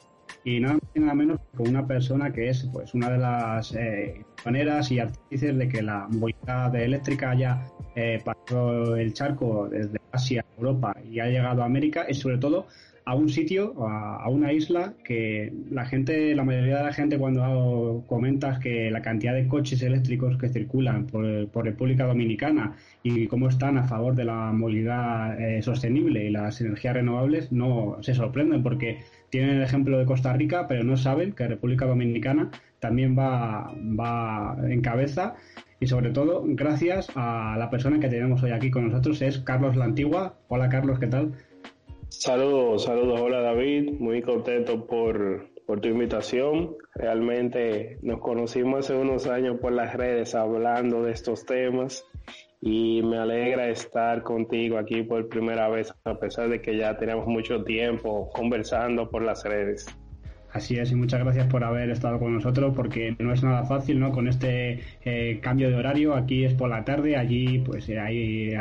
y 0.45 0.61
nada 0.61 0.75
más 0.75 0.83
y 0.95 1.01
nada 1.01 1.15
menos 1.15 1.41
con 1.57 1.69
una 1.69 1.87
persona 1.87 2.33
que 2.33 2.49
es 2.49 2.69
pues 2.73 2.95
una 2.95 3.11
de 3.11 3.19
las 3.19 3.75
eh, 3.75 4.25
maneras 4.45 4.91
y 4.91 4.99
artífices 4.99 5.57
de 5.57 5.69
que 5.69 5.83
la 5.83 6.09
movilidad 6.09 6.75
eléctrica 6.75 7.31
haya 7.31 7.63
eh, 7.95 8.21
pasado 8.25 8.97
el 8.97 9.13
charco 9.13 9.69
desde 9.69 10.01
Asia 10.13 10.45
Europa 10.57 10.97
y 11.09 11.21
ha 11.21 11.27
llegado 11.27 11.63
a 11.63 11.67
América 11.67 12.07
y 12.09 12.15
sobre 12.15 12.39
todo 12.39 12.67
a 13.05 13.15
un 13.15 13.29
sitio, 13.29 13.75
a, 13.89 14.29
una 14.29 14.53
isla 14.53 14.95
que 15.05 15.53
la 15.71 15.85
gente, 15.85 16.35
la 16.35 16.45
mayoría 16.45 16.79
de 16.79 16.85
la 16.85 16.93
gente 16.93 17.19
cuando 17.19 18.05
comentas 18.07 18.59
que 18.61 18.91
la 18.91 19.03
cantidad 19.03 19.35
de 19.35 19.49
coches 19.49 19.83
eléctricos 19.83 20.37
que 20.37 20.49
circulan 20.49 21.07
por, 21.07 21.49
por 21.49 21.65
República 21.65 22.07
Dominicana 22.07 22.77
y 23.03 23.27
cómo 23.27 23.49
están 23.49 23.79
a 23.79 23.85
favor 23.85 24.15
de 24.15 24.25
la 24.25 24.53
movilidad 24.53 25.41
eh, 25.41 25.63
sostenible 25.63 26.25
y 26.25 26.31
las 26.31 26.61
energías 26.61 26.95
renovables 26.95 27.51
no 27.51 27.97
se 28.01 28.15
sorprenden 28.15 28.63
porque 28.63 29.01
tienen 29.31 29.57
el 29.57 29.63
ejemplo 29.63 29.99
de 29.99 30.07
Costa 30.07 30.33
Rica, 30.33 30.67
pero 30.69 30.85
no 30.85 30.97
saben 30.97 31.33
que 31.33 31.47
República 31.47 31.87
Dominicana 31.87 32.51
también 32.79 33.17
va, 33.19 33.73
va 33.99 34.57
en 34.69 34.81
cabeza 34.81 35.37
y 35.79 35.87
sobre 35.87 36.11
todo 36.11 36.43
gracias 36.47 37.09
a 37.15 37.57
la 37.59 37.71
persona 37.71 38.01
que 38.01 38.09
tenemos 38.09 38.43
hoy 38.43 38.51
aquí 38.51 38.71
con 38.71 38.89
nosotros, 38.89 39.23
es 39.23 39.39
Carlos 39.39 39.77
La 39.77 39.87
Antigua. 39.87 40.35
Hola 40.49 40.69
Carlos, 40.69 40.99
¿qué 40.99 41.07
tal? 41.07 41.33
Saludos, 42.09 42.85
saludos, 42.85 43.21
hola 43.21 43.41
David, 43.41 43.93
muy 43.99 44.21
contento 44.21 44.87
por, 44.87 45.49
por 45.67 45.81
tu 45.81 45.89
invitación. 45.89 46.77
Realmente 46.95 47.99
nos 48.03 48.21
conocimos 48.21 48.81
hace 48.81 48.95
unos 48.95 49.27
años 49.27 49.59
por 49.61 49.73
las 49.73 49.95
redes 49.95 50.35
hablando 50.35 51.03
de 51.03 51.13
estos 51.13 51.47
temas 51.47 52.05
y 52.61 53.03
me 53.03 53.17
alegra 53.17 53.69
estar 53.69 54.23
contigo 54.23 54.79
aquí 54.79 55.03
por 55.03 55.29
primera 55.29 55.69
vez, 55.69 55.95
a 56.05 56.15
pesar 56.19 56.49
de 56.49 56.61
que 56.61 56.77
ya 56.77 56.97
tenemos 56.99 57.27
mucho 57.27 57.65
tiempo 57.65 58.29
conversando 58.35 59.11
por 59.11 59.23
las 59.23 59.45
redes. 59.45 59.87
Así 60.53 60.77
es, 60.77 60.91
y 60.91 60.97
muchas 60.97 61.21
gracias 61.21 61.47
por 61.47 61.63
haber 61.63 61.91
estado 61.91 62.19
con 62.19 62.35
nosotros, 62.35 62.75
porque 62.75 63.15
no 63.21 63.33
es 63.33 63.43
nada 63.43 63.65
fácil, 63.65 64.01
¿no? 64.01 64.11
Con 64.11 64.27
este 64.27 64.81
eh, 65.05 65.39
cambio 65.41 65.71
de 65.71 65.77
horario, 65.77 66.15
aquí 66.15 66.45
es 66.45 66.55
por 66.55 66.69
la 66.69 66.85
tarde, 66.85 67.17
allí 67.17 67.61
pues 67.61 67.89
eh, 67.89 68.01
hay 68.01 68.53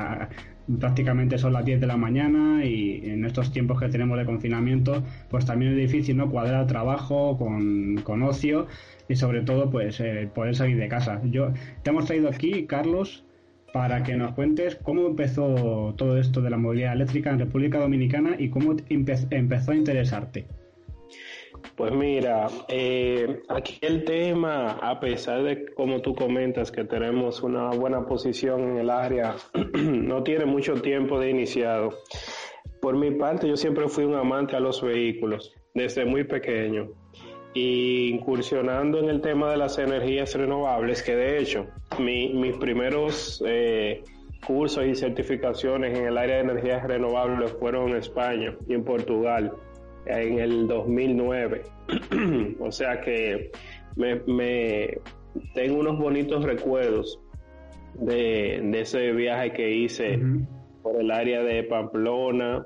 prácticamente 0.78 1.40
son 1.40 1.54
las 1.54 1.66
10 1.66 1.82
de 1.82 1.88
la 1.88 1.98
mañana 1.98 2.64
y 2.64 3.02
en 3.04 3.26
estos 3.26 3.52
tiempos 3.52 3.80
que 3.80 3.90
tenemos 3.90 4.20
de 4.20 4.26
confinamiento, 4.26 5.04
pues 5.30 5.46
también 5.46 5.72
es 5.72 5.78
difícil, 5.78 6.18
¿no? 6.18 6.30
Cuadrar 6.30 6.68
trabajo 6.68 7.38
con, 7.38 7.98
con 8.04 8.22
ocio 8.22 8.68
y 9.08 9.16
sobre 9.16 9.42
todo, 9.42 9.72
pues 9.72 10.00
eh, 10.00 10.30
poder 10.34 10.56
salir 10.56 10.78
de 10.78 10.88
casa. 10.88 11.22
Yo 11.26 11.52
te 11.82 11.90
hemos 11.90 12.06
traído 12.06 12.30
aquí, 12.30 12.68
Carlos, 12.68 13.26
para 13.74 14.04
que 14.04 14.16
nos 14.16 14.34
cuentes 14.34 14.76
cómo 14.76 15.08
empezó 15.08 15.94
todo 15.98 16.18
esto 16.18 16.42
de 16.42 16.50
la 16.50 16.58
movilidad 16.58 16.94
eléctrica 16.94 17.30
en 17.30 17.40
República 17.40 17.80
Dominicana 17.80 18.36
y 18.38 18.50
cómo 18.50 18.76
empezó 18.90 19.72
a 19.72 19.76
interesarte. 19.76 20.48
Pues 21.76 21.92
mira, 21.94 22.48
eh, 22.68 23.42
aquí 23.48 23.78
el 23.82 24.04
tema, 24.04 24.72
a 24.82 25.00
pesar 25.00 25.44
de 25.44 25.66
como 25.74 26.02
tú 26.02 26.14
comentas 26.14 26.72
que 26.72 26.84
tenemos 26.84 27.42
una 27.42 27.70
buena 27.70 28.06
posición 28.06 28.62
en 28.72 28.78
el 28.78 28.90
área, 28.90 29.36
no 29.74 30.24
tiene 30.24 30.46
mucho 30.46 30.76
tiempo 30.82 31.20
de 31.20 31.30
iniciado. 31.30 32.00
Por 32.82 32.96
mi 32.98 33.12
parte, 33.12 33.48
yo 33.48 33.58
siempre 33.58 33.88
fui 33.88 34.06
un 34.06 34.16
amante 34.16 34.56
a 34.56 34.60
los 34.60 34.82
vehículos 34.82 35.54
desde 35.74 36.06
muy 36.06 36.24
pequeño 36.24 36.92
y 37.54 38.10
incursionando 38.10 39.00
en 39.00 39.10
el 39.10 39.22
tema 39.22 39.52
de 39.52 39.58
las 39.58 39.78
energías 39.78 40.36
renovables, 40.36 41.04
que 41.04 41.16
de 41.16 41.40
hecho 41.40 41.68
mis 42.00 42.56
primeros 42.58 43.44
eh, 43.46 44.04
cursos 44.46 44.86
y 44.86 44.96
certificaciones 44.96 45.98
en 45.98 46.06
el 46.06 46.18
área 46.18 46.38
de 46.38 46.42
energías 46.42 46.84
renovables 46.84 47.52
fueron 47.54 47.90
en 47.90 47.98
España 47.98 48.56
y 48.68 48.74
en 48.74 48.84
Portugal 48.84 49.52
en 50.06 50.40
el 50.40 50.68
2009. 50.68 51.62
o 52.60 52.72
sea 52.72 53.02
que 53.02 53.52
me, 53.96 54.98
tengo 55.54 55.80
unos 55.80 56.00
bonitos 56.00 56.44
recuerdos 56.44 57.20
de, 57.96 58.80
ese 58.80 59.12
viaje 59.12 59.52
que 59.52 59.72
hice 59.72 60.20
por 60.82 61.00
el 61.00 61.12
área 61.12 61.44
de 61.44 61.64
Pamplona, 61.64 62.64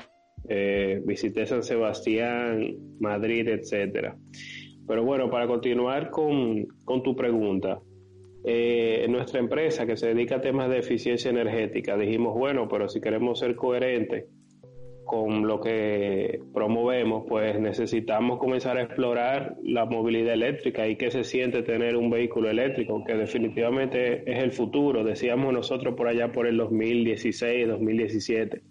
eh, 0.48 1.02
visité 1.06 1.46
San 1.46 1.63
Sebastián, 1.63 2.76
Madrid, 3.00 3.48
etcétera. 3.48 4.15
Pero 4.88 5.04
bueno, 5.04 5.30
para 5.30 5.48
continuar 5.48 6.10
con, 6.10 6.67
tu 7.04 7.15
pregunta, 7.15 7.80
eh, 8.46 9.06
nuestra 9.10 9.40
empresa 9.40 9.86
que 9.86 9.96
se 9.96 10.08
dedica 10.08 10.36
a 10.36 10.42
temas 10.42 10.70
de 10.70 10.80
eficiencia 10.80 11.32
energética, 11.32 11.96
dijimos, 11.98 12.38
bueno, 12.38 12.68
pero 12.68 12.90
si 12.90 13.00
queremos 13.00 13.40
ser 13.40 13.56
coherentes 13.56 14.26
con 15.06 15.48
lo 15.48 15.62
que 15.62 16.42
promovemos, 16.54 17.26
pues 17.28 17.60
necesitamos 17.60 18.40
comenzar 18.40 18.78
a 18.78 18.84
explorar 18.84 19.58
la 19.64 19.86
movilidad 19.86 20.34
eléctrica 20.34 20.88
y 20.88 20.96
qué 20.96 21.12
se 21.12 21.24
siente 21.24 21.62
tener 21.62 21.96
un 21.96 22.10
vehículo 22.10 22.50
eléctrico, 22.50 23.04
que 23.06 23.14
definitivamente 23.14 24.30
es 24.30 24.44
el 24.44 24.52
futuro, 24.52 25.04
decíamos 25.04 25.54
nosotros 25.54 25.96
por 25.96 26.08
allá 26.08 26.32
por 26.32 26.48
el 26.48 26.58
2016, 26.58 27.68
2017. 27.68 28.62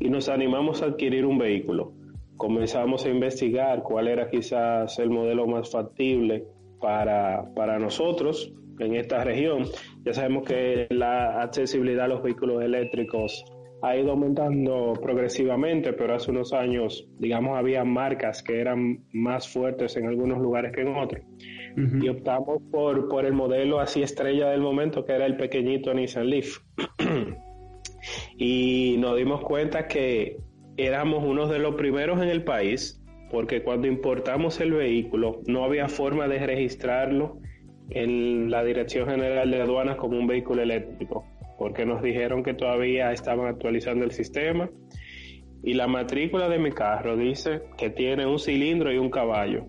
Y 0.00 0.08
nos 0.08 0.28
animamos 0.28 0.82
a 0.82 0.86
adquirir 0.86 1.26
un 1.26 1.38
vehículo. 1.38 1.92
Comenzamos 2.36 3.06
a 3.06 3.10
investigar 3.10 3.82
cuál 3.82 4.08
era 4.08 4.28
quizás 4.30 4.98
el 4.98 5.10
modelo 5.10 5.46
más 5.46 5.70
factible 5.70 6.44
para, 6.80 7.52
para 7.54 7.78
nosotros 7.78 8.52
en 8.78 8.94
esta 8.96 9.24
región. 9.24 9.64
Ya 10.04 10.12
sabemos 10.12 10.44
que 10.44 10.86
la 10.90 11.42
accesibilidad 11.42 12.06
a 12.06 12.08
los 12.08 12.22
vehículos 12.22 12.62
eléctricos 12.62 13.44
ha 13.82 13.96
ido 13.96 14.12
aumentando 14.12 14.94
progresivamente, 15.00 15.92
pero 15.92 16.14
hace 16.14 16.30
unos 16.30 16.52
años, 16.54 17.06
digamos, 17.18 17.58
había 17.58 17.84
marcas 17.84 18.42
que 18.42 18.60
eran 18.60 19.04
más 19.12 19.46
fuertes 19.48 19.96
en 19.96 20.06
algunos 20.06 20.38
lugares 20.38 20.72
que 20.72 20.80
en 20.80 20.96
otros. 20.96 21.22
Y 22.00 22.08
optamos 22.08 22.62
por, 22.70 23.08
por 23.08 23.26
el 23.26 23.32
modelo 23.32 23.80
así 23.80 24.02
estrella 24.02 24.48
del 24.50 24.60
momento, 24.60 25.04
que 25.04 25.12
era 25.12 25.26
el 25.26 25.36
pequeñito 25.36 25.92
Nissan 25.92 26.30
Leaf. 26.30 26.58
y 28.38 28.96
nos 28.98 29.16
dimos 29.16 29.42
cuenta 29.42 29.86
que 29.86 30.38
éramos 30.76 31.24
uno 31.24 31.46
de 31.46 31.58
los 31.58 31.74
primeros 31.74 32.22
en 32.22 32.28
el 32.28 32.44
país, 32.44 33.02
porque 33.30 33.62
cuando 33.62 33.86
importamos 33.86 34.60
el 34.60 34.72
vehículo 34.72 35.42
no 35.46 35.64
había 35.64 35.88
forma 35.88 36.28
de 36.28 36.38
registrarlo 36.38 37.38
en 37.90 38.50
la 38.50 38.64
Dirección 38.64 39.08
General 39.08 39.50
de 39.50 39.62
Aduanas 39.62 39.96
como 39.96 40.18
un 40.18 40.26
vehículo 40.26 40.62
eléctrico, 40.62 41.24
porque 41.58 41.84
nos 41.84 42.02
dijeron 42.02 42.42
que 42.42 42.54
todavía 42.54 43.12
estaban 43.12 43.46
actualizando 43.46 44.04
el 44.04 44.12
sistema 44.12 44.68
y 45.62 45.74
la 45.74 45.86
matrícula 45.86 46.48
de 46.48 46.58
mi 46.58 46.72
carro 46.72 47.16
dice 47.16 47.62
que 47.78 47.90
tiene 47.90 48.26
un 48.26 48.38
cilindro 48.38 48.92
y 48.92 48.98
un 48.98 49.10
caballo. 49.10 49.66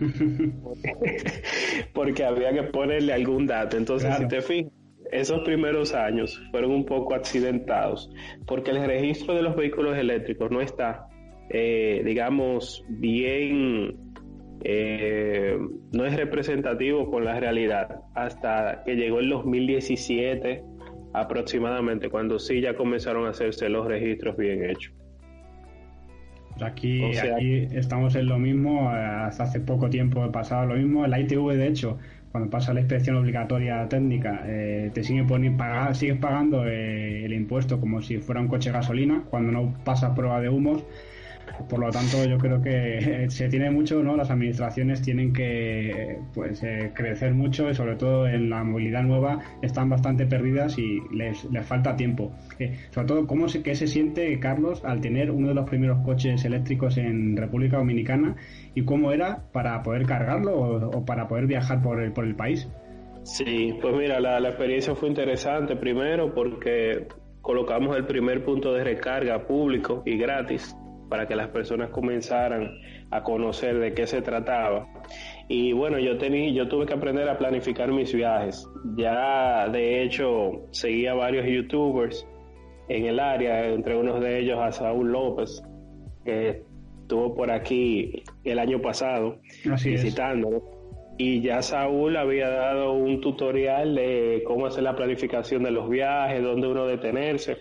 porque 1.92 2.24
había 2.24 2.52
que 2.52 2.64
ponerle 2.64 3.12
algún 3.12 3.46
dato. 3.46 3.76
Entonces, 3.76 4.16
si 4.16 4.26
te 4.26 4.40
fijas, 4.40 4.72
esos 5.12 5.42
primeros 5.42 5.94
años 5.94 6.42
fueron 6.50 6.72
un 6.72 6.84
poco 6.84 7.14
accidentados, 7.14 8.10
porque 8.46 8.72
el 8.72 8.84
registro 8.84 9.34
de 9.34 9.42
los 9.42 9.54
vehículos 9.54 9.96
eléctricos 9.96 10.50
no 10.50 10.60
está, 10.60 11.06
eh, 11.50 12.02
digamos, 12.04 12.84
bien, 12.88 14.03
eh, 14.62 15.58
no 15.92 16.04
es 16.06 16.16
representativo 16.16 17.10
con 17.10 17.24
la 17.24 17.38
realidad, 17.38 18.02
hasta 18.14 18.82
que 18.84 18.96
llegó 18.96 19.20
el 19.20 19.28
2017 19.28 20.62
aproximadamente, 21.12 22.08
cuando 22.08 22.38
sí 22.38 22.60
ya 22.60 22.74
comenzaron 22.74 23.26
a 23.26 23.30
hacerse 23.30 23.68
los 23.68 23.86
registros 23.86 24.36
bien 24.36 24.68
hechos. 24.68 24.92
Aquí, 26.60 27.02
aquí 27.18 27.68
estamos 27.72 28.14
en 28.14 28.26
lo 28.26 28.38
mismo, 28.38 28.88
hasta 28.88 29.42
hace 29.42 29.60
poco 29.60 29.90
tiempo 29.90 30.24
he 30.24 30.30
pasado 30.30 30.66
lo 30.66 30.74
mismo. 30.76 31.06
La 31.06 31.18
ITV, 31.18 31.54
de 31.56 31.66
hecho, 31.66 31.98
cuando 32.30 32.48
pasa 32.48 32.72
la 32.72 32.80
inspección 32.80 33.16
obligatoria 33.16 33.88
técnica, 33.88 34.42
eh, 34.46 34.90
te 34.94 35.02
sigue 35.02 35.24
pagar, 35.24 35.96
sigues 35.96 36.18
pagando 36.18 36.66
eh, 36.66 37.24
el 37.24 37.32
impuesto 37.32 37.80
como 37.80 38.02
si 38.02 38.18
fuera 38.18 38.40
un 38.40 38.48
coche 38.48 38.70
de 38.70 38.76
gasolina, 38.76 39.24
cuando 39.30 39.50
no 39.50 39.74
pasa 39.84 40.14
prueba 40.14 40.40
de 40.40 40.48
humos 40.48 40.84
por 41.68 41.78
lo 41.78 41.90
tanto, 41.90 42.24
yo 42.24 42.38
creo 42.38 42.60
que 42.60 43.26
se 43.28 43.48
tiene 43.48 43.70
mucho, 43.70 44.02
¿no? 44.02 44.16
Las 44.16 44.30
administraciones 44.30 45.02
tienen 45.02 45.32
que 45.32 46.18
pues 46.34 46.62
eh, 46.62 46.92
crecer 46.94 47.34
mucho 47.34 47.70
y 47.70 47.74
sobre 47.74 47.96
todo 47.96 48.26
en 48.26 48.50
la 48.50 48.64
movilidad 48.64 49.02
nueva 49.02 49.40
están 49.62 49.88
bastante 49.88 50.26
perdidas 50.26 50.78
y 50.78 51.00
les, 51.12 51.44
les 51.44 51.66
falta 51.66 51.96
tiempo. 51.96 52.32
Eh, 52.58 52.76
sobre 52.90 53.08
todo, 53.08 53.26
¿cómo 53.26 53.48
se, 53.48 53.62
qué 53.62 53.74
se 53.74 53.86
siente, 53.86 54.38
Carlos, 54.40 54.84
al 54.84 55.00
tener 55.00 55.30
uno 55.30 55.48
de 55.48 55.54
los 55.54 55.68
primeros 55.68 56.04
coches 56.04 56.44
eléctricos 56.44 56.96
en 56.98 57.36
República 57.36 57.78
Dominicana 57.78 58.36
y 58.74 58.84
cómo 58.84 59.12
era 59.12 59.44
para 59.52 59.82
poder 59.82 60.06
cargarlo 60.06 60.58
o, 60.58 61.04
para 61.04 61.28
poder 61.28 61.46
viajar 61.46 61.82
por 61.82 62.02
el, 62.02 62.12
por 62.12 62.24
el 62.24 62.34
país? 62.34 62.68
Sí, 63.22 63.74
pues 63.80 63.94
mira, 63.96 64.20
la 64.20 64.48
experiencia 64.48 64.94
fue 64.94 65.08
interesante 65.08 65.76
primero 65.76 66.34
porque 66.34 67.06
colocamos 67.40 67.96
el 67.96 68.06
primer 68.06 68.44
punto 68.44 68.72
de 68.72 68.84
recarga 68.84 69.46
público 69.46 70.02
y 70.04 70.16
gratis 70.16 70.76
para 71.08 71.26
que 71.26 71.36
las 71.36 71.48
personas 71.48 71.90
comenzaran 71.90 72.70
a 73.10 73.22
conocer 73.22 73.78
de 73.78 73.94
qué 73.94 74.06
se 74.06 74.22
trataba. 74.22 74.88
Y 75.48 75.72
bueno, 75.72 75.98
yo, 75.98 76.16
tenía, 76.18 76.50
yo 76.50 76.68
tuve 76.68 76.86
que 76.86 76.94
aprender 76.94 77.28
a 77.28 77.38
planificar 77.38 77.92
mis 77.92 78.12
viajes. 78.14 78.68
Ya 78.96 79.68
de 79.68 80.02
hecho 80.02 80.66
seguía 80.70 81.14
varios 81.14 81.46
youtubers 81.46 82.26
en 82.88 83.06
el 83.06 83.20
área, 83.20 83.66
entre 83.68 83.96
unos 83.96 84.20
de 84.20 84.40
ellos 84.40 84.58
a 84.60 84.72
Saúl 84.72 85.12
López, 85.12 85.62
que 86.24 86.62
estuvo 87.02 87.34
por 87.34 87.50
aquí 87.50 88.22
el 88.44 88.58
año 88.58 88.80
pasado 88.80 89.38
visitando. 89.64 90.70
Y 91.16 91.42
ya 91.42 91.62
Saúl 91.62 92.16
había 92.16 92.48
dado 92.48 92.92
un 92.92 93.20
tutorial 93.20 93.94
de 93.94 94.42
cómo 94.46 94.66
hacer 94.66 94.82
la 94.82 94.96
planificación 94.96 95.62
de 95.62 95.70
los 95.70 95.88
viajes, 95.88 96.42
dónde 96.42 96.66
uno 96.66 96.86
detenerse. 96.86 97.58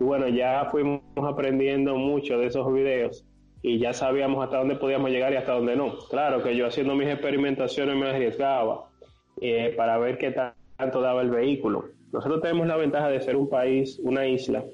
Y 0.00 0.04
bueno, 0.04 0.28
ya 0.28 0.66
fuimos 0.70 1.02
aprendiendo 1.16 1.96
mucho 1.96 2.38
de 2.38 2.46
esos 2.46 2.72
videos 2.72 3.24
y 3.62 3.78
ya 3.78 3.92
sabíamos 3.92 4.44
hasta 4.44 4.58
dónde 4.58 4.76
podíamos 4.76 5.10
llegar 5.10 5.32
y 5.32 5.36
hasta 5.36 5.52
dónde 5.52 5.76
no. 5.76 5.98
Claro 6.10 6.42
que 6.42 6.56
yo 6.56 6.66
haciendo 6.66 6.94
mis 6.94 7.08
experimentaciones 7.08 7.96
me 7.96 8.08
arriesgaba 8.08 8.88
eh, 9.40 9.74
para 9.76 9.98
ver 9.98 10.18
qué 10.18 10.32
tanto 10.32 11.00
daba 11.00 11.22
el 11.22 11.30
vehículo. 11.30 11.86
Nosotros 12.12 12.40
tenemos 12.40 12.66
la 12.66 12.76
ventaja 12.76 13.08
de 13.08 13.20
ser 13.20 13.36
un 13.36 13.48
país, 13.48 13.98
una 14.02 14.26
isla, 14.26 14.64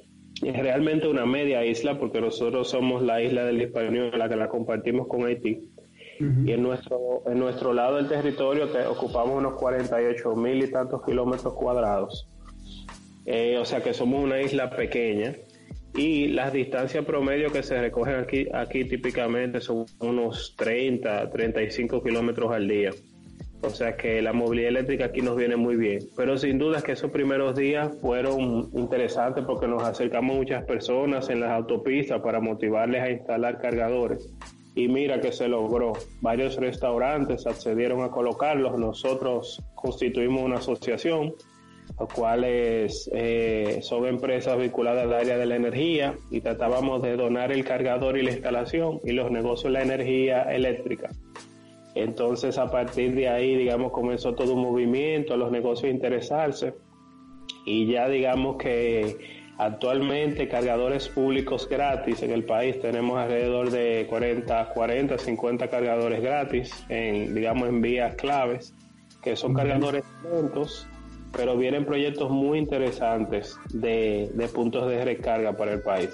y 0.42 0.48
es 0.48 0.56
realmente 0.56 1.08
una 1.08 1.26
media 1.26 1.64
isla 1.64 1.98
porque 1.98 2.20
nosotros 2.20 2.68
somos 2.68 3.02
la 3.02 3.22
isla 3.22 3.44
del 3.44 3.62
Hispaniola, 3.62 4.16
la 4.16 4.28
que 4.28 4.37
la 4.37 4.48
compartimos 4.48 5.06
con 5.06 5.24
Haití. 5.24 5.70
Y 6.20 6.52
en 6.52 6.62
nuestro, 6.62 7.22
en 7.26 7.40
nuestro 7.40 7.72
lado 7.72 7.96
del 7.96 8.08
territorio 8.08 8.68
te, 8.68 8.87
ocupamos 8.87 9.37
unos 9.37 9.54
48 9.54 10.37
mil 10.37 10.62
y 10.62 10.70
tantos 10.70 11.02
kilómetros 11.04 11.54
cuadrados. 11.54 12.28
Eh, 13.26 13.56
o 13.58 13.64
sea 13.64 13.80
que 13.82 13.94
somos 13.94 14.22
una 14.22 14.40
isla 14.40 14.70
pequeña 14.70 15.34
y 15.96 16.28
las 16.28 16.52
distancias 16.52 17.04
promedio 17.04 17.52
que 17.52 17.62
se 17.62 17.80
recogen 17.80 18.16
aquí, 18.16 18.48
aquí 18.52 18.84
típicamente 18.84 19.60
son 19.60 19.87
unos 20.00 20.54
30, 20.56 21.30
35 21.30 22.02
kilómetros 22.02 22.52
al 22.52 22.66
día. 22.66 22.90
O 23.62 23.70
sea 23.70 23.96
que 23.96 24.20
la 24.20 24.32
movilidad 24.32 24.68
eléctrica 24.68 25.06
aquí 25.06 25.22
nos 25.22 25.37
viene 25.37 25.56
muy 25.56 25.76
bien. 25.76 26.00
Pero 26.16 26.37
sin 26.37 26.58
duda 26.58 26.82
que 26.82 26.92
esos 26.92 27.10
primeros 27.10 27.54
días 27.54 27.96
fueron 28.00 28.70
interesantes 28.74 29.44
porque 29.46 29.66
nos 29.66 29.82
acercamos 29.82 30.37
muchas 30.37 30.64
personas 30.64 31.30
en 31.30 31.40
las 31.40 31.50
autopistas 31.52 32.20
para 32.20 32.40
motivarles 32.40 33.02
a 33.02 33.10
instalar 33.10 33.60
cargadores. 33.60 34.34
Y 34.74 34.88
mira 34.88 35.20
que 35.20 35.32
se 35.32 35.48
logró. 35.48 35.92
Varios 36.20 36.56
restaurantes 36.56 37.46
accedieron 37.46 38.02
a 38.02 38.10
colocarlos. 38.10 38.78
Nosotros 38.78 39.62
constituimos 39.76 40.42
una 40.42 40.56
asociación 40.56 41.32
los 41.98 42.12
cuales 42.12 43.09
eh, 43.12 43.78
son 43.83 44.07
empresas 44.07 44.59
vinculadas 44.59 45.04
al 45.04 45.12
área 45.12 45.38
de 45.38 45.46
la 45.46 45.57
energía 45.57 46.14
y 46.30 46.40
tratábamos 46.40 47.02
de 47.02 47.16
donar 47.16 47.52
el 47.52 47.64
cargador 47.64 48.18
y 48.18 48.22
la 48.22 48.33
instalación 48.33 49.00
y 49.04 49.12
los 49.12 49.30
negocios 49.30 49.72
de 49.72 49.78
la 49.78 49.83
energía 49.83 50.42
eléctrica. 50.42 51.11
Entonces 51.94 52.59
a 52.59 52.70
partir 52.70 53.14
de 53.14 53.28
ahí, 53.28 53.54
digamos, 53.54 53.92
comenzó 53.92 54.35
todo 54.35 54.54
un 54.54 54.62
movimiento, 54.62 55.37
los 55.37 55.52
negocios 55.52 55.92
interesarse 55.92 56.74
y 57.64 57.87
ya 57.87 58.09
digamos 58.09 58.57
que 58.57 59.16
actualmente 59.57 60.48
cargadores 60.48 61.09
públicos 61.09 61.68
gratis 61.68 62.24
en 62.24 62.33
el 62.33 62.44
país 62.44 62.80
tenemos 62.80 63.18
alrededor 63.18 63.70
de 63.70 64.09
40, 64.11 64.70
40, 64.70 65.16
50 65.16 65.70
cargadores 65.70 66.20
gratis 66.20 66.85
en, 66.88 67.33
digamos, 67.37 67.68
en 67.68 67.80
vías 67.80 68.16
claves, 68.16 68.74
que 69.22 69.37
son 69.37 69.54
cargadores 69.54 70.02
lentos 70.24 70.88
pero 71.36 71.56
vienen 71.56 71.84
proyectos 71.84 72.30
muy 72.30 72.58
interesantes 72.58 73.56
de, 73.72 74.30
puntos 74.54 74.88
de 74.88 75.04
recarga 75.04 75.56
para 75.56 75.72
el 75.72 75.80
país. 75.80 76.10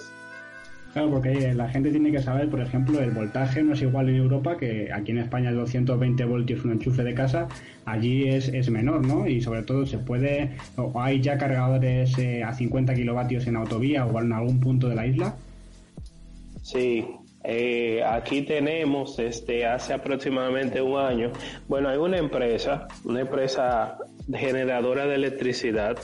Claro, 0.92 1.10
porque 1.10 1.54
la 1.54 1.68
gente 1.68 1.90
tiene 1.90 2.10
que 2.10 2.20
saber, 2.20 2.50
por 2.50 2.60
ejemplo, 2.60 2.98
el 2.98 3.12
voltaje 3.12 3.62
no 3.62 3.74
es 3.74 3.82
igual 3.82 4.08
en 4.08 4.16
Europa, 4.16 4.56
que 4.56 4.90
aquí 4.92 5.12
en 5.12 5.18
España 5.18 5.50
es 5.50 5.56
220 5.56 6.24
voltios 6.24 6.64
un 6.64 6.72
enchufe 6.72 7.04
de 7.04 7.14
casa, 7.14 7.46
allí 7.84 8.28
es, 8.28 8.48
es 8.48 8.70
menor, 8.70 9.06
¿no? 9.06 9.28
Y 9.28 9.40
sobre 9.40 9.62
todo 9.62 9.86
se 9.86 9.98
puede, 9.98 10.50
o 10.76 11.00
hay 11.00 11.20
ya 11.20 11.38
cargadores 11.38 12.18
eh, 12.18 12.42
a 12.42 12.52
50 12.52 12.94
kilovatios 12.94 13.46
en 13.46 13.56
autovía 13.56 14.04
o 14.04 14.20
en 14.20 14.32
algún 14.32 14.58
punto 14.58 14.88
de 14.88 14.96
la 14.96 15.06
isla. 15.06 15.36
Sí, 16.62 17.06
eh, 17.42 18.02
aquí 18.04 18.42
tenemos 18.42 19.18
este 19.18 19.64
hace 19.66 19.94
aproximadamente 19.94 20.82
un 20.82 20.98
año. 20.98 21.32
Bueno, 21.68 21.88
hay 21.88 21.96
una 21.96 22.18
empresa, 22.18 22.86
una 23.04 23.20
empresa 23.20 23.98
generadora 24.32 25.06
de 25.06 25.14
electricidad, 25.14 25.96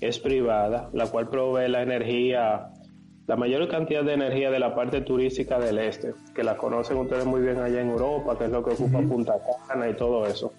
es 0.00 0.18
privada, 0.18 0.90
la 0.92 1.06
cual 1.06 1.28
provee 1.28 1.68
la 1.68 1.82
energía, 1.82 2.70
la 3.26 3.36
mayor 3.36 3.68
cantidad 3.68 4.02
de 4.02 4.14
energía 4.14 4.50
de 4.50 4.58
la 4.58 4.74
parte 4.74 5.02
turística 5.02 5.60
del 5.60 5.78
este, 5.78 6.12
que 6.34 6.42
la 6.42 6.56
conocen 6.56 6.96
ustedes 6.96 7.24
muy 7.24 7.40
bien 7.40 7.58
allá 7.58 7.80
en 7.80 7.90
Europa, 7.90 8.36
que 8.36 8.44
es 8.44 8.50
lo 8.50 8.64
que 8.64 8.70
ocupa 8.70 9.00
Punta 9.00 9.34
Cana 9.68 9.88
y 9.88 9.94
todo 9.94 10.26
eso. 10.26 10.52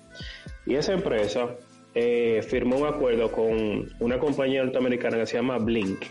Y 0.65 0.75
esa 0.75 0.93
empresa 0.93 1.49
eh, 1.93 2.41
firmó 2.47 2.77
un 2.77 2.87
acuerdo 2.87 3.31
con 3.31 3.89
una 3.99 4.17
compañía 4.19 4.63
norteamericana 4.63 5.17
que 5.17 5.25
se 5.25 5.37
llama 5.37 5.57
Blink 5.57 6.05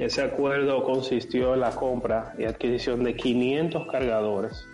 ese 0.00 0.22
acuerdo 0.22 0.82
consistió 0.82 1.52
en 1.52 1.60
la 1.60 1.72
compra 1.72 2.32
y 2.38 2.44
adquisición 2.44 3.04
de 3.04 3.14
500 3.14 3.86
cargadores, 3.86 4.66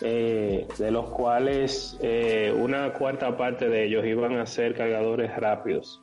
eh, 0.00 0.66
de 0.78 0.90
los 0.90 1.10
cuales 1.10 1.96
eh, 2.02 2.52
una 2.58 2.92
cuarta 2.92 3.36
parte 3.36 3.68
de 3.68 3.84
ellos 3.84 4.04
iban 4.04 4.36
a 4.38 4.46
ser 4.46 4.74
cargadores 4.74 5.36
rápidos. 5.36 6.02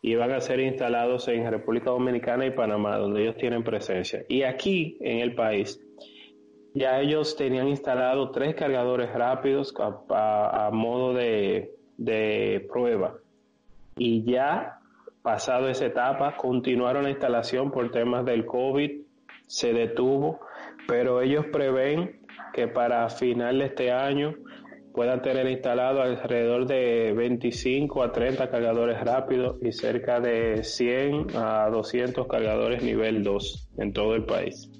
Iban 0.00 0.32
a 0.32 0.40
ser 0.40 0.60
instalados 0.60 1.28
en 1.28 1.50
República 1.50 1.90
Dominicana 1.90 2.46
y 2.46 2.50
Panamá, 2.50 2.96
donde 2.96 3.22
ellos 3.22 3.36
tienen 3.36 3.62
presencia. 3.62 4.24
Y 4.26 4.42
aquí, 4.42 4.96
en 5.00 5.18
el 5.18 5.34
país, 5.34 5.78
ya 6.72 6.98
ellos 7.00 7.36
tenían 7.36 7.68
instalado 7.68 8.30
tres 8.30 8.54
cargadores 8.54 9.12
rápidos 9.12 9.74
a, 9.78 10.70
modo 10.72 11.12
de, 11.12 11.74
de 11.98 12.66
prueba. 12.72 13.18
Y 13.98 14.24
ya 14.24 14.80
pasado 15.26 15.68
esa 15.68 15.86
etapa, 15.86 16.36
continuaron 16.36 17.02
la 17.02 17.10
instalación 17.10 17.72
por 17.72 17.90
temas 17.90 18.24
del 18.24 18.46
COVID, 18.46 18.92
se 19.48 19.72
detuvo, 19.72 20.38
pero 20.86 21.20
ellos 21.20 21.46
prevén 21.52 22.20
que 22.54 22.68
para 22.68 23.08
final 23.08 23.58
de 23.58 23.64
este 23.64 23.90
año 23.90 24.36
puedan 24.94 25.22
tener 25.22 25.48
instalado 25.48 26.00
alrededor 26.00 26.68
de 26.68 27.12
25 27.12 28.04
a 28.04 28.12
30 28.12 28.48
cargadores 28.48 29.00
rápidos 29.00 29.56
y 29.62 29.72
cerca 29.72 30.20
de 30.20 30.62
100 30.62 31.34
a 31.34 31.70
200 31.70 32.28
cargadores 32.28 32.84
nivel 32.84 33.24
2 33.24 33.70
en 33.78 33.92
todo 33.92 34.14
el 34.14 34.26
país. 34.26 34.70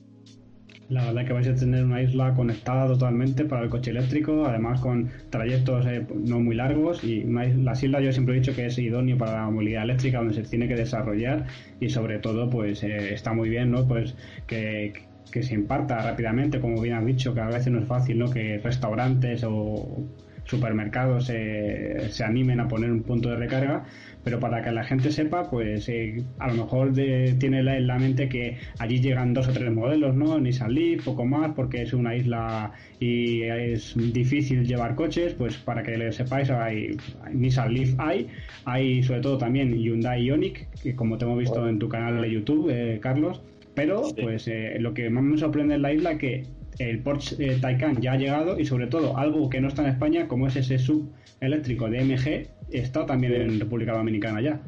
La 0.88 1.06
verdad 1.06 1.22
es 1.22 1.26
que 1.26 1.32
vais 1.32 1.48
a 1.48 1.54
tener 1.54 1.84
una 1.84 2.00
isla 2.00 2.32
conectada 2.34 2.86
totalmente 2.86 3.44
para 3.44 3.64
el 3.64 3.70
coche 3.70 3.90
eléctrico, 3.90 4.44
además 4.46 4.80
con 4.80 5.10
trayectos 5.30 5.84
eh, 5.86 6.06
no 6.14 6.38
muy 6.38 6.54
largos 6.54 7.02
y 7.02 7.24
las 7.24 7.82
islas 7.82 8.04
yo 8.04 8.12
siempre 8.12 8.36
he 8.36 8.38
dicho 8.38 8.54
que 8.54 8.66
es 8.66 8.78
idóneo 8.78 9.18
para 9.18 9.32
la 9.32 9.50
movilidad 9.50 9.82
eléctrica 9.82 10.18
donde 10.18 10.34
se 10.34 10.42
tiene 10.42 10.68
que 10.68 10.76
desarrollar 10.76 11.46
y 11.80 11.88
sobre 11.88 12.20
todo 12.20 12.48
pues 12.48 12.84
eh, 12.84 13.12
está 13.12 13.32
muy 13.32 13.48
bien 13.48 13.72
no 13.72 13.88
pues 13.88 14.14
que, 14.46 14.92
que 15.32 15.42
se 15.42 15.54
imparta 15.54 15.98
rápidamente 15.98 16.60
como 16.60 16.80
bien 16.80 16.94
has 16.94 17.06
dicho 17.06 17.34
que 17.34 17.40
a 17.40 17.46
veces 17.46 17.72
no 17.72 17.80
es 17.80 17.86
fácil 17.86 18.20
no 18.20 18.30
que 18.30 18.58
restaurantes 18.58 19.42
o 19.44 20.04
supermercados 20.46 21.26
se, 21.26 22.08
se 22.10 22.24
animen 22.24 22.60
a 22.60 22.68
poner 22.68 22.90
un 22.90 23.02
punto 23.02 23.30
de 23.30 23.36
recarga, 23.36 23.84
pero 24.26 24.40
para 24.40 24.60
que 24.60 24.72
la 24.72 24.82
gente 24.82 25.12
sepa, 25.12 25.48
pues 25.48 25.88
eh, 25.88 26.24
a 26.40 26.48
lo 26.48 26.64
mejor 26.64 26.92
tiene 26.92 27.60
en 27.60 27.86
la 27.86 27.96
mente 27.96 28.28
que 28.28 28.58
allí 28.80 29.00
llegan 29.00 29.32
dos 29.34 29.46
o 29.46 29.52
tres 29.52 29.72
modelos, 29.72 30.16
¿no? 30.16 30.40
Nissan 30.40 30.74
Leaf, 30.74 31.04
poco 31.04 31.24
más, 31.24 31.52
porque 31.54 31.82
es 31.82 31.92
una 31.92 32.16
isla 32.16 32.72
y 32.98 33.42
es 33.42 33.94
difícil 34.12 34.66
llevar 34.66 34.96
coches, 34.96 35.34
pues 35.34 35.56
para 35.58 35.84
que 35.84 35.96
le 35.96 36.10
sepáis, 36.10 36.50
hay, 36.50 36.96
Nissan 37.32 37.72
Leaf 37.72 37.94
hay, 37.98 38.26
hay 38.64 39.02
sobre 39.04 39.20
todo 39.20 39.38
también 39.38 39.72
Hyundai 39.72 40.24
Ioniq, 40.24 40.66
que 40.82 40.96
como 40.96 41.18
te 41.18 41.24
hemos 41.24 41.38
visto 41.38 41.68
en 41.68 41.78
tu 41.78 41.88
canal 41.88 42.20
de 42.20 42.28
YouTube, 42.28 42.68
eh, 42.70 42.98
Carlos, 43.00 43.42
pero 43.76 44.02
pues 44.20 44.48
eh, 44.48 44.76
lo 44.80 44.92
que 44.92 45.08
más 45.08 45.22
me 45.22 45.38
sorprende 45.38 45.76
en 45.76 45.82
la 45.82 45.92
isla 45.92 46.12
es 46.12 46.18
que 46.18 46.42
el 46.78 47.02
Porsche 47.02 47.36
eh, 47.38 47.58
Taycan 47.60 48.00
ya 48.00 48.12
ha 48.12 48.16
llegado 48.16 48.58
y 48.58 48.66
sobre 48.66 48.86
todo 48.86 49.16
algo 49.16 49.48
que 49.48 49.60
no 49.60 49.68
está 49.68 49.82
en 49.82 49.88
España 49.88 50.28
como 50.28 50.46
es 50.46 50.56
ese 50.56 50.78
sub 50.78 51.10
eléctrico 51.40 51.88
de 51.88 52.04
MG 52.04 52.48
está 52.70 53.06
también 53.06 53.34
en 53.34 53.60
República 53.60 53.92
Dominicana 53.92 54.40
ya. 54.40 54.60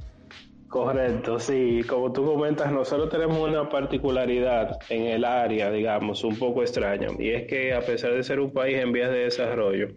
Correcto, 0.68 1.38
sí, 1.38 1.80
como 1.88 2.12
tú 2.12 2.26
comentas, 2.26 2.70
nosotros 2.70 3.08
tenemos 3.08 3.38
una 3.38 3.70
particularidad 3.70 4.78
en 4.90 5.06
el 5.06 5.24
área, 5.24 5.70
digamos, 5.70 6.24
un 6.24 6.36
poco 6.36 6.60
extraña, 6.60 7.08
y 7.18 7.30
es 7.30 7.46
que 7.46 7.72
a 7.72 7.80
pesar 7.80 8.12
de 8.12 8.22
ser 8.22 8.38
un 8.38 8.52
país 8.52 8.76
en 8.76 8.92
vías 8.92 9.10
de 9.10 9.20
desarrollo, 9.20 9.88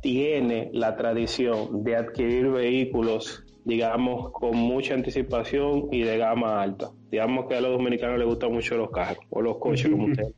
tiene 0.00 0.70
la 0.72 0.96
tradición 0.96 1.82
de 1.82 1.96
adquirir 1.96 2.50
vehículos, 2.50 3.42
digamos, 3.64 4.30
con 4.30 4.56
mucha 4.56 4.94
anticipación 4.94 5.88
y 5.90 6.02
de 6.02 6.18
gama 6.18 6.62
alta. 6.62 6.90
Digamos 7.10 7.46
que 7.48 7.56
a 7.56 7.60
los 7.60 7.72
dominicanos 7.72 8.16
les 8.16 8.28
gustan 8.28 8.52
mucho 8.52 8.76
los 8.76 8.92
carros 8.92 9.24
o 9.30 9.42
los 9.42 9.58
coches, 9.58 9.90
como 9.90 10.04
ustedes 10.04 10.34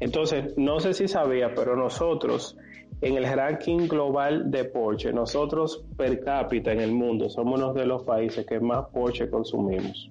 entonces, 0.00 0.54
no 0.56 0.80
sé 0.80 0.94
si 0.94 1.08
sabía, 1.08 1.54
pero 1.54 1.76
nosotros 1.76 2.56
en 3.00 3.16
el 3.16 3.24
ranking 3.24 3.88
global 3.88 4.50
de 4.50 4.64
Porsche, 4.64 5.12
nosotros 5.12 5.84
per 5.96 6.20
cápita 6.20 6.72
en 6.72 6.80
el 6.80 6.92
mundo 6.92 7.28
somos 7.28 7.60
uno 7.60 7.74
de 7.74 7.86
los 7.86 8.04
países 8.04 8.46
que 8.46 8.58
más 8.60 8.86
Porsche 8.92 9.28
consumimos. 9.28 10.10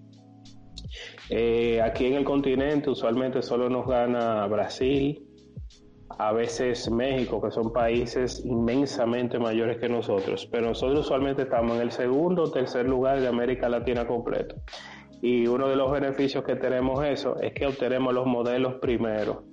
Eh, 1.30 1.82
aquí 1.82 2.06
en 2.06 2.14
el 2.14 2.24
continente 2.24 2.90
usualmente 2.90 3.42
solo 3.42 3.70
nos 3.70 3.88
gana 3.88 4.46
Brasil, 4.48 5.24
a 6.18 6.32
veces 6.32 6.90
México, 6.92 7.42
que 7.42 7.52
son 7.52 7.74
países 7.74 8.46
inmensamente 8.46 9.40
mayores 9.40 9.78
que 9.78 9.90
nosotros, 9.90 10.48
pero 10.52 10.68
nosotros 10.68 11.00
usualmente 11.00 11.42
estamos 11.42 11.76
en 11.76 11.82
el 11.82 11.92
segundo 11.92 12.44
o 12.44 12.52
tercer 12.52 12.88
lugar 12.88 13.20
de 13.20 13.28
América 13.28 13.68
Latina 13.68 14.06
completo 14.06 14.56
y 15.22 15.48
uno 15.48 15.68
de 15.68 15.76
los 15.76 15.92
beneficios 15.92 16.44
que 16.44 16.56
tenemos 16.56 17.04
eso 17.06 17.40
es 17.42 17.54
que 17.54 17.66
obtenemos 17.66 18.14
los 18.14 18.26
modelos 18.26 18.76
primero. 18.76 19.44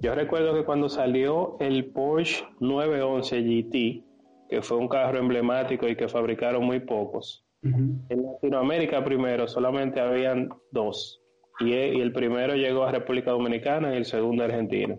Yo 0.00 0.14
recuerdo 0.14 0.54
que 0.54 0.64
cuando 0.64 0.88
salió 0.88 1.56
el 1.60 1.86
Porsche 1.86 2.44
911 2.60 3.42
GT, 3.42 4.04
que 4.48 4.62
fue 4.62 4.76
un 4.76 4.88
carro 4.88 5.18
emblemático 5.18 5.88
y 5.88 5.96
que 5.96 6.08
fabricaron 6.08 6.64
muy 6.64 6.80
pocos, 6.80 7.46
en 7.62 8.22
Latinoamérica 8.24 9.04
primero 9.04 9.46
solamente 9.46 10.00
habían 10.00 10.48
dos 10.72 11.22
y, 11.60 11.72
el 11.74 12.12
primero 12.12 12.54
llegó 12.54 12.84
a 12.84 12.92
República 12.92 13.30
Dominicana 13.30 13.94
y 13.94 13.98
el 13.98 14.04
segundo 14.04 14.42
a 14.42 14.46
Argentina. 14.46 14.98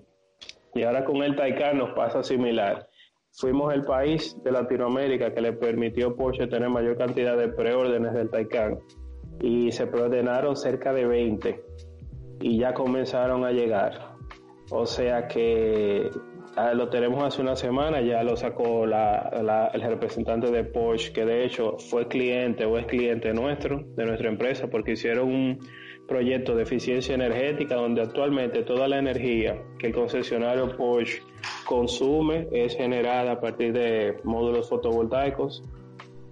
Y 0.74 0.84
ahora 0.84 1.04
con 1.04 1.18
el 1.18 1.36
Taycan 1.36 1.78
nos 1.78 1.92
pasa 1.92 2.24
similar. 2.24 2.88
Fuimos 3.34 3.74
el 3.74 3.84
país 3.84 4.38
de 4.44 4.52
Latinoamérica 4.52 5.34
que 5.34 5.42
le 5.42 5.54
permitió 5.54 6.16
Porsche 6.16 6.48
tener 6.48 6.70
mayor 6.70 6.98
cantidad 6.98 7.38
de 7.38 7.50
preórdenes 7.50 8.14
del 8.14 8.30
Taycan 8.30 8.80
y 9.42 9.72
se 9.72 9.88
preordenaron 9.88 10.56
cerca 10.56 10.94
de 10.94 11.06
20 11.06 11.64
y 12.42 12.58
ya 12.58 12.74
comenzaron 12.74 13.46
a 13.46 13.52
llegar. 13.52 14.16
O 14.72 14.86
sea 14.86 15.28
que 15.28 16.10
ah, 16.56 16.74
lo 16.74 16.90
tenemos 16.90 17.24
hace 17.24 17.42
una 17.42 17.56
semana, 17.56 18.02
ya 18.02 18.24
lo 18.24 18.36
sacó 18.36 18.86
el 18.86 19.82
representante 19.82 20.52
de 20.52 20.64
Porsche, 20.64 21.14
que 21.14 21.26
de 21.26 21.46
hecho 21.46 21.78
fue 21.78 22.08
cliente 22.08 22.66
o 22.66 22.78
es 22.78 22.86
cliente 22.86 23.34
nuestro, 23.34 23.84
de 23.96 24.06
nuestra 24.06 24.30
empresa, 24.30 24.68
porque 24.68 24.94
hicieron 24.94 25.30
un 25.30 25.60
proyecto 26.08 26.56
de 26.56 26.64
eficiencia 26.64 27.16
energética 27.16 27.76
donde 27.76 28.02
actualmente 28.02 28.64
toda 28.64 28.88
la 28.88 28.98
energía 28.98 29.62
que 29.80 29.88
el 29.88 29.94
concesionario 29.94 30.76
Porsche 30.76 31.22
consume 31.66 32.48
es 32.52 32.76
generada 32.76 33.34
a 33.34 33.40
partir 33.40 33.74
de 33.74 34.18
módulos 34.24 34.70
fotovoltaicos 34.70 35.64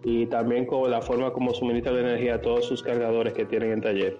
y 0.04 0.26
también 0.28 0.66
con 0.66 0.90
la 0.90 1.02
forma 1.02 1.32
como 1.32 1.54
suministra 1.54 1.94
la 1.94 2.02
energía 2.02 2.36
a 2.36 2.42
todos 2.42 2.66
sus 2.66 2.82
cargadores 2.82 3.34
que 3.34 3.46
tienen 3.46 3.72
en 3.72 3.82
taller. 3.82 4.18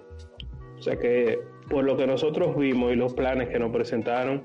O 0.78 0.82
sea 0.82 0.96
que 0.96 1.38
por 1.68 1.84
lo 1.84 1.96
que 1.96 2.06
nosotros 2.06 2.56
vimos 2.56 2.92
y 2.92 2.96
los 2.96 3.14
planes 3.14 3.48
que 3.48 3.58
nos 3.58 3.72
presentaron, 3.72 4.42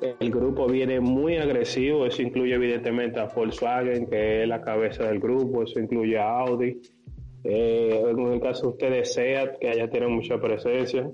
el 0.00 0.30
grupo 0.30 0.66
viene 0.66 1.00
muy 1.00 1.36
agresivo, 1.36 2.06
eso 2.06 2.22
incluye 2.22 2.54
evidentemente 2.54 3.20
a 3.20 3.26
Volkswagen, 3.26 4.06
que 4.06 4.42
es 4.42 4.48
la 4.48 4.62
cabeza 4.62 5.04
del 5.04 5.20
grupo, 5.20 5.62
eso 5.62 5.78
incluye 5.78 6.16
a 6.18 6.38
Audi, 6.38 6.80
eh, 7.44 8.02
en 8.08 8.32
el 8.32 8.40
caso 8.40 8.62
de 8.62 8.68
ustedes 8.68 9.12
SEAT, 9.12 9.58
que 9.58 9.68
allá 9.68 9.90
tienen 9.90 10.12
mucha 10.12 10.40
presencia. 10.40 11.10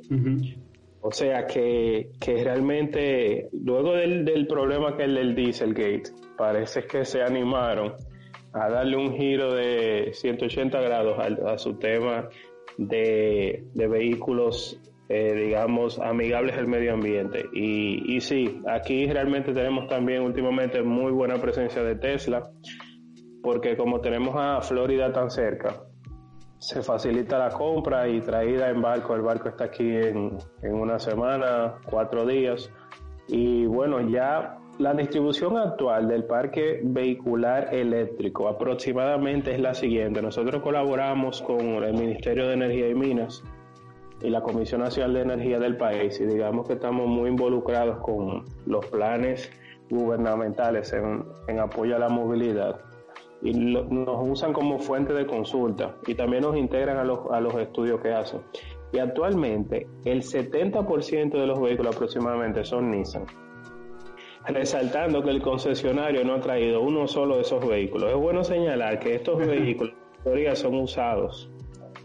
O 1.01 1.13
sea 1.13 1.47
que, 1.47 2.11
que 2.21 2.45
realmente, 2.45 3.49
luego 3.53 3.95
del, 3.95 4.25
del 4.25 4.47
problema 4.47 4.97
que 4.97 5.05
es 5.05 5.09
el 5.09 5.15
del 5.15 5.35
Dieselgate, 5.35 6.11
parece 6.37 6.83
que 6.85 7.05
se 7.05 7.23
animaron 7.23 7.95
a 8.57 8.71
darle 8.71 8.97
un 8.97 9.13
giro 9.15 9.55
de 9.55 10.11
180 10.15 10.81
grados 10.81 11.19
a, 11.19 11.59
su 11.59 11.79
tema 11.79 12.29
de, 12.79 13.65
vehículos, 13.75 14.81
eh, 15.09 15.35
digamos, 15.35 15.99
amigables 15.99 16.57
al 16.57 16.67
medio 16.67 16.95
ambiente. 16.95 17.45
Y, 17.53 18.17
y 18.17 18.21
sí, 18.21 18.63
aquí 18.67 19.07
realmente 19.07 19.53
tenemos 19.53 19.89
también 19.89 20.23
últimamente 20.23 20.83
muy 20.83 21.13
buena 21.13 21.37
presencia 21.37 21.83
de 21.83 21.97
Tesla, 21.97 22.51
porque 23.43 23.77
como 23.77 24.01
tenemos 24.01 24.35
a 24.37 24.61
Florida 24.63 25.13
tan 25.13 25.31
cerca, 25.31 25.83
se 26.59 26.83
facilita 26.83 27.39
la 27.39 27.51
compra 27.51 28.09
y 28.09 28.23
traída 28.23 28.71
en 28.71 28.81
barco. 28.81 29.15
El 29.15 29.21
barco 29.21 29.51
está 29.51 29.65
aquí 29.65 29.87
en, 29.87 30.39
en 30.63 30.75
una 30.75 30.99
semana, 30.99 31.75
cuatro 31.85 32.25
días. 32.25 32.73
Y 33.29 33.67
bueno, 33.67 34.01
ya 34.09 34.59
la 34.79 34.93
distribución 34.93 35.57
actual 35.57 36.07
del 36.07 36.25
parque 36.25 36.81
vehicular 36.83 37.75
eléctrico 37.75 38.49
aproximadamente 38.49 39.55
es 39.55 39.61
la 39.61 39.75
siguiente. 39.75 40.21
Nosotros 40.21 40.63
colaboramos 40.63 41.41
con 41.41 41.61
el 41.61 41.95
Ministerio 41.95 42.47
de 42.47 42.55
Energía 42.55 42.89
y 42.89 42.95
Minas 42.95 43.43
y 44.21 44.29
la 44.29 44.43
Comisión 44.43 44.83
Nacional 44.83 45.15
de 45.15 45.21
Energía 45.23 45.59
del 45.59 45.79
país 45.79 46.21
y 46.21 46.27
digamos 46.27 46.67
que 46.67 46.75
estamos 46.75 47.09
muy 47.09 47.31
involucrados 47.31 47.99
con 48.01 48.45
los 48.67 48.85
planes 48.87 49.51
gubernamentales 49.89 50.93
en, 50.93 51.59
apoyo 51.59 51.97
a 51.97 51.99
la 51.99 52.09
movilidad 52.09 52.81
y 53.43 53.53
nos 53.55 54.29
usan 54.29 54.53
como 54.53 54.79
fuente 54.79 55.15
de 55.15 55.27
consulta 55.27 55.95
y 56.07 56.15
también 56.15 56.43
nos 56.43 56.57
integran 56.57 56.99
a 56.99 57.05
los, 57.05 57.21
a 57.31 57.41
los 57.41 57.55
estudios 57.55 58.01
que 58.01 58.13
hacen. 58.13 58.41
Y 58.93 58.99
actualmente 58.99 59.87
el 60.05 60.23
70% 60.23 61.31
de 61.31 61.47
los 61.47 61.61
vehículos 61.61 61.97
aproximadamente 61.97 62.65
son 62.65 62.91
Nissan 62.91 63.25
resaltando 64.49 65.23
que 65.23 65.31
el 65.31 65.43
concesionario 65.43 66.25
no 66.25 66.35
ha 66.35 66.41
traído 66.41 66.81
uno 66.81 67.07
solo 67.09 67.37
de 67.37 67.43
esos 67.43 67.67
vehículos. 67.67 68.11
Es 68.11 68.17
bueno 68.17 68.45
señalar 68.45 68.99
que 69.01 69.15
estos 69.15 69.39
vehículos 69.39 69.95
son 70.55 70.75
usados. 70.77 71.51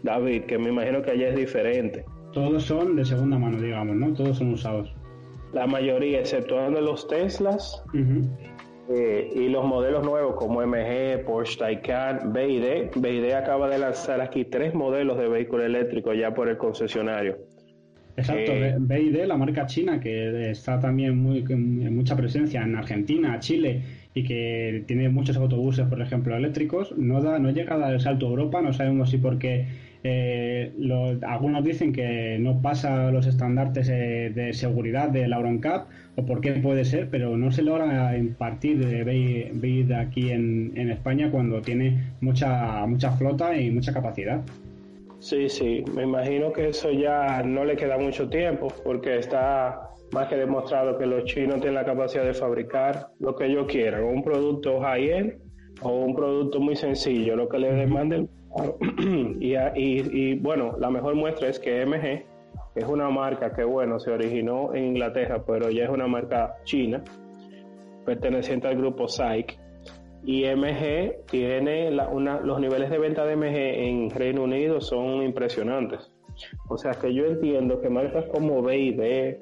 David, 0.02 0.44
que 0.44 0.58
me 0.58 0.70
imagino 0.70 1.02
que 1.02 1.12
allá 1.12 1.28
es 1.28 1.36
diferente. 1.36 2.04
Todos 2.32 2.64
son 2.64 2.96
de 2.96 3.04
segunda 3.04 3.38
mano, 3.38 3.60
digamos, 3.60 3.96
¿no? 3.96 4.14
Todos 4.14 4.38
son 4.38 4.54
usados. 4.54 4.92
La 5.52 5.66
mayoría, 5.66 6.20
exceptuando 6.20 6.80
los 6.80 7.06
Teslas 7.06 7.84
eh, 8.88 9.30
y 9.34 9.48
los 9.48 9.64
modelos 9.64 10.04
nuevos 10.04 10.36
como 10.36 10.66
MG, 10.66 11.24
Porsche 11.26 11.58
Taycan, 11.58 12.32
BID. 12.32 12.90
BID 12.96 13.32
acaba 13.32 13.68
de 13.68 13.78
lanzar 13.78 14.20
aquí 14.20 14.44
tres 14.44 14.74
modelos 14.74 15.18
de 15.18 15.28
vehículo 15.28 15.64
eléctrico 15.64 16.14
ya 16.14 16.32
por 16.32 16.48
el 16.48 16.56
concesionario. 16.56 17.36
Exacto, 18.16 18.52
eh, 18.52 18.76
BID, 18.78 19.24
la 19.24 19.36
marca 19.36 19.66
china, 19.66 19.98
que 19.98 20.50
está 20.50 20.78
también 20.78 21.16
muy, 21.18 21.44
en 21.48 21.94
mucha 21.94 22.16
presencia 22.16 22.62
en 22.62 22.76
Argentina, 22.76 23.38
Chile, 23.40 23.82
y 24.14 24.24
que 24.24 24.84
tiene 24.86 25.08
muchos 25.08 25.36
autobuses, 25.36 25.86
por 25.86 26.00
ejemplo, 26.02 26.36
eléctricos, 26.36 26.96
no 26.96 27.22
da, 27.22 27.38
no 27.38 27.50
llega 27.50 27.74
a 27.74 27.78
dar 27.78 27.94
el 27.94 28.00
salto 28.00 28.26
a 28.26 28.30
Europa, 28.30 28.60
no 28.60 28.72
sabemos 28.72 29.10
si 29.10 29.16
porque 29.16 29.66
eh, 30.04 30.72
algunos 31.26 31.64
dicen 31.64 31.92
que 31.92 32.36
no 32.40 32.60
pasa 32.60 33.10
los 33.10 33.26
estándares 33.26 33.88
eh, 33.88 34.32
de 34.34 34.52
seguridad 34.52 35.08
de 35.08 35.28
la 35.28 35.36
EuronCap 35.36 35.86
o 36.16 36.26
por 36.26 36.40
qué 36.40 36.52
puede 36.52 36.84
ser, 36.84 37.08
pero 37.08 37.38
no 37.38 37.52
se 37.52 37.62
logra 37.62 38.18
impartir 38.18 38.78
de 38.78 39.04
BID 39.54 39.92
aquí 39.92 40.30
en, 40.30 40.72
en 40.74 40.90
España 40.90 41.30
cuando 41.30 41.62
tiene 41.62 42.12
mucha, 42.20 42.84
mucha 42.86 43.12
flota 43.12 43.56
y 43.56 43.70
mucha 43.70 43.92
capacidad. 43.94 44.42
Sí, 45.22 45.48
sí, 45.48 45.84
me 45.94 46.02
imagino 46.02 46.52
que 46.52 46.70
eso 46.70 46.90
ya 46.90 47.44
no 47.44 47.64
le 47.64 47.76
queda 47.76 47.96
mucho 47.96 48.28
tiempo 48.28 48.66
porque 48.82 49.18
está 49.18 49.88
más 50.10 50.26
que 50.26 50.34
demostrado 50.34 50.98
que 50.98 51.06
los 51.06 51.22
chinos 51.26 51.60
tienen 51.60 51.74
la 51.74 51.84
capacidad 51.84 52.24
de 52.24 52.34
fabricar 52.34 53.06
lo 53.20 53.36
que 53.36 53.46
ellos 53.46 53.66
quieran, 53.68 54.02
un 54.02 54.24
producto 54.24 54.80
high-end 54.80 55.34
o 55.80 55.90
un 55.90 56.16
producto 56.16 56.58
muy 56.58 56.74
sencillo, 56.74 57.36
lo 57.36 57.48
que 57.48 57.60
les 57.60 57.72
demanden. 57.76 58.28
y, 59.40 59.54
y, 59.76 60.34
bueno, 60.40 60.76
la 60.80 60.90
mejor 60.90 61.14
muestra 61.14 61.48
es 61.48 61.60
que 61.60 61.86
MG 61.86 62.24
es 62.74 62.84
una 62.88 63.08
marca 63.08 63.52
que, 63.52 63.62
bueno, 63.62 64.00
se 64.00 64.10
originó 64.10 64.74
en 64.74 64.86
Inglaterra, 64.86 65.44
pero 65.46 65.70
ya 65.70 65.84
es 65.84 65.90
una 65.90 66.08
marca 66.08 66.56
china, 66.64 67.00
perteneciente 68.04 68.66
al 68.66 68.76
grupo 68.76 69.06
SAIC. 69.06 69.56
Y 70.24 70.44
MG 70.44 71.24
tiene 71.26 71.90
una, 72.10 72.40
los 72.40 72.60
niveles 72.60 72.90
de 72.90 72.98
venta 72.98 73.24
de 73.24 73.36
MG 73.36 73.56
en 73.56 74.10
Reino 74.10 74.44
Unido 74.44 74.80
son 74.80 75.22
impresionantes. 75.22 76.12
O 76.68 76.78
sea 76.78 76.92
que 76.92 77.12
yo 77.12 77.26
entiendo 77.26 77.80
que 77.80 77.90
marcas 77.90 78.26
como 78.32 78.62
B&B, 78.62 79.40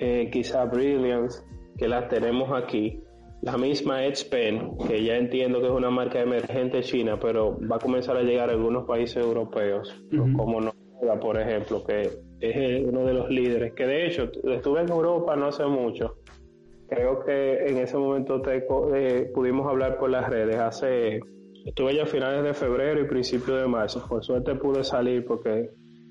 eh, 0.00 0.30
quizá 0.30 0.64
Brilliance, 0.64 1.42
que 1.76 1.88
las 1.88 2.08
tenemos 2.08 2.50
aquí, 2.52 3.02
la 3.42 3.56
misma 3.56 4.00
Pen, 4.30 4.76
que 4.86 5.02
ya 5.02 5.16
entiendo 5.16 5.60
que 5.60 5.66
es 5.66 5.72
una 5.72 5.90
marca 5.90 6.20
emergente 6.20 6.82
china, 6.82 7.18
pero 7.18 7.58
va 7.66 7.76
a 7.76 7.78
comenzar 7.78 8.16
a 8.16 8.22
llegar 8.22 8.50
a 8.50 8.52
algunos 8.52 8.84
países 8.84 9.16
europeos, 9.24 10.04
como 10.36 10.60
Noruega, 10.60 11.18
por 11.20 11.40
ejemplo, 11.40 11.82
que 11.84 12.10
es 12.40 12.84
uno 12.84 13.04
de 13.04 13.14
los 13.14 13.30
líderes, 13.30 13.72
que 13.72 13.86
de 13.86 14.06
hecho 14.06 14.30
estuve 14.44 14.82
en 14.82 14.90
Europa 14.90 15.36
no 15.36 15.46
hace 15.46 15.64
mucho. 15.64 16.16
Creo 16.90 17.24
que 17.24 17.68
en 17.68 17.78
ese 17.78 17.96
momento 17.96 18.42
te, 18.42 18.66
eh, 18.94 19.30
pudimos 19.32 19.68
hablar 19.68 19.96
por 19.96 20.10
las 20.10 20.28
redes. 20.28 20.56
Hace, 20.56 21.20
estuve 21.64 21.94
ya 21.94 22.02
a 22.02 22.06
finales 22.06 22.42
de 22.42 22.52
febrero 22.52 23.00
y 23.00 23.04
principio 23.04 23.54
de 23.54 23.68
marzo. 23.68 24.04
Por 24.08 24.24
suerte 24.24 24.56
pude 24.56 24.82
salir 24.82 25.24
porque 25.24 25.70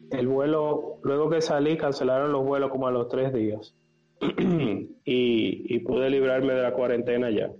el 0.10 0.28
vuelo, 0.28 1.00
luego 1.04 1.30
que 1.30 1.42
salí, 1.42 1.76
cancelaron 1.76 2.32
los 2.32 2.46
vuelos 2.46 2.72
como 2.72 2.88
a 2.88 2.92
los 2.92 3.10
tres 3.10 3.34
días. 3.34 3.76
y, 5.06 5.80
pude 5.80 6.10
librarme 6.10 6.54
de 6.54 6.62
la 6.62 6.74
cuarentena 6.74 7.30
ya. 7.30 7.52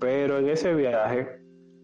Pero 0.00 0.38
en 0.38 0.48
ese 0.48 0.74
viaje, 0.74 1.28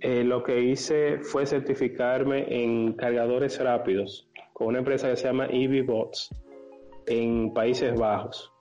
eh, 0.01 0.25
lo 0.25 0.43
que 0.43 0.61
hice 0.61 1.19
fue 1.21 1.47
certificarme 1.47 2.47
en 2.49 2.95
cargadores 2.95 3.63
rápidos 3.63 4.29
con 4.53 4.69
una 4.69 4.79
empresa 4.79 5.09
que 5.09 5.17
se 5.17 5.29
llama 5.29 5.47
EVBots 5.47 6.31
en 7.07 7.53
Países 7.55 7.95
Bajos. 7.95 8.53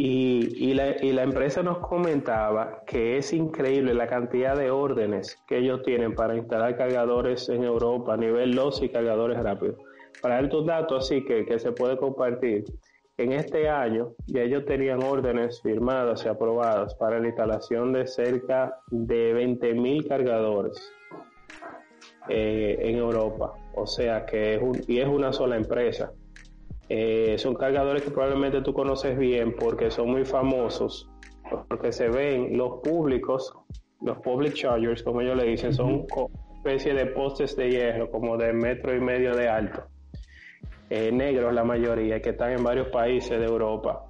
Y, 0.00 0.74
la, 0.74 1.22
empresa 1.24 1.60
nos 1.64 1.78
comentaba 1.78 2.84
que 2.86 3.16
es 3.16 3.32
increíble 3.32 3.94
la 3.94 4.06
cantidad 4.06 4.56
de 4.56 4.70
órdenes 4.70 5.42
que 5.48 5.58
ellos 5.58 5.82
tienen 5.82 6.14
para 6.14 6.36
instalar 6.36 6.76
cargadores 6.76 7.48
en 7.48 7.64
Europa 7.64 8.14
a 8.14 8.16
nivel 8.16 8.52
LOS 8.52 8.80
y 8.84 8.90
cargadores 8.90 9.42
rápidos. 9.42 9.76
Para 10.22 10.48
tus 10.48 10.64
datos 10.64 11.04
así 11.04 11.24
que, 11.24 11.44
que 11.44 11.58
se 11.58 11.72
puede 11.72 11.96
compartir, 11.96 12.64
en 13.16 13.32
este 13.32 13.68
año 13.68 14.12
ya 14.28 14.42
ellos 14.42 14.64
tenían 14.66 15.02
órdenes 15.02 15.60
firmadas 15.62 16.24
y 16.24 16.28
aprobadas 16.28 16.94
para 16.94 17.18
la 17.18 17.26
instalación 17.26 17.92
de 17.92 18.06
cerca 18.06 18.78
de 18.92 19.34
20.000 19.34 20.06
cargadores 20.06 20.92
eh, 22.28 22.78
en 22.82 22.98
Europa. 22.98 23.52
O 23.74 23.84
sea 23.84 24.24
que 24.24 24.54
es 24.54 24.88
y 24.88 25.00
es 25.00 25.08
una 25.08 25.32
sola 25.32 25.56
empresa. 25.56 26.12
Eh, 26.88 27.36
son 27.38 27.54
cargadores 27.54 28.02
que 28.02 28.10
probablemente 28.10 28.62
tú 28.62 28.72
conoces 28.72 29.18
bien 29.18 29.54
porque 29.54 29.90
son 29.90 30.10
muy 30.10 30.24
famosos, 30.24 31.10
porque 31.68 31.92
se 31.92 32.08
ven 32.08 32.56
los 32.56 32.80
públicos, 32.82 33.52
los 34.00 34.18
public 34.18 34.54
chargers, 34.54 35.02
como 35.02 35.20
ellos 35.20 35.36
le 35.36 35.44
dicen, 35.44 35.74
son 35.74 36.06
especie 36.56 36.94
de 36.94 37.06
postes 37.06 37.56
de 37.56 37.70
hierro, 37.70 38.10
como 38.10 38.36
de 38.36 38.52
metro 38.52 38.94
y 38.94 39.00
medio 39.00 39.34
de 39.34 39.48
alto 39.48 39.84
eh, 40.90 41.12
negros 41.12 41.52
la 41.52 41.64
mayoría, 41.64 42.20
que 42.20 42.30
están 42.30 42.52
en 42.52 42.64
varios 42.64 42.88
países 42.88 43.38
de 43.38 43.44
Europa. 43.44 44.04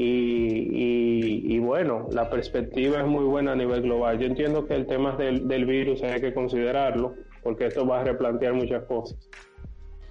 Y, 0.00 1.58
bueno, 1.58 2.06
la 2.12 2.30
perspectiva 2.30 3.00
es 3.00 3.06
muy 3.06 3.24
buena 3.24 3.52
a 3.52 3.56
nivel 3.56 3.82
global. 3.82 4.18
Yo 4.18 4.26
entiendo 4.26 4.64
que 4.66 4.74
el 4.74 4.86
tema 4.86 5.16
del, 5.16 5.48
del 5.48 5.66
virus 5.66 6.02
hay 6.04 6.20
que 6.20 6.32
considerarlo, 6.32 7.14
porque 7.42 7.66
esto 7.66 7.84
va 7.84 8.00
a 8.00 8.04
replantear 8.04 8.54
muchas 8.54 8.84
cosas, 8.84 9.18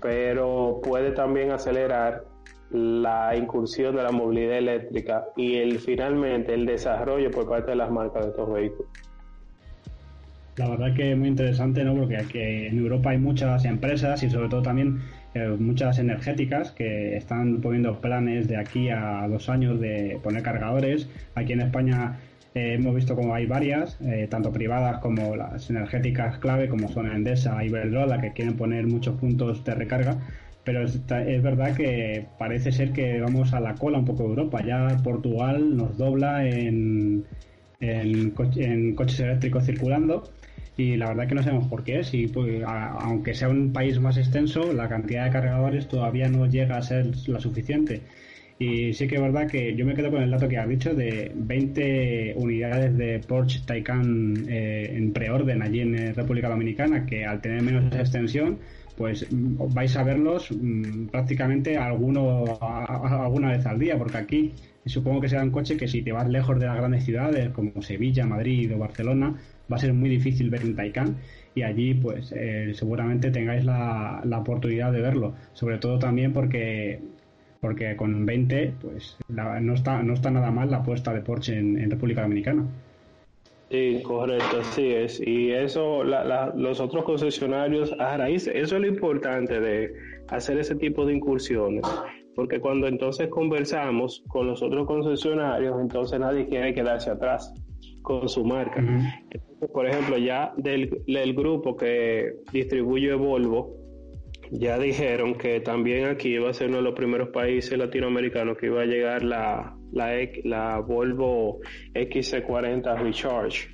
pero 0.02 0.80
puede 0.84 1.12
también 1.12 1.52
acelerar 1.52 2.24
la 2.72 3.36
incursión 3.36 3.96
de 3.96 4.04
la 4.04 4.12
movilidad 4.12 4.58
eléctrica 4.58 5.26
y 5.36 5.56
el 5.56 5.80
finalmente 5.80 6.54
el 6.54 6.66
desarrollo 6.66 7.32
por 7.32 7.48
parte 7.48 7.72
de 7.72 7.78
las 7.78 7.90
marcas 7.90 8.26
de 8.26 8.30
estos 8.32 8.52
vehículos. 8.52 8.88
La 10.58 10.70
verdad 10.70 10.96
que 10.96 11.12
es 11.12 11.18
muy 11.18 11.28
interesante, 11.28 11.84
¿no? 11.84 11.96
Porque 11.96 12.18
aquí 12.18 12.40
en 12.40 12.80
Europa 12.80 13.12
hay 13.12 13.20
muchas 13.20 13.64
empresas 13.64 14.24
y 14.24 14.30
sobre 14.30 14.50
todo 14.50 14.64
también 14.64 15.02
eh, 15.36 15.56
muchas 15.60 16.00
energéticas 16.00 16.72
que 16.72 17.16
están 17.16 17.62
poniendo 17.62 18.02
planes 18.02 18.48
de 18.48 18.58
aquí 18.58 18.90
a 18.90 19.28
dos 19.30 19.50
años 19.50 19.80
de 19.80 20.20
poner 20.24 20.42
cargadores. 20.42 21.08
Aquí 21.36 21.54
en 21.54 21.62
España 21.62 22.18
eh, 22.58 22.74
hemos 22.74 22.96
visto 22.96 23.16
como 23.16 23.36
hay 23.36 23.46
varias, 23.46 24.00
eh, 24.02 24.28
tanto 24.30 24.52
privadas 24.52 25.00
como 25.00 25.36
las 25.36 25.70
energéticas 25.70 26.40
clave, 26.40 26.68
como 26.68 26.90
son 26.90 27.12
Endesa, 27.12 27.64
Iberdrola, 27.64 28.20
que 28.20 28.34
quieren 28.34 28.56
poner 28.56 28.88
muchos 28.88 29.20
puntos 29.20 29.64
de 29.64 29.76
recarga. 29.76 30.18
Pero 30.64 30.84
es, 30.84 31.08
verdad 31.08 31.76
que 31.76 32.26
parece 32.40 32.72
ser 32.72 32.92
que 32.92 33.22
vamos 33.22 33.54
a 33.54 33.60
la 33.60 33.76
cola 33.76 34.00
un 34.00 34.06
poco 34.06 34.24
de 34.24 34.30
Europa. 34.30 34.64
Ya 34.66 34.98
Portugal 35.04 35.78
nos 35.78 35.98
dobla 35.98 36.46
en, 36.46 37.26
en 37.80 38.32
coches 38.96 39.20
eléctricos 39.20 39.66
circulando 39.66 40.24
y 40.78 40.96
la 40.96 41.08
verdad 41.08 41.28
que 41.28 41.36
no 41.36 41.44
sabemos 41.44 41.68
por 41.68 41.84
qué. 41.84 42.04
Si, 42.04 42.28
pues, 42.28 42.64
aunque 42.66 43.34
sea 43.34 43.50
un 43.50 43.74
país 43.74 44.00
más 44.00 44.18
extenso, 44.18 44.74
la 44.74 44.88
cantidad 44.90 45.26
de 45.26 45.32
cargadores 45.32 45.88
todavía 45.88 46.30
no 46.30 46.46
llega 46.46 46.78
a 46.78 46.82
ser 46.82 47.12
la 47.28 47.40
suficiente. 47.40 48.02
Y 48.60 48.94
sí 48.94 49.08
que 49.08 49.16
es 49.16 49.22
verdad 49.22 49.48
que 49.48 49.76
yo 49.76 49.86
me 49.86 49.94
quedo 49.94 50.10
con 50.10 50.24
el 50.24 50.32
dato 50.32 50.48
que 50.48 50.58
has 50.58 50.68
dicho 50.68 50.96
de 50.96 51.32
20 51.36 52.34
unidades 52.38 52.98
de 52.98 53.20
Porsche 53.20 53.62
Taycan 53.66 54.46
eh, 54.50 54.94
en 54.96 55.14
preorden 55.14 55.62
allí 55.62 55.82
en 55.82 56.16
República 56.16 56.50
Dominicana, 56.50 57.06
que 57.06 57.24
al 57.24 57.40
tener 57.40 57.62
menos 57.62 57.94
extensión, 57.96 58.58
pues 58.98 59.32
mm, 59.32 59.74
vais 59.74 59.96
a 59.96 60.04
verlos 60.04 60.50
mm, 60.52 61.08
prácticamente 61.08 61.78
alguno, 61.78 62.58
alguna 62.60 63.52
vez 63.52 63.66
al 63.68 63.78
día, 63.78 63.96
porque 63.98 64.18
aquí 64.18 64.54
supongo 64.88 65.22
que 65.22 65.30
será 65.30 65.44
un 65.44 65.52
coche 65.52 65.78
que 65.78 65.88
si 65.88 66.02
te 66.02 66.12
vas 66.12 66.28
lejos 66.28 66.60
de 66.60 66.66
las 66.66 66.78
grandes 66.78 67.04
ciudades 67.04 67.50
como 67.50 67.82
Sevilla, 67.82 68.26
Madrid 68.26 68.74
o 68.74 68.80
Barcelona, 68.80 69.36
va 69.72 69.76
a 69.76 69.80
ser 69.80 69.94
muy 69.94 70.10
difícil 70.10 70.50
ver 70.50 70.64
un 70.66 70.76
Taycan 70.76 71.18
y 71.54 71.62
allí 71.62 71.94
pues 71.94 72.34
eh, 72.36 72.72
seguramente 72.74 73.30
tengáis 73.30 73.66
la, 73.66 74.22
la, 74.24 74.40
oportunidad 74.40 74.92
de 74.92 75.02
verlo, 75.02 75.36
sobre 75.54 75.78
todo 75.78 76.00
también 76.00 76.34
porque 76.34 77.00
porque 77.62 77.96
con 77.96 78.26
20 78.26 78.74
pues 78.82 79.18
no 79.30 79.74
está 79.74 80.04
no 80.04 80.14
está 80.14 80.32
nada 80.32 80.52
mal 80.52 80.72
la 80.72 80.78
apuesta 80.78 81.14
de 81.14 81.22
Porsche 81.22 81.58
en, 81.58 81.90
República 81.90 82.22
Dominicana. 82.22 82.66
Sí, 83.70 84.02
correcto, 84.04 84.60
así 84.62 84.94
es. 84.94 85.20
Y 85.20 85.52
eso, 85.52 86.04
los 86.04 86.80
otros 86.80 87.04
concesionarios, 87.04 87.94
a 88.00 88.16
raíz, 88.16 88.48
eso 88.48 88.76
es 88.76 88.82
lo 88.82 88.88
importante 88.88 89.60
de 89.60 89.94
hacer 90.30 90.58
ese 90.58 90.76
tipo 90.76 91.06
de 91.06 91.16
incursiones. 91.16 91.84
Porque 92.34 92.62
cuando 92.62 92.88
entonces 92.88 93.28
conversamos 93.28 94.24
con 94.30 94.48
los 94.48 94.62
otros 94.62 94.88
concesionarios, 94.88 95.82
entonces 95.82 96.18
nadie 96.20 96.48
quiere 96.48 96.74
quedarse 96.74 97.10
atrás 97.10 97.54
con 98.04 98.30
su 98.30 98.46
marca. 98.46 98.82
por 99.74 99.86
ejemplo, 99.86 100.18
ya 100.18 100.54
del, 100.56 101.02
del, 101.06 101.34
grupo 101.34 101.76
que 101.76 102.36
distribuye 102.54 103.14
Volvo, 103.16 103.76
ya 104.52 104.78
dijeron 104.80 105.36
que 105.36 105.60
también 105.60 106.06
aquí 106.06 106.36
iba 106.36 106.50
a 106.50 106.54
ser 106.54 106.70
uno 106.70 106.78
de 106.78 106.84
los 106.84 106.94
primeros 106.94 107.30
países 107.30 107.78
latinoamericanos 107.78 108.58
que 108.58 108.68
iba 108.68 108.82
a 108.82 108.86
llegar 108.86 109.24
la, 109.24 109.76
la, 109.92 110.80
Volvo 110.80 111.60
XC40 111.94 113.02
Recharge. 113.02 113.70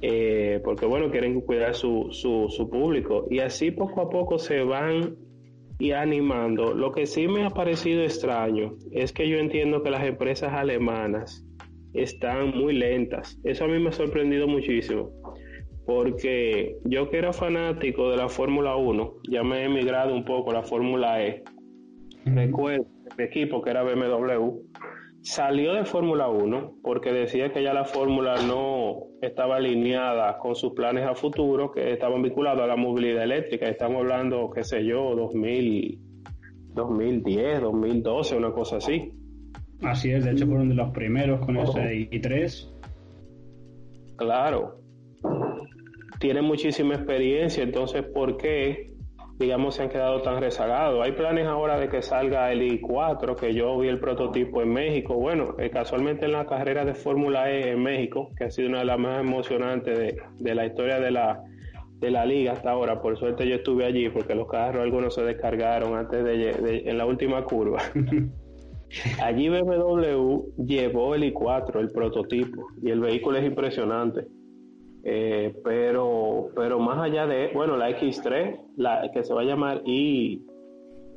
Eh, 0.00 0.60
porque 0.64 0.84
bueno, 0.84 1.10
quieren 1.10 1.40
cuidar 1.42 1.74
su, 1.74 2.08
su, 2.10 2.48
su 2.48 2.68
público 2.68 3.28
y 3.30 3.38
así 3.38 3.70
poco 3.70 4.00
a 4.00 4.10
poco 4.10 4.36
se 4.36 4.62
van 4.62 5.16
y 5.78 5.92
animando. 5.92 6.74
Lo 6.74 6.92
que 6.92 7.06
sí 7.06 7.28
me 7.28 7.44
ha 7.44 7.50
parecido 7.50 8.02
extraño 8.02 8.76
es 8.90 9.12
que 9.12 9.28
yo 9.28 9.38
entiendo 9.38 9.82
que 9.82 9.90
las 9.90 10.04
empresas 10.04 10.52
alemanas 10.52 11.44
están 11.94 12.50
muy 12.50 12.74
lentas. 12.74 13.38
Eso 13.44 13.64
a 13.64 13.68
mí 13.68 13.78
me 13.78 13.88
ha 13.88 13.92
sorprendido 13.92 14.46
muchísimo, 14.46 15.12
porque 15.84 16.76
yo 16.84 17.10
que 17.10 17.18
era 17.18 17.32
fanático 17.32 18.10
de 18.10 18.16
la 18.16 18.28
Fórmula 18.28 18.76
1, 18.76 19.14
ya 19.30 19.42
me 19.42 19.62
he 19.62 19.64
emigrado 19.64 20.14
un 20.14 20.24
poco 20.24 20.50
a 20.50 20.54
la 20.54 20.62
Fórmula 20.62 21.22
E. 21.22 21.42
Recuerdo 22.24 22.86
mi 23.18 23.24
equipo, 23.24 23.62
que 23.62 23.70
era 23.70 23.82
BMW, 23.82 24.60
salió 25.22 25.74
de 25.74 25.84
Fórmula 25.84 26.28
1 26.28 26.78
porque 26.82 27.12
decía 27.12 27.52
que 27.52 27.62
ya 27.62 27.72
la 27.72 27.84
Fórmula 27.84 28.36
no 28.46 29.08
estaba 29.20 29.56
alineada 29.56 30.38
con 30.38 30.54
sus 30.54 30.72
planes 30.72 31.06
a 31.06 31.14
futuro, 31.14 31.72
que 31.72 31.92
estaban 31.92 32.22
vinculados 32.22 32.62
a 32.62 32.66
la 32.66 32.76
movilidad 32.76 33.24
eléctrica. 33.24 33.68
Estamos 33.68 33.98
hablando, 33.98 34.50
qué 34.50 34.64
sé 34.64 34.84
yo, 34.84 35.14
2000, 35.16 35.98
2010, 36.74 37.60
2012, 37.60 38.36
una 38.36 38.52
cosa 38.52 38.76
así. 38.76 39.12
Así 39.82 40.12
es, 40.12 40.24
de 40.24 40.32
hecho 40.32 40.46
fueron 40.46 40.68
de 40.68 40.76
los 40.76 40.90
primeros 40.90 41.44
con 41.44 41.56
ese 41.56 42.08
i3. 42.10 42.68
Claro. 44.16 44.81
Tiene 46.22 46.40
muchísima 46.40 46.94
experiencia, 46.94 47.64
entonces, 47.64 48.04
¿por 48.04 48.36
qué 48.36 48.92
digamos, 49.38 49.74
se 49.74 49.82
han 49.82 49.88
quedado 49.88 50.22
tan 50.22 50.40
rezagados. 50.40 51.04
Hay 51.04 51.12
planes 51.12 51.46
ahora 51.46 51.76
de 51.78 51.88
que 51.88 52.00
salga 52.00 52.52
el 52.52 52.62
i4, 52.62 53.34
que 53.34 53.52
yo 53.52 53.76
vi 53.76 53.88
el 53.88 53.98
prototipo 53.98 54.62
en 54.62 54.72
México. 54.72 55.14
Bueno, 55.14 55.56
eh, 55.58 55.68
casualmente 55.68 56.26
en 56.26 56.32
la 56.32 56.46
carrera 56.46 56.84
de 56.84 56.94
Fórmula 56.94 57.50
E 57.50 57.72
en 57.72 57.82
México, 57.82 58.30
que 58.36 58.44
ha 58.44 58.50
sido 58.50 58.68
una 58.68 58.80
de 58.80 58.84
las 58.84 59.00
más 59.00 59.20
emocionantes 59.20 59.98
de, 59.98 60.16
de 60.38 60.54
la 60.54 60.66
historia 60.66 61.00
de 61.00 61.10
la, 61.10 61.42
de 61.98 62.10
la 62.12 62.24
liga 62.24 62.52
hasta 62.52 62.70
ahora. 62.70 63.02
Por 63.02 63.18
suerte 63.18 63.48
yo 63.48 63.56
estuve 63.56 63.84
allí 63.84 64.08
porque 64.10 64.36
los 64.36 64.48
carros 64.48 64.82
algunos 64.82 65.14
se 65.14 65.24
descargaron 65.24 65.96
antes 65.96 66.22
de, 66.22 66.82
en 66.86 66.98
la 66.98 67.04
última 67.04 67.42
curva. 67.44 67.80
allí 69.22 69.48
BMW 69.48 70.64
llevó 70.64 71.14
el 71.16 71.32
i4, 71.32 71.80
el 71.80 71.90
prototipo, 71.90 72.68
y 72.80 72.90
el 72.90 73.00
vehículo 73.00 73.38
es 73.38 73.44
impresionante. 73.44 74.26
Eh, 75.04 75.52
pero, 75.64 76.50
pero 76.54 76.78
más 76.78 76.98
allá 76.98 77.26
de, 77.26 77.50
bueno, 77.52 77.76
la 77.76 77.90
X3, 77.90 78.60
la 78.76 79.10
que 79.12 79.24
se 79.24 79.34
va 79.34 79.40
a 79.40 79.44
llamar 79.44 79.82
I, 79.84 80.44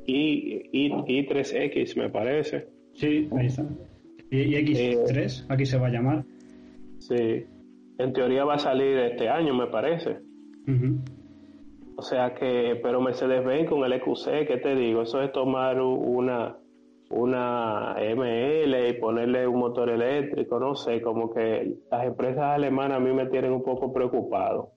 I, 0.06 1.26
3 1.28 1.54
x 1.54 1.96
me 1.96 2.10
parece. 2.10 2.68
Sí, 2.94 3.28
ahí 3.36 3.46
está. 3.46 3.64
Y, 4.30 4.54
X3, 4.54 5.42
eh, 5.42 5.46
aquí 5.48 5.66
se 5.66 5.78
va 5.78 5.86
a 5.86 5.90
llamar. 5.90 6.24
Sí, 6.98 7.44
en 7.98 8.12
teoría 8.12 8.44
va 8.44 8.54
a 8.54 8.58
salir 8.58 8.96
este 8.98 9.28
año, 9.28 9.54
me 9.54 9.68
parece. 9.68 10.18
O 11.96 12.02
sea 12.02 12.34
que, 12.34 12.78
pero 12.82 13.00
Mercedes-Benz 13.00 13.68
con 13.70 13.84
el 13.84 13.92
EQC, 13.94 14.46
¿qué 14.46 14.58
te 14.62 14.74
digo? 14.74 15.02
Eso 15.02 15.22
es 15.22 15.32
tomar 15.32 15.80
una, 15.80 16.56
una 17.10 17.94
ML 17.98 18.88
y 18.88 18.92
ponerle 18.94 19.46
un 19.46 19.58
motor 19.58 19.90
eléctrico, 19.90 20.58
no 20.58 20.74
sé, 20.74 21.00
como 21.00 21.32
que 21.32 21.76
las 21.90 22.06
empresas 22.06 22.44
alemanas 22.44 22.98
a 22.98 23.00
mí 23.00 23.12
me 23.12 23.26
tienen 23.26 23.52
un 23.52 23.62
poco 23.62 23.92
preocupado. 23.92 24.72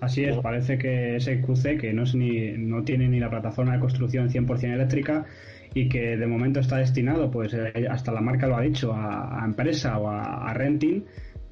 Así 0.00 0.24
es, 0.24 0.36
parece 0.38 0.76
que 0.76 1.16
ese 1.16 1.40
QC, 1.40 1.78
que 1.78 1.92
no, 1.94 2.02
es 2.02 2.14
ni, 2.14 2.52
no 2.58 2.84
tiene 2.84 3.08
ni 3.08 3.20
la 3.20 3.30
plataforma 3.30 3.72
de 3.72 3.80
construcción 3.80 4.28
100% 4.28 4.74
eléctrica 4.74 5.24
y 5.72 5.88
que 5.88 6.16
de 6.16 6.26
momento 6.26 6.60
está 6.60 6.76
destinado, 6.76 7.30
pues 7.30 7.54
eh, 7.54 7.86
hasta 7.90 8.12
la 8.12 8.20
marca 8.20 8.46
lo 8.46 8.56
ha 8.56 8.60
dicho, 8.60 8.92
a, 8.92 9.42
empresa 9.44 9.98
o 9.98 10.08
a 10.08 10.52
renting, 10.52 11.04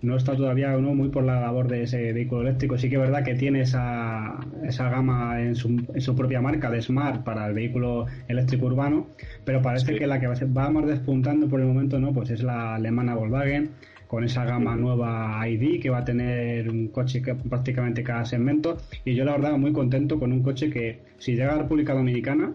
no 0.02 0.16
está 0.16 0.36
todavía 0.36 0.76
no 0.76 0.94
muy 0.94 1.08
por 1.08 1.24
la 1.24 1.40
labor 1.40 1.68
de 1.68 1.84
ese 1.84 2.12
vehículo 2.12 2.42
eléctrico. 2.42 2.76
Sí 2.76 2.88
que 2.88 2.96
es 2.96 3.00
verdad 3.00 3.24
que 3.24 3.34
tiene 3.34 3.62
esa, 3.62 4.38
esa 4.64 4.90
gama 4.90 5.40
en 5.40 5.54
su, 5.54 5.68
en 5.68 6.00
su 6.00 6.14
propia 6.14 6.40
marca 6.40 6.70
de 6.70 6.82
Smart 6.82 7.22
para 7.24 7.46
el 7.46 7.54
vehículo 7.54 8.06
eléctrico 8.28 8.66
urbano, 8.66 9.06
pero 9.44 9.62
parece 9.62 9.94
que 9.94 10.06
la 10.06 10.20
que 10.20 10.26
va 10.26 10.70
más 10.70 10.86
despuntando 10.86 11.48
por 11.48 11.60
el 11.60 11.66
momento 11.66 11.98
no, 11.98 12.12
pues 12.12 12.30
es 12.30 12.42
la 12.42 12.74
alemana 12.74 13.14
Volkswagen 13.14 13.70
con 14.12 14.24
esa 14.24 14.44
gama 14.44 14.76
nueva 14.76 15.40
ID 15.48 15.80
que 15.80 15.88
va 15.88 16.00
a 16.00 16.04
tener 16.04 16.68
un 16.68 16.88
coche 16.88 17.22
que 17.22 17.34
prácticamente 17.34 18.02
cada 18.02 18.26
segmento. 18.26 18.76
Y 19.06 19.14
yo 19.14 19.24
la 19.24 19.32
verdad 19.32 19.56
muy 19.56 19.72
contento 19.72 20.18
con 20.18 20.32
un 20.32 20.42
coche 20.42 20.68
que 20.68 20.98
si 21.16 21.32
llega 21.32 21.52
a 21.52 21.56
la 21.56 21.62
República 21.62 21.94
Dominicana 21.94 22.52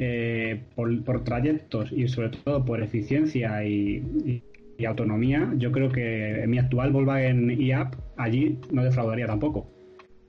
eh, 0.00 0.60
por, 0.74 1.04
por, 1.04 1.22
trayectos 1.22 1.92
y 1.92 2.08
sobre 2.08 2.30
todo 2.30 2.64
por 2.64 2.82
eficiencia 2.82 3.64
y, 3.64 4.42
y 4.78 4.84
autonomía, 4.84 5.52
yo 5.56 5.72
creo 5.72 5.90
que 5.90 6.44
mi 6.46 6.58
actual 6.58 6.92
Volkswagen 6.92 7.50
e-App 7.50 7.94
allí 8.16 8.58
no 8.70 8.84
defraudaría 8.84 9.26
tampoco. 9.26 9.66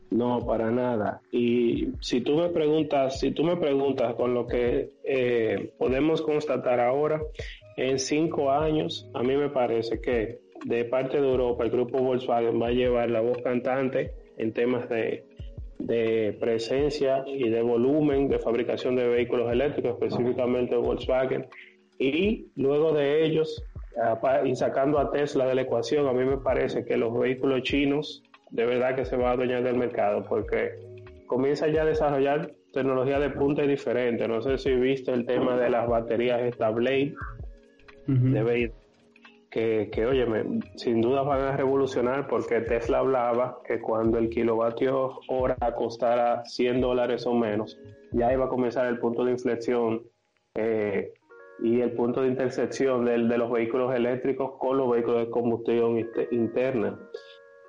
No, 0.09 0.45
para 0.45 0.71
nada. 0.71 1.21
Y 1.31 1.89
si 1.99 2.21
tú 2.21 2.37
me 2.37 2.49
preguntas, 2.49 3.19
si 3.19 3.31
tú 3.31 3.43
me 3.43 3.57
preguntas 3.57 4.15
con 4.15 4.33
lo 4.33 4.47
que 4.47 4.91
eh, 5.03 5.73
podemos 5.77 6.21
constatar 6.21 6.79
ahora, 6.79 7.21
en 7.75 7.99
cinco 7.99 8.51
años, 8.51 9.09
a 9.13 9.21
mí 9.21 9.35
me 9.35 9.49
parece 9.49 9.99
que 9.99 10.39
de 10.65 10.85
parte 10.85 11.19
de 11.21 11.29
Europa 11.29 11.63
el 11.63 11.71
grupo 11.71 11.99
Volkswagen 11.99 12.61
va 12.61 12.67
a 12.67 12.71
llevar 12.71 13.09
la 13.09 13.21
voz 13.21 13.37
cantante 13.43 14.13
en 14.37 14.53
temas 14.53 14.87
de, 14.89 15.25
de 15.77 16.35
presencia 16.39 17.23
y 17.27 17.49
de 17.49 17.61
volumen 17.61 18.29
de 18.29 18.39
fabricación 18.39 18.95
de 18.95 19.07
vehículos 19.07 19.51
eléctricos, 19.51 19.91
específicamente 19.93 20.75
Volkswagen. 20.75 21.47
Y 21.99 22.47
luego 22.55 22.93
de 22.93 23.25
ellos 23.25 23.63
y 24.45 24.55
sacando 24.55 24.99
a 24.99 25.11
Tesla 25.11 25.45
de 25.45 25.55
la 25.55 25.61
ecuación, 25.61 26.07
a 26.07 26.13
mí 26.13 26.23
me 26.23 26.37
parece 26.37 26.85
que 26.85 26.97
los 26.97 27.17
vehículos 27.17 27.63
chinos 27.63 28.23
de 28.51 28.65
verdad 28.65 28.95
que 28.95 29.05
se 29.05 29.15
van 29.15 29.27
a 29.27 29.31
adueñar 29.31 29.63
del 29.63 29.77
mercado 29.77 30.25
porque 30.27 30.79
comienza 31.25 31.67
ya 31.67 31.81
a 31.81 31.85
desarrollar 31.85 32.51
tecnología 32.71 33.19
de 33.19 33.29
punta 33.29 33.63
y 33.63 33.67
diferente. 33.67 34.27
No 34.27 34.41
sé 34.41 34.57
si 34.57 34.73
viste 34.75 35.11
el 35.11 35.25
tema 35.25 35.57
de 35.57 35.69
las 35.69 35.87
baterías 35.87 36.41
esta 36.41 36.69
Blade 36.69 37.15
de 38.07 38.71
que, 39.49 39.89
que 39.91 40.05
óyeme, 40.05 40.61
sin 40.75 41.01
duda 41.01 41.23
van 41.23 41.41
a 41.41 41.57
revolucionar 41.57 42.27
porque 42.27 42.61
Tesla 42.61 42.99
hablaba 42.99 43.59
que 43.65 43.79
cuando 43.79 44.17
el 44.17 44.29
kilovatio 44.29 45.19
hora 45.27 45.57
costara 45.75 46.45
100 46.45 46.81
dólares 46.81 47.25
o 47.25 47.33
menos, 47.33 47.77
ya 48.11 48.31
iba 48.31 48.45
a 48.45 48.49
comenzar 48.49 48.87
el 48.87 48.99
punto 48.99 49.25
de 49.25 49.31
inflexión 49.31 50.03
eh, 50.55 51.13
y 51.63 51.81
el 51.81 51.91
punto 51.91 52.21
de 52.21 52.29
intersección 52.29 53.05
de, 53.05 53.17
de 53.17 53.37
los 53.37 53.51
vehículos 53.51 53.95
eléctricos 53.95 54.51
con 54.59 54.77
los 54.77 54.89
vehículos 54.89 55.25
de 55.25 55.29
combustión 55.29 56.05
interna. 56.31 56.99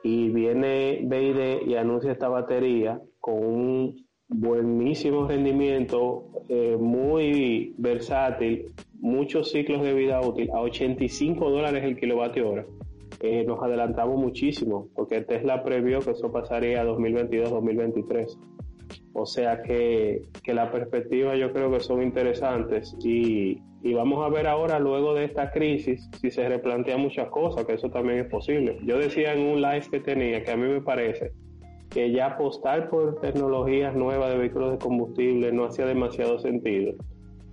Y 0.03 0.29
viene 0.31 1.01
BID 1.05 1.69
y 1.69 1.75
anuncia 1.75 2.13
esta 2.13 2.29
batería 2.29 3.01
con 3.21 3.45
un 3.45 4.09
buenísimo 4.29 5.27
rendimiento, 5.27 6.27
eh, 6.49 6.77
muy 6.79 7.75
versátil, 7.79 8.67
muchos 9.01 9.51
ciclos 9.51 9.83
de 9.83 9.95
vida 9.95 10.21
útil, 10.21 10.51
a 10.53 10.61
85 10.61 11.51
dólares 11.51 11.83
el 11.85 11.97
kilovatio 11.97 12.51
hora. 12.51 12.67
Eh, 13.21 13.45
nos 13.45 13.61
adelantamos 13.63 14.17
muchísimo, 14.17 14.89
porque 14.95 15.23
Tesla 15.23 15.65
previó 15.65 16.01
que 16.01 16.13
eso 16.13 16.31
pasaría 16.31 16.83
a 16.83 16.85
2022-2023. 16.85 18.39
O 19.15 19.27
sea 19.27 19.63
que, 19.63 20.23
que 20.43 20.55
la 20.55 20.71
perspectiva 20.71 21.35
yo 21.35 21.53
creo 21.53 21.71
que 21.73 21.81
son 21.81 22.03
interesantes 22.03 22.97
y, 23.03 23.59
y 23.83 23.95
vamos 23.95 24.25
a 24.25 24.29
ver 24.29 24.47
ahora, 24.47 24.79
luego 24.79 25.15
de 25.15 25.25
esta 25.25 25.51
crisis, 25.51 26.09
si 26.21 26.31
se 26.31 26.49
replantean 26.49 27.01
muchas 27.01 27.29
cosas, 27.29 27.65
que 27.65 27.75
eso 27.75 27.91
también 27.91 28.21
es 28.21 28.27
posible. 28.27 28.79
Yo 28.83 28.99
decía 28.99 29.35
en 29.35 29.47
un 29.47 29.63
live 29.63 29.87
que 29.91 30.01
tenía 30.01 30.43
que 30.43 30.51
a 30.51 30.57
mí 30.57 30.67
me 30.67 30.81
parece 30.81 31.33
que 31.91 32.11
ya 32.11 32.27
apostar 32.27 32.91
por 32.91 33.21
tecnologías 33.21 33.95
nuevas 33.95 34.31
de 34.31 34.39
vehículos 34.39 34.73
de 34.73 34.79
combustible 34.79 35.53
no 35.53 35.65
hacía 35.65 35.87
demasiado 35.87 36.39
sentido. 36.39 36.95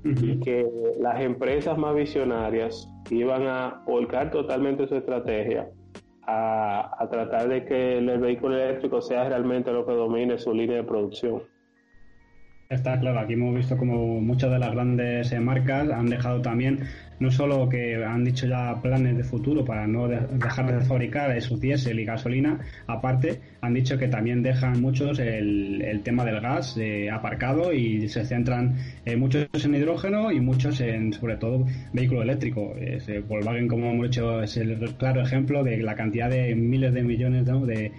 Y 0.03 0.39
que 0.39 0.67
las 0.99 1.19
empresas 1.19 1.79
más 1.79 1.95
visionarias 1.95 2.87
iban 3.09 3.47
a 3.47 3.81
volcar 3.87 4.29
totalmente 4.29 4.87
su 4.87 4.95
estrategia 4.95 5.67
a, 6.27 6.91
a 6.99 7.09
tratar 7.09 7.49
de 7.49 7.65
que 7.65 7.97
el 7.97 8.19
vehículo 8.19 8.55
eléctrico 8.55 9.01
sea 9.01 9.27
realmente 9.27 9.71
lo 9.71 9.83
que 9.83 9.93
domine 9.93 10.37
su 10.37 10.53
línea 10.53 10.77
de 10.77 10.83
producción. 10.83 11.41
Está 12.67 12.99
claro, 12.99 13.19
aquí 13.19 13.33
hemos 13.33 13.55
visto 13.55 13.77
como 13.77 14.19
muchas 14.19 14.49
de 14.49 14.57
las 14.57 14.71
grandes 14.71 15.31
eh, 15.31 15.39
marcas 15.39 15.87
han 15.91 16.07
dejado 16.07 16.41
también, 16.41 16.79
no 17.19 17.29
solo 17.29 17.69
que 17.69 18.03
han 18.03 18.23
dicho 18.23 18.47
ya 18.47 18.81
planes 18.81 19.15
de 19.15 19.23
futuro 19.23 19.63
para 19.63 19.85
no 19.85 20.07
dejar 20.07 20.73
de 20.73 20.83
fabricar 20.83 21.39
su 21.43 21.59
diésel 21.59 21.99
y 21.99 22.05
gasolina, 22.05 22.59
aparte 22.87 23.39
han 23.61 23.75
dicho 23.75 23.99
que 23.99 24.07
también 24.07 24.41
dejan 24.41 24.81
muchos 24.81 25.19
el, 25.19 26.01
tema 26.03 26.25
del 26.25 26.41
gas 26.41 26.75
eh, 26.77 27.11
aparcado 27.11 27.71
y 27.71 28.09
se 28.09 28.25
centran 28.25 28.77
eh, 29.05 29.15
muchos 29.15 29.47
en 29.63 29.75
hidrógeno 29.75 30.31
y 30.31 30.39
muchos 30.39 30.81
en 30.81 31.13
sobre 31.13 31.37
todo 31.37 31.67
vehículo 31.93 32.23
eléctrico. 32.23 32.73
Volkswagen, 33.27 33.67
como 33.67 33.91
hemos 33.91 34.07
dicho, 34.09 34.41
es 34.41 34.57
el 34.57 34.95
claro 34.97 35.21
ejemplo 35.21 35.63
de 35.63 35.77
la 35.83 35.93
cantidad 35.93 36.31
de 36.31 36.55
miles 36.55 36.95
de 36.95 37.03
millones 37.03 37.45
de 37.45 37.91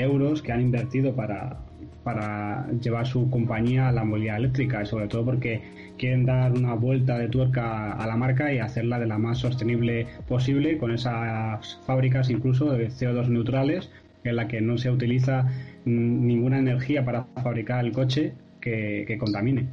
euros 0.00 0.42
que 0.42 0.52
han 0.52 0.60
invertido 0.60 1.12
para 1.16 1.71
para 2.04 2.66
llevar 2.80 3.06
su 3.06 3.30
compañía 3.30 3.88
a 3.88 3.92
la 3.92 4.04
movilidad 4.04 4.36
eléctrica 4.36 4.82
y 4.82 4.86
sobre 4.86 5.08
todo 5.08 5.24
porque 5.24 5.62
quieren 5.98 6.24
dar 6.26 6.52
una 6.52 6.74
vuelta 6.74 7.18
de 7.18 7.28
tuerca 7.28 7.92
a 7.92 8.06
la 8.06 8.16
marca 8.16 8.52
y 8.52 8.58
hacerla 8.58 8.98
de 8.98 9.06
la 9.06 9.18
más 9.18 9.38
sostenible 9.38 10.06
posible 10.28 10.78
con 10.78 10.92
esas 10.92 11.80
fábricas 11.86 12.30
incluso 12.30 12.72
de 12.72 12.88
CO2 12.88 13.28
neutrales 13.28 13.90
en 14.24 14.36
la 14.36 14.48
que 14.48 14.60
no 14.60 14.78
se 14.78 14.90
utiliza 14.90 15.46
ninguna 15.84 16.58
energía 16.58 17.04
para 17.04 17.24
fabricar 17.42 17.84
el 17.84 17.92
coche 17.92 18.34
que, 18.60 19.04
que 19.06 19.18
contamine. 19.18 19.66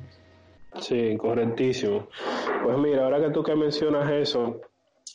Sí, 0.80 1.16
correctísimo. 1.18 2.08
Pues 2.64 2.78
mira, 2.78 3.04
ahora 3.04 3.20
que 3.20 3.32
tú 3.32 3.44
que 3.44 3.56
mencionas 3.56 4.12
eso, 4.12 4.62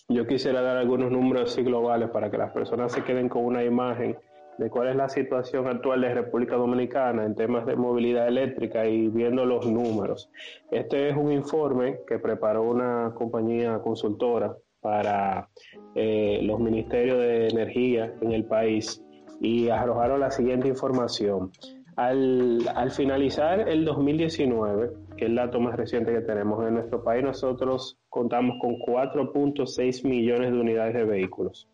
yo 0.08 0.26
quisiera 0.26 0.60
dar 0.60 0.76
algunos 0.76 1.10
números 1.10 1.52
así 1.52 1.62
globales 1.62 2.10
para 2.10 2.30
que 2.30 2.38
las 2.38 2.52
personas 2.52 2.92
se 2.92 3.02
queden 3.02 3.28
con 3.28 3.44
una 3.44 3.64
imagen 3.64 4.16
de 4.58 4.70
cuál 4.70 4.88
es 4.88 4.96
la 4.96 5.08
situación 5.08 5.66
actual 5.66 6.00
de 6.02 6.14
República 6.14 6.56
Dominicana 6.56 7.24
en 7.24 7.34
temas 7.34 7.66
de 7.66 7.76
movilidad 7.76 8.28
eléctrica 8.28 8.86
y 8.86 9.08
viendo 9.08 9.44
los 9.44 9.66
números. 9.66 10.30
Este 10.70 11.08
es 11.08 11.16
un 11.16 11.32
informe 11.32 11.98
que 12.06 12.18
preparó 12.18 12.62
una 12.62 13.12
compañía 13.14 13.78
consultora 13.80 14.56
para 14.80 15.48
eh, 15.94 16.40
los 16.42 16.60
ministerios 16.60 17.18
de 17.18 17.48
energía 17.48 18.14
en 18.20 18.32
el 18.32 18.44
país 18.44 19.02
y 19.40 19.68
arrojaron 19.68 20.20
la 20.20 20.30
siguiente 20.30 20.68
información. 20.68 21.50
Al, 21.96 22.58
al 22.74 22.90
finalizar 22.90 23.68
el 23.68 23.84
2019, 23.84 24.90
que 25.16 25.24
es 25.24 25.30
el 25.30 25.36
dato 25.36 25.60
más 25.60 25.76
reciente 25.76 26.12
que 26.12 26.22
tenemos 26.22 26.66
en 26.66 26.74
nuestro 26.74 27.04
país, 27.04 27.22
nosotros 27.22 27.98
contamos 28.08 28.56
con 28.60 28.74
4.6 28.78 30.06
millones 30.06 30.52
de 30.52 30.60
unidades 30.60 30.94
de 30.94 31.04
vehículos 31.04 31.68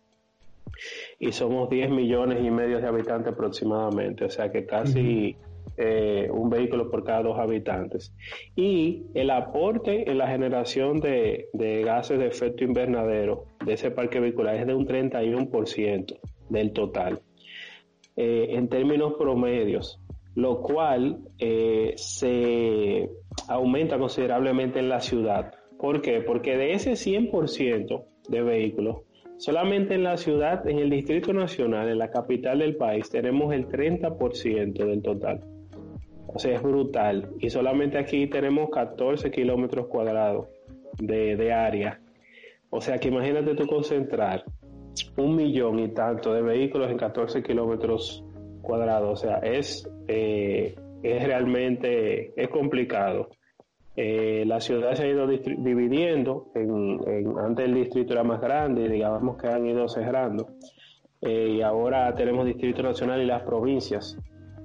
y 1.18 1.32
somos 1.32 1.68
10 1.70 1.90
millones 1.90 2.44
y 2.44 2.50
medio 2.50 2.80
de 2.80 2.86
habitantes 2.86 3.32
aproximadamente, 3.32 4.24
o 4.24 4.30
sea 4.30 4.50
que 4.50 4.66
casi 4.66 5.36
eh, 5.76 6.28
un 6.30 6.50
vehículo 6.50 6.90
por 6.90 7.04
cada 7.04 7.22
dos 7.22 7.38
habitantes. 7.38 8.14
Y 8.54 9.04
el 9.14 9.30
aporte 9.30 10.10
en 10.10 10.18
la 10.18 10.28
generación 10.28 11.00
de, 11.00 11.48
gases 11.54 12.18
de 12.18 12.26
efecto 12.26 12.64
invernadero 12.64 13.44
de 13.64 13.74
ese 13.74 13.90
parque 13.90 14.20
vehicular 14.20 14.56
es 14.56 14.66
de 14.66 14.74
un 14.74 14.86
31% 14.86 16.18
del 16.50 16.72
total. 16.72 17.20
Eh, 18.16 18.48
en 18.50 18.68
términos 18.68 19.14
promedios, 19.18 20.00
lo 20.34 20.60
cual 20.60 21.20
eh, 21.38 21.94
se 21.96 23.08
aumenta 23.48 23.98
considerablemente 23.98 24.80
en 24.80 24.88
la 24.88 25.00
ciudad. 25.00 25.54
¿Por 25.78 26.02
qué? 26.02 26.20
Porque 26.20 26.58
de 26.58 26.72
ese 26.72 26.92
100% 26.92 28.04
de 28.28 28.42
vehículos, 28.42 28.98
solamente 29.40 29.94
en 29.94 30.04
la 30.04 30.18
ciudad, 30.18 30.68
en 30.68 30.78
el 30.78 30.90
Distrito 30.90 31.32
Nacional, 31.32 31.88
en 31.88 31.98
la 31.98 32.10
capital 32.10 32.58
del 32.58 32.76
país, 32.76 33.08
tenemos 33.08 33.52
el 33.54 33.66
30% 33.66 34.74
del 34.74 35.02
total. 35.02 35.40
O 36.26 36.38
sea, 36.38 36.54
es 36.54 36.62
brutal. 36.62 37.30
Y 37.40 37.48
solamente 37.48 37.98
aquí 37.98 38.26
tenemos 38.26 38.68
14 38.70 39.30
kilómetros 39.30 39.86
cuadrados 39.86 40.46
de, 40.98 41.52
área. 41.52 42.00
O 42.68 42.82
sea 42.82 42.98
que 42.98 43.08
imagínate 43.08 43.54
tú 43.54 43.66
concentrar 43.66 44.44
un 45.16 45.34
millón 45.34 45.78
y 45.78 45.88
tanto 45.88 46.34
de 46.34 46.42
vehículos 46.42 46.90
en 46.90 46.98
14 46.98 47.42
kilómetros 47.42 48.22
cuadrados. 48.60 49.10
O 49.10 49.26
sea, 49.26 49.38
es, 49.38 49.90
eh, 50.06 50.74
es 51.02 51.24
realmente 51.24 52.32
es 52.36 52.48
complicado. 52.50 53.30
Eh, 54.02 54.44
la 54.46 54.60
ciudad 54.60 54.94
se 54.94 55.02
ha 55.02 55.08
ido 55.08 55.26
dividiendo. 55.26 56.50
En, 56.54 57.00
antes 57.38 57.66
el 57.66 57.74
distrito 57.74 58.14
era 58.14 58.24
más 58.24 58.40
grande, 58.40 58.88
digamos 58.88 59.36
que 59.36 59.46
han 59.46 59.66
ido 59.66 59.86
cerrando. 59.88 60.46
Eh, 61.20 61.56
y 61.56 61.60
ahora 61.60 62.14
tenemos 62.14 62.46
Distrito 62.46 62.82
Nacional 62.82 63.20
y 63.20 63.26
las 63.26 63.42
provincias 63.42 64.16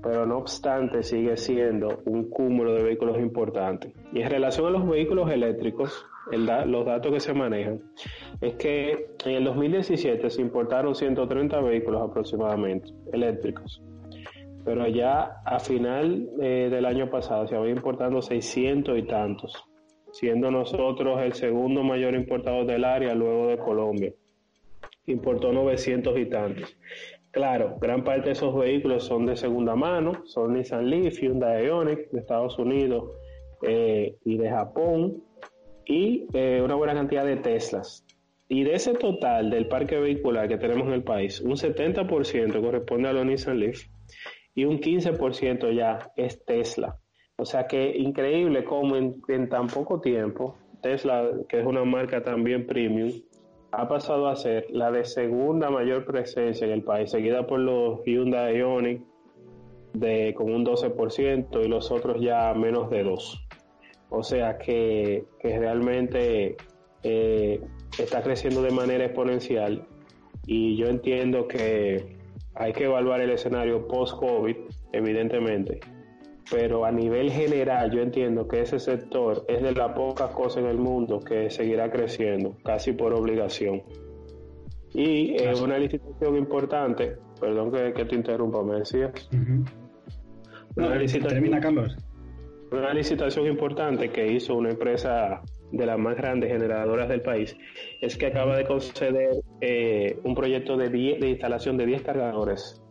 pero 0.01 0.23
no 0.27 0.37
obstante 0.37 1.01
sigue 1.01 1.35
siendo 1.35 2.03
un 2.05 2.29
cúmulo 2.29 2.75
de 2.75 2.83
vehículos 2.83 3.17
importantes. 3.17 3.91
Y 4.13 4.21
en 4.21 4.29
relación 4.29 4.67
a 4.67 4.69
los 4.69 4.87
vehículos 4.87 5.31
eléctricos, 5.31 6.05
los 6.31 6.85
datos 6.85 7.11
que 7.11 7.19
se 7.19 7.33
manejan, 7.33 7.81
es 8.39 8.53
que 8.53 9.15
en 9.25 9.31
el 9.31 9.43
2017 9.45 10.29
se 10.29 10.41
importaron 10.43 10.93
130 10.93 11.59
vehículos 11.59 12.07
aproximadamente 12.07 12.89
eléctricos, 13.11 13.81
pero 14.65 14.87
ya 14.87 15.41
a 15.45 15.59
final 15.59 16.27
eh, 16.41 16.69
del 16.71 16.85
año 16.85 17.09
pasado 17.09 17.47
se 17.47 17.55
habían 17.55 17.77
importado 17.77 18.19
600 18.19 18.97
y 18.97 19.03
tantos, 19.03 19.63
siendo 20.11 20.49
nosotros 20.49 21.21
el 21.21 21.33
segundo 21.33 21.83
mayor 21.83 22.15
importador 22.15 22.65
del 22.65 22.83
área 22.83 23.13
luego 23.13 23.47
de 23.47 23.59
Colombia. 23.59 24.11
Importó 25.05 25.53
900 25.53 26.17
y 26.17 26.25
tantos. 26.25 26.77
Claro, 27.29 27.77
gran 27.79 28.03
parte 28.03 28.27
de 28.27 28.31
esos 28.31 28.55
vehículos 28.55 29.03
son 29.03 29.27
de 29.27 29.35
segunda 29.35 29.75
mano, 29.75 30.25
son 30.25 30.53
Nissan 30.53 30.89
Leaf, 30.89 31.21
Hyundai 31.21 31.67
Ioniq 31.67 32.09
de 32.09 32.19
Estados 32.19 32.57
Unidos 32.57 33.11
eh, 33.61 34.15
y 34.25 34.37
de 34.37 34.49
Japón, 34.49 35.21
y 35.85 36.25
eh, 36.33 36.61
una 36.63 36.73
buena 36.73 36.95
cantidad 36.95 37.23
de 37.23 37.35
Teslas. 37.35 38.03
Y 38.47 38.63
de 38.63 38.73
ese 38.73 38.93
total 38.93 39.51
del 39.51 39.67
parque 39.67 39.99
vehicular 39.99 40.47
que 40.47 40.57
tenemos 40.57 40.87
en 40.87 40.93
el 40.93 41.03
país, 41.03 41.39
un 41.41 41.55
70% 41.55 42.61
corresponde 42.61 43.09
a 43.09 43.13
los 43.13 43.25
Nissan 43.25 43.59
Leaf 43.59 43.85
y 44.55 44.63
un 44.65 44.79
15% 44.79 45.75
ya 45.75 46.11
es 46.15 46.43
Tesla. 46.45 46.97
O 47.37 47.45
sea 47.45 47.67
que 47.67 47.97
increíble 47.97 48.63
cómo 48.63 48.95
en, 48.95 49.49
tan 49.49 49.67
poco 49.67 49.99
tiempo 49.99 50.55
Tesla, 50.81 51.29
que 51.49 51.59
es 51.59 51.65
una 51.65 51.83
marca 51.83 52.23
también 52.23 52.65
premium, 52.65 53.11
ha 53.71 53.87
pasado 53.89 54.27
a 54.27 54.35
ser 54.37 54.67
la 54.69 54.89
de 54.89 55.03
segunda 55.03 55.69
mayor 55.69 56.05
presencia 56.05 56.65
en 56.65 56.71
el 56.71 56.83
país, 56.83 57.11
seguida 57.11 57.45
por 57.45 57.59
los 57.59 57.99
Hyundai 58.05 58.57
Ioniq 58.57 59.01
de 59.93 60.33
con 60.33 60.53
un 60.53 60.65
12% 60.65 61.65
y 61.65 61.67
los 61.67 61.91
otros 61.91 62.21
ya 62.21 62.53
menos 62.53 62.89
de 62.89 63.03
2. 63.03 63.47
O 64.09 64.23
sea 64.23 64.57
que, 64.57 65.25
realmente 65.43 66.55
eh, 67.03 67.59
está 67.99 68.21
creciendo 68.21 68.61
de 68.61 68.71
manera 68.71 69.05
exponencial 69.05 69.85
y 70.45 70.77
yo 70.77 70.87
entiendo 70.87 71.47
que 71.47 72.14
hay 72.55 72.73
que 72.73 72.85
evaluar 72.85 73.21
el 73.21 73.31
escenario 73.31 73.87
post-COVID, 73.87 74.55
evidentemente, 74.93 75.79
pero 76.49 76.85
a 76.85 76.91
nivel 76.91 77.31
general 77.31 77.91
yo 77.91 78.01
entiendo 78.01 78.47
que 78.47 78.61
ese 78.61 78.79
sector 78.79 79.45
es 79.47 79.61
de 79.61 79.73
las 79.73 79.91
pocas 79.93 80.31
cosas 80.31 80.63
en 80.63 80.69
el 80.69 80.77
mundo 80.77 81.19
que 81.19 81.49
seguirá 81.49 81.91
creciendo, 81.91 82.55
casi 82.63 82.93
por 82.93 83.13
obligación. 83.13 83.83
Y 84.93 85.35
es 85.35 85.59
una 85.59 85.77
licitación 85.77 86.37
importante, 86.37 87.17
perdón 87.39 87.71
que, 87.71 88.05
te 88.05 88.15
interrumpa, 88.15 88.63
me 88.63 88.79
decías. 88.79 89.11
una 90.77 90.95
licitación, 90.95 91.33
termina, 91.33 91.59
Carlos. 91.59 91.97
Una 92.71 92.93
licitación 92.93 93.47
importante 93.47 94.09
que 94.09 94.31
hizo 94.31 94.55
una 94.55 94.69
empresa 94.69 95.41
de 95.71 95.85
las 95.85 95.97
más 95.97 96.15
grandes 96.15 96.51
generadoras 96.51 97.09
del 97.09 97.21
país 97.21 97.57
es 98.01 98.17
que 98.17 98.27
acaba 98.27 98.55
de 98.55 98.65
conceder 98.65 99.31
eh, 99.61 100.17
un 100.23 100.35
proyecto 100.35 100.77
de, 100.77 100.89
de 100.89 101.29
instalación 101.29 101.77
de 101.77 101.85
10 101.85 102.01
cargadores 102.03 102.81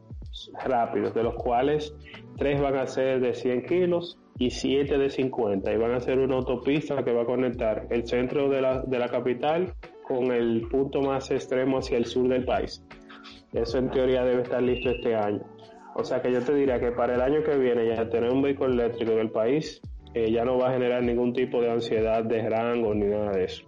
rápidos, 0.65 1.15
de 1.15 1.23
los 1.23 1.35
cuales 1.35 1.95
tres 2.37 2.61
van 2.61 2.77
a 2.77 2.87
ser 2.87 3.21
de 3.21 3.35
100 3.35 3.67
kilos 3.67 4.19
y 4.39 4.51
siete 4.51 4.99
de 4.99 5.11
50 5.11 5.73
y 5.73 5.77
van 5.77 5.93
a 5.93 6.01
ser 6.01 6.19
una 6.19 6.37
autopista 6.37 7.05
que 7.05 7.13
va 7.13 7.23
a 7.23 7.27
conectar 7.27 7.87
el 7.91 8.07
centro 8.07 8.49
de 8.49 8.61
la, 8.61 8.83
de 8.83 8.99
la 8.99 9.09
capital 9.09 9.75
con 10.03 10.33
el 10.33 10.67
punto 10.69 11.01
más 11.01 11.31
extremo 11.31 11.79
hacia 11.79 11.97
el 11.97 12.07
sur 12.07 12.29
del 12.29 12.45
país. 12.45 12.85
Eso 13.53 13.79
en 13.79 13.91
teoría 13.91 14.25
debe 14.25 14.43
estar 14.43 14.63
listo 14.63 14.91
este 14.91 15.15
año. 15.15 15.43
O 15.95 16.03
sea 16.03 16.21
que 16.21 16.33
yo 16.33 16.43
te 16.43 16.53
diría 16.53 16.81
que 16.81 16.91
para 16.91 17.15
el 17.15 17.21
año 17.21 17.45
que 17.45 17.57
viene 17.57 17.87
ya 17.87 18.09
tener 18.09 18.33
un 18.33 18.43
vehículo 18.43 18.73
eléctrico 18.73 19.13
en 19.13 19.21
el 19.21 19.31
país 19.31 19.81
eh, 20.15 20.31
ya 20.31 20.45
no 20.45 20.59
va 20.59 20.71
a 20.71 20.73
generar 20.73 21.03
ningún 21.03 21.33
tipo 21.33 21.61
de 21.61 21.71
ansiedad 21.71 22.25
de 22.25 22.49
rango 22.49 22.95
ni 22.95 23.07
nada 23.07 23.33
de 23.33 23.45
eso. 23.45 23.65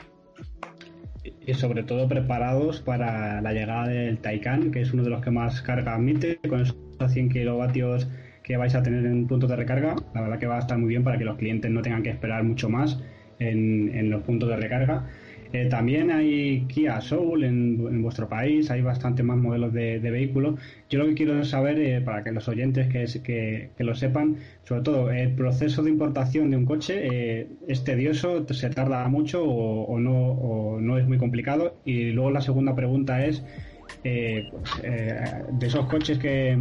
Y 1.44 1.54
sobre 1.54 1.82
todo 1.82 2.08
preparados 2.08 2.80
para 2.80 3.40
la 3.40 3.52
llegada 3.52 3.88
del 3.88 4.18
Taycan, 4.18 4.70
que 4.70 4.80
es 4.80 4.92
uno 4.92 5.02
de 5.02 5.10
los 5.10 5.22
que 5.22 5.30
más 5.30 5.60
carga 5.62 5.94
admite, 5.94 6.38
con 6.48 6.60
esos 6.62 6.76
100 7.08 7.28
kilovatios 7.30 8.08
que 8.42 8.56
vais 8.56 8.74
a 8.76 8.82
tener 8.82 9.04
en 9.04 9.26
puntos 9.26 9.50
de 9.50 9.56
recarga. 9.56 9.96
La 10.14 10.22
verdad 10.22 10.38
que 10.38 10.46
va 10.46 10.56
a 10.56 10.60
estar 10.60 10.78
muy 10.78 10.88
bien 10.88 11.02
para 11.02 11.18
que 11.18 11.24
los 11.24 11.36
clientes 11.36 11.70
no 11.70 11.82
tengan 11.82 12.02
que 12.02 12.10
esperar 12.10 12.44
mucho 12.44 12.68
más 12.68 13.02
en, 13.40 14.08
los 14.08 14.22
puntos 14.22 14.48
de 14.48 14.56
recarga. 14.56 15.06
Eh, 15.52 15.66
también 15.66 16.10
hay 16.10 16.66
Kia 16.68 17.00
Soul 17.00 17.44
en, 17.44 18.02
vuestro 18.02 18.28
país, 18.28 18.70
hay 18.70 18.82
bastante 18.82 19.22
más 19.22 19.36
modelos 19.36 19.72
de, 19.72 19.98
vehículos. 19.98 20.58
Yo 20.88 20.98
lo 20.98 21.06
que 21.06 21.14
quiero 21.14 21.44
saber, 21.44 21.78
eh, 21.78 22.00
para 22.00 22.22
que 22.24 22.32
los 22.32 22.48
oyentes 22.48 22.88
que, 22.88 23.70
que, 23.76 23.84
lo 23.84 23.94
sepan, 23.94 24.36
sobre 24.64 24.82
todo, 24.82 25.10
el 25.10 25.32
proceso 25.34 25.82
de 25.82 25.90
importación 25.90 26.50
de 26.50 26.56
un 26.56 26.64
coche 26.64 27.06
eh, 27.10 27.48
es 27.68 27.84
tedioso, 27.84 28.46
se 28.52 28.70
tarda 28.70 29.06
mucho 29.08 29.44
o, 29.44 29.98
no, 29.98 30.32
o 30.32 30.80
no 30.80 30.98
es 30.98 31.06
muy 31.06 31.18
complicado. 31.18 31.76
Y 31.84 32.10
luego 32.10 32.30
la 32.30 32.40
segunda 32.40 32.74
pregunta 32.74 33.24
es, 33.24 33.42
pues, 34.02 34.50
de 34.82 35.66
esos 35.66 35.86
coches 35.86 36.18
que, 36.18 36.58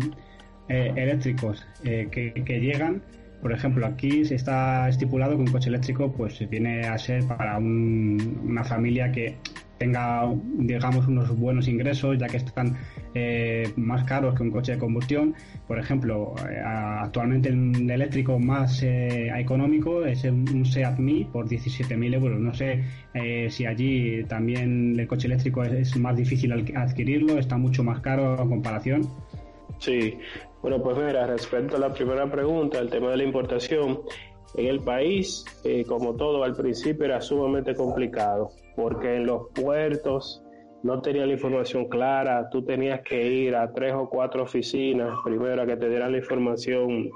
eléctricos 0.67 1.65
eh, 1.83 2.07
que, 2.11 2.59
llegan. 2.59 3.01
Por 3.41 3.51
ejemplo, 3.51 3.85
aquí 3.85 4.25
se 4.25 4.35
está 4.35 4.89
estipulado 4.89 5.35
que 5.35 5.41
un 5.41 5.47
coche 5.47 5.69
eléctrico 5.69 6.11
pues 6.11 6.47
viene 6.49 6.81
a 6.87 6.97
ser 6.97 7.25
para 7.25 7.57
una 7.57 8.63
familia 8.63 9.11
que 9.11 9.37
tenga, 9.77 10.23
digamos, 10.57 11.05
unos 11.07 11.37
buenos 11.37 11.67
ingresos, 11.67 12.17
ya 12.17 12.27
que 12.27 12.37
están 12.37 12.77
eh, 13.13 13.69
más 13.75 14.05
caros 14.05 14.35
que 14.35 14.43
un 14.43 14.51
coche 14.51 14.73
de 14.73 14.77
combustión. 14.77 15.35
Por 15.67 15.77
ejemplo, 15.79 16.33
actualmente 16.65 17.49
el 17.49 17.89
eléctrico 17.89 18.39
más 18.39 18.81
económico 18.83 20.05
es 20.05 20.23
un, 20.23 20.65
Seat 20.65 20.97
Mii 20.97 21.25
por 21.25 21.47
17.000 21.47 22.13
euros. 22.13 22.39
No 22.39 22.53
sé 22.53 22.83
si 23.49 23.65
allí 23.65 24.23
también 24.23 24.97
el 24.97 25.07
coche 25.07 25.27
eléctrico 25.27 25.63
es, 25.63 25.73
es, 25.73 25.97
más 25.97 26.15
difícil 26.15 26.51
adquirirlo, 26.53 27.37
está 27.37 27.57
mucho 27.57 27.83
más 27.83 27.99
caro 27.99 28.41
en 28.41 28.49
comparación. 28.49 29.09
Sí, 29.79 30.17
bueno, 30.65 30.81
pues 30.81 30.97
mira, 30.97 31.27
respecto 31.27 31.75
a 31.75 31.79
la 31.79 31.93
primera 31.93 32.25
pregunta, 32.25 32.79
el 32.79 32.89
tema 32.89 33.11
de 33.11 33.17
la 33.17 33.23
importación, 33.23 33.99
en 34.55 34.65
el 34.65 34.79
país, 34.79 35.45
eh, 35.63 35.85
como 35.87 36.15
todo 36.15 36.43
al 36.43 36.55
principio, 36.55 37.05
era 37.05 37.21
sumamente 37.21 37.75
complicado, 37.75 38.49
porque 38.75 39.17
en 39.17 39.27
los 39.27 39.43
puertos 39.53 40.43
no 40.81 41.03
tenía 41.03 41.27
la 41.27 41.33
información 41.33 41.87
clara, 41.87 42.49
tú 42.49 42.65
tenías 42.65 43.01
que 43.01 43.27
ir 43.27 43.55
a 43.55 43.71
tres 43.73 43.93
o 43.93 44.09
cuatro 44.09 44.41
oficinas 44.41 45.19
primero 45.23 45.61
a 45.61 45.67
que 45.67 45.77
te 45.77 45.87
dieran 45.87 46.13
la 46.13 46.17
información 46.17 47.11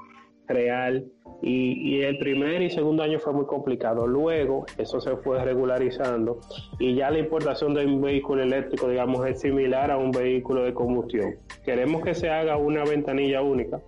real 0.46 1.10
y, 1.42 2.00
el 2.02 2.18
primer 2.18 2.62
y 2.62 2.70
segundo 2.70 3.02
año 3.02 3.18
fue 3.18 3.32
muy 3.32 3.46
complicado. 3.46 4.06
Luego 4.06 4.66
eso 4.76 5.00
se 5.00 5.16
fue 5.16 5.42
regularizando 5.44 6.40
y 6.78 6.94
ya 6.94 7.10
la 7.10 7.18
importación 7.18 7.74
de 7.74 7.86
un 7.86 8.00
vehículo 8.00 8.42
eléctrico, 8.42 8.88
digamos, 8.88 9.26
es 9.26 9.40
similar 9.40 9.90
a 9.90 9.96
un 9.96 10.10
vehículo 10.10 10.64
de 10.64 10.74
combustión. 10.74 11.36
Queremos 11.64 12.02
que 12.02 12.14
se 12.14 12.30
haga 12.30 12.56
una 12.56 12.84
ventanilla 12.84 13.42
única 13.42 13.80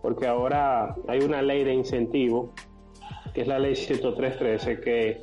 porque 0.00 0.26
ahora 0.26 0.94
hay 1.08 1.20
una 1.20 1.42
ley 1.42 1.64
de 1.64 1.74
incentivo, 1.74 2.52
que 3.32 3.42
es 3.42 3.46
la 3.46 3.58
ley 3.58 3.74
10313, 3.74 4.80
que 4.80 5.20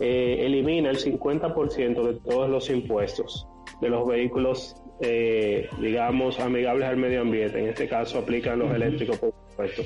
eh, 0.00 0.46
elimina 0.46 0.90
el 0.90 0.98
50% 0.98 2.02
de 2.02 2.20
todos 2.20 2.48
los 2.48 2.70
impuestos 2.70 3.46
de 3.80 3.88
los 3.88 4.06
vehículos, 4.06 4.76
eh, 5.00 5.68
digamos, 5.80 6.38
amigables 6.38 6.88
al 6.88 6.96
medio 6.96 7.22
ambiente. 7.22 7.58
En 7.58 7.68
este 7.68 7.88
caso 7.88 8.18
aplican 8.18 8.58
los 8.58 8.72
eléctricos, 8.72 9.18
por 9.18 9.34
supuesto. 9.50 9.82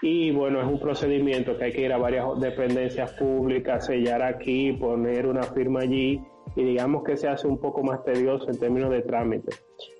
Y 0.00 0.30
bueno, 0.30 0.60
es 0.60 0.66
un 0.66 0.78
procedimiento 0.78 1.56
que 1.58 1.64
hay 1.64 1.72
que 1.72 1.82
ir 1.82 1.92
a 1.92 1.98
varias 1.98 2.24
dependencias 2.38 3.12
públicas, 3.14 3.86
sellar 3.86 4.22
aquí, 4.22 4.72
poner 4.72 5.26
una 5.26 5.42
firma 5.42 5.80
allí 5.80 6.20
y 6.54 6.64
digamos 6.64 7.02
que 7.02 7.16
se 7.16 7.28
hace 7.28 7.48
un 7.48 7.58
poco 7.58 7.82
más 7.82 8.04
tedioso 8.04 8.48
en 8.48 8.58
términos 8.58 8.90
de 8.90 9.02
trámite. 9.02 9.56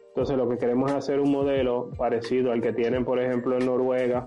Entonces 0.08 0.36
lo 0.36 0.48
que 0.48 0.56
queremos 0.56 0.90
es 0.90 0.96
hacer 0.96 1.20
un 1.20 1.32
modelo 1.32 1.90
parecido 1.96 2.52
al 2.52 2.60
que 2.60 2.72
tienen, 2.72 3.04
por 3.04 3.20
ejemplo, 3.20 3.56
en 3.58 3.66
Noruega, 3.66 4.26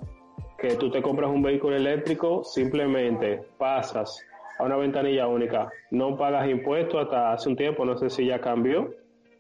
que 0.57 0.76
tú 0.76 0.91
te 0.91 1.01
compras 1.01 1.32
un 1.32 1.41
vehículo 1.41 1.76
eléctrico, 1.76 2.43
simplemente 2.43 3.41
pasas 3.57 4.26
a 4.59 4.65
una 4.65 4.76
ventanilla 4.76 5.28
única, 5.28 5.69
no 5.89 6.17
pagas 6.17 6.49
impuestos 6.49 7.01
hasta 7.01 7.34
hace 7.34 7.49
un 7.49 7.55
tiempo, 7.55 7.86
no 7.86 7.97
sé 7.97 8.09
si 8.09 8.26
ya 8.26 8.39
cambió, 8.39 8.93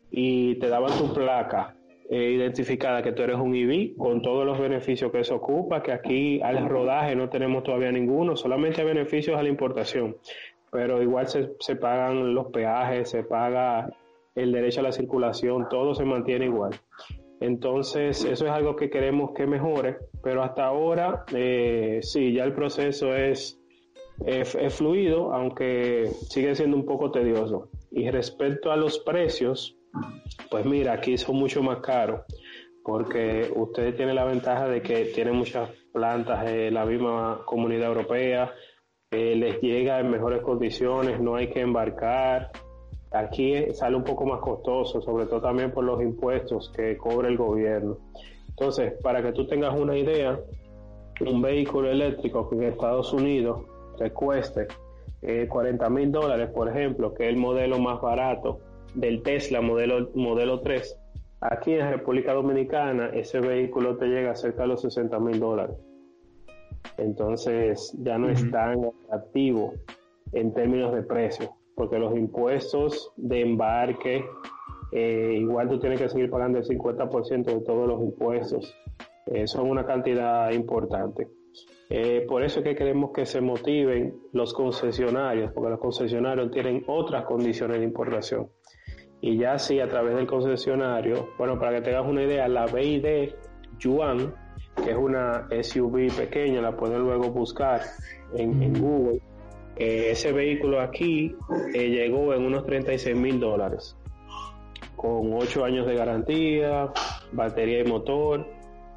y 0.09 0.55
te 0.59 0.67
daban 0.67 0.97
tu 0.97 1.13
placa 1.13 1.75
eh, 2.11 2.33
identificada 2.33 3.01
que 3.01 3.13
tú 3.13 3.23
eres 3.23 3.37
un 3.37 3.55
EV 3.55 3.95
con 3.95 4.21
todos 4.21 4.45
los 4.45 4.59
beneficios 4.59 5.11
que 5.11 5.21
eso 5.21 5.37
ocupa, 5.37 5.81
que 5.81 5.93
aquí 5.93 6.41
al 6.41 6.67
rodaje 6.67 7.15
no 7.15 7.29
tenemos 7.29 7.63
todavía 7.63 7.91
ninguno, 7.91 8.35
solamente 8.35 8.83
beneficios 8.83 9.39
a 9.39 9.41
la 9.41 9.47
importación, 9.47 10.17
pero 10.69 11.01
igual 11.01 11.27
se, 11.27 11.53
se 11.59 11.77
pagan 11.77 12.35
los 12.35 12.47
peajes, 12.47 13.09
se 13.09 13.23
paga 13.23 13.89
el 14.35 14.51
derecho 14.51 14.81
a 14.81 14.83
la 14.83 14.91
circulación, 14.91 15.67
todo 15.69 15.95
se 15.95 16.03
mantiene 16.03 16.47
igual. 16.47 16.71
Entonces, 17.39 18.23
eso 18.25 18.45
es 18.45 18.51
algo 18.51 18.75
que 18.75 18.89
queremos 18.89 19.31
que 19.33 19.47
mejore, 19.47 19.97
pero 20.21 20.43
hasta 20.43 20.65
ahora 20.65 21.25
eh, 21.33 21.99
sí, 22.01 22.33
ya 22.33 22.43
el 22.43 22.53
proceso 22.53 23.15
es, 23.15 23.59
es, 24.25 24.75
fluido, 24.75 25.33
aunque 25.33 26.09
sigue 26.29 26.55
siendo 26.55 26.77
un 26.77 26.85
poco 26.85 27.09
tedioso. 27.09 27.69
Y 27.89 28.09
respecto 28.11 28.71
a 28.71 28.75
los 28.75 28.99
precios, 28.99 29.75
pues 30.49 30.65
mira, 30.65 30.93
aquí 30.93 31.17
son 31.17 31.37
mucho 31.37 31.61
más 31.61 31.79
caros, 31.79 32.21
porque 32.83 33.51
ustedes 33.55 33.95
tienen 33.95 34.15
la 34.15 34.25
ventaja 34.25 34.67
de 34.67 34.81
que 34.81 35.05
tienen 35.05 35.35
muchas 35.35 35.69
plantas 35.93 36.47
en 36.49 36.73
la 36.73 36.85
misma 36.85 37.41
comunidad 37.45 37.89
europea, 37.89 38.53
les 39.11 39.61
llega 39.61 39.99
en 39.99 40.09
mejores 40.09 40.41
condiciones, 40.41 41.19
no 41.19 41.35
hay 41.35 41.49
que 41.49 41.61
embarcar, 41.61 42.51
Aquí 43.11 43.73
sale 43.73 43.97
un 43.97 44.05
poco 44.05 44.25
más 44.25 44.39
costoso, 44.39 45.01
sobre 45.01 45.25
todo 45.25 45.41
también 45.41 45.71
por 45.71 45.83
los 45.83 46.01
impuestos 46.01 46.71
que 46.73 46.95
cobra 46.95 47.27
el 47.27 47.35
gobierno. 47.35 47.97
Entonces, 48.47 48.93
para 49.03 49.21
que 49.21 49.33
tú 49.33 49.45
tengas 49.45 49.77
una 49.77 49.97
idea, 49.97 50.39
un 51.19 51.41
vehículo 51.41 51.91
eléctrico 51.91 52.49
que 52.49 52.55
en 52.55 52.63
Estados 52.63 53.11
Unidos 53.11 53.65
te 53.97 54.11
cueste 54.11 54.67
40 55.49 55.85
eh, 55.85 55.89
mil 55.89 56.09
dólares, 56.09 56.49
por 56.51 56.69
ejemplo, 56.69 57.13
que 57.13 57.25
es 57.25 57.29
el 57.29 57.37
modelo 57.37 57.79
más 57.79 57.99
barato 57.99 58.59
del 58.93 59.23
Tesla 59.23 59.61
modelo, 59.61 60.11
modelo 60.15 60.61
3, 60.61 60.99
aquí 61.41 61.73
en 61.73 61.89
República 61.89 62.33
Dominicana 62.33 63.07
ese 63.13 63.39
vehículo 63.39 63.97
te 63.97 64.07
llega 64.07 64.31
a 64.31 64.35
cerca 64.35 64.63
de 64.63 64.69
los 64.69 64.81
60 64.81 65.19
mil 65.19 65.39
dólares. 65.39 65.77
Entonces 66.97 67.95
ya 67.99 68.17
no 68.17 68.29
es 68.29 68.49
tan 68.51 68.85
atractivo 68.85 69.73
en 70.33 70.53
términos 70.53 70.93
de 70.93 71.03
precio 71.03 71.55
porque 71.75 71.97
los 71.97 72.15
impuestos 72.15 73.11
de 73.17 73.41
embarque, 73.41 74.23
eh, 74.91 75.37
igual 75.39 75.69
tú 75.69 75.79
tienes 75.79 75.99
que 75.99 76.09
seguir 76.09 76.29
pagando 76.29 76.59
el 76.59 76.65
50% 76.65 77.45
de 77.45 77.61
todos 77.61 77.87
los 77.87 78.01
impuestos. 78.01 78.75
Eh, 79.27 79.47
son 79.47 79.69
una 79.69 79.85
cantidad 79.85 80.51
importante. 80.51 81.27
Eh, 81.89 82.25
por 82.27 82.43
eso 82.43 82.59
es 82.59 82.65
que 82.65 82.75
queremos 82.75 83.11
que 83.11 83.25
se 83.25 83.41
motiven 83.41 84.15
los 84.31 84.53
concesionarios, 84.53 85.51
porque 85.53 85.71
los 85.71 85.79
concesionarios 85.79 86.51
tienen 86.51 86.83
otras 86.87 87.25
condiciones 87.25 87.79
de 87.79 87.83
importación. 87.83 88.47
Y 89.21 89.37
ya 89.37 89.59
sí, 89.59 89.79
a 89.79 89.87
través 89.87 90.15
del 90.15 90.27
concesionario, 90.27 91.29
bueno, 91.37 91.59
para 91.59 91.75
que 91.75 91.81
tengas 91.81 92.05
una 92.07 92.23
idea, 92.23 92.47
la 92.47 92.65
BID 92.65 93.33
Yuan, 93.79 94.33
que 94.83 94.91
es 94.91 94.97
una 94.97 95.47
SUV 95.61 96.11
pequeña, 96.15 96.61
la 96.61 96.75
pueden 96.75 97.03
luego 97.03 97.29
buscar 97.29 97.81
en, 98.35 98.61
en 98.63 98.81
Google 98.81 99.21
eh, 99.77 100.11
ese 100.11 100.31
vehículo 100.31 100.81
aquí 100.81 101.35
eh, 101.73 101.89
llegó 101.89 102.33
en 102.33 102.45
unos 102.45 102.65
36 102.65 103.15
mil 103.15 103.39
dólares, 103.39 103.97
con 104.95 105.33
8 105.33 105.63
años 105.63 105.87
de 105.87 105.95
garantía, 105.95 106.91
batería 107.31 107.79
y 107.79 107.85
motor, 107.85 108.45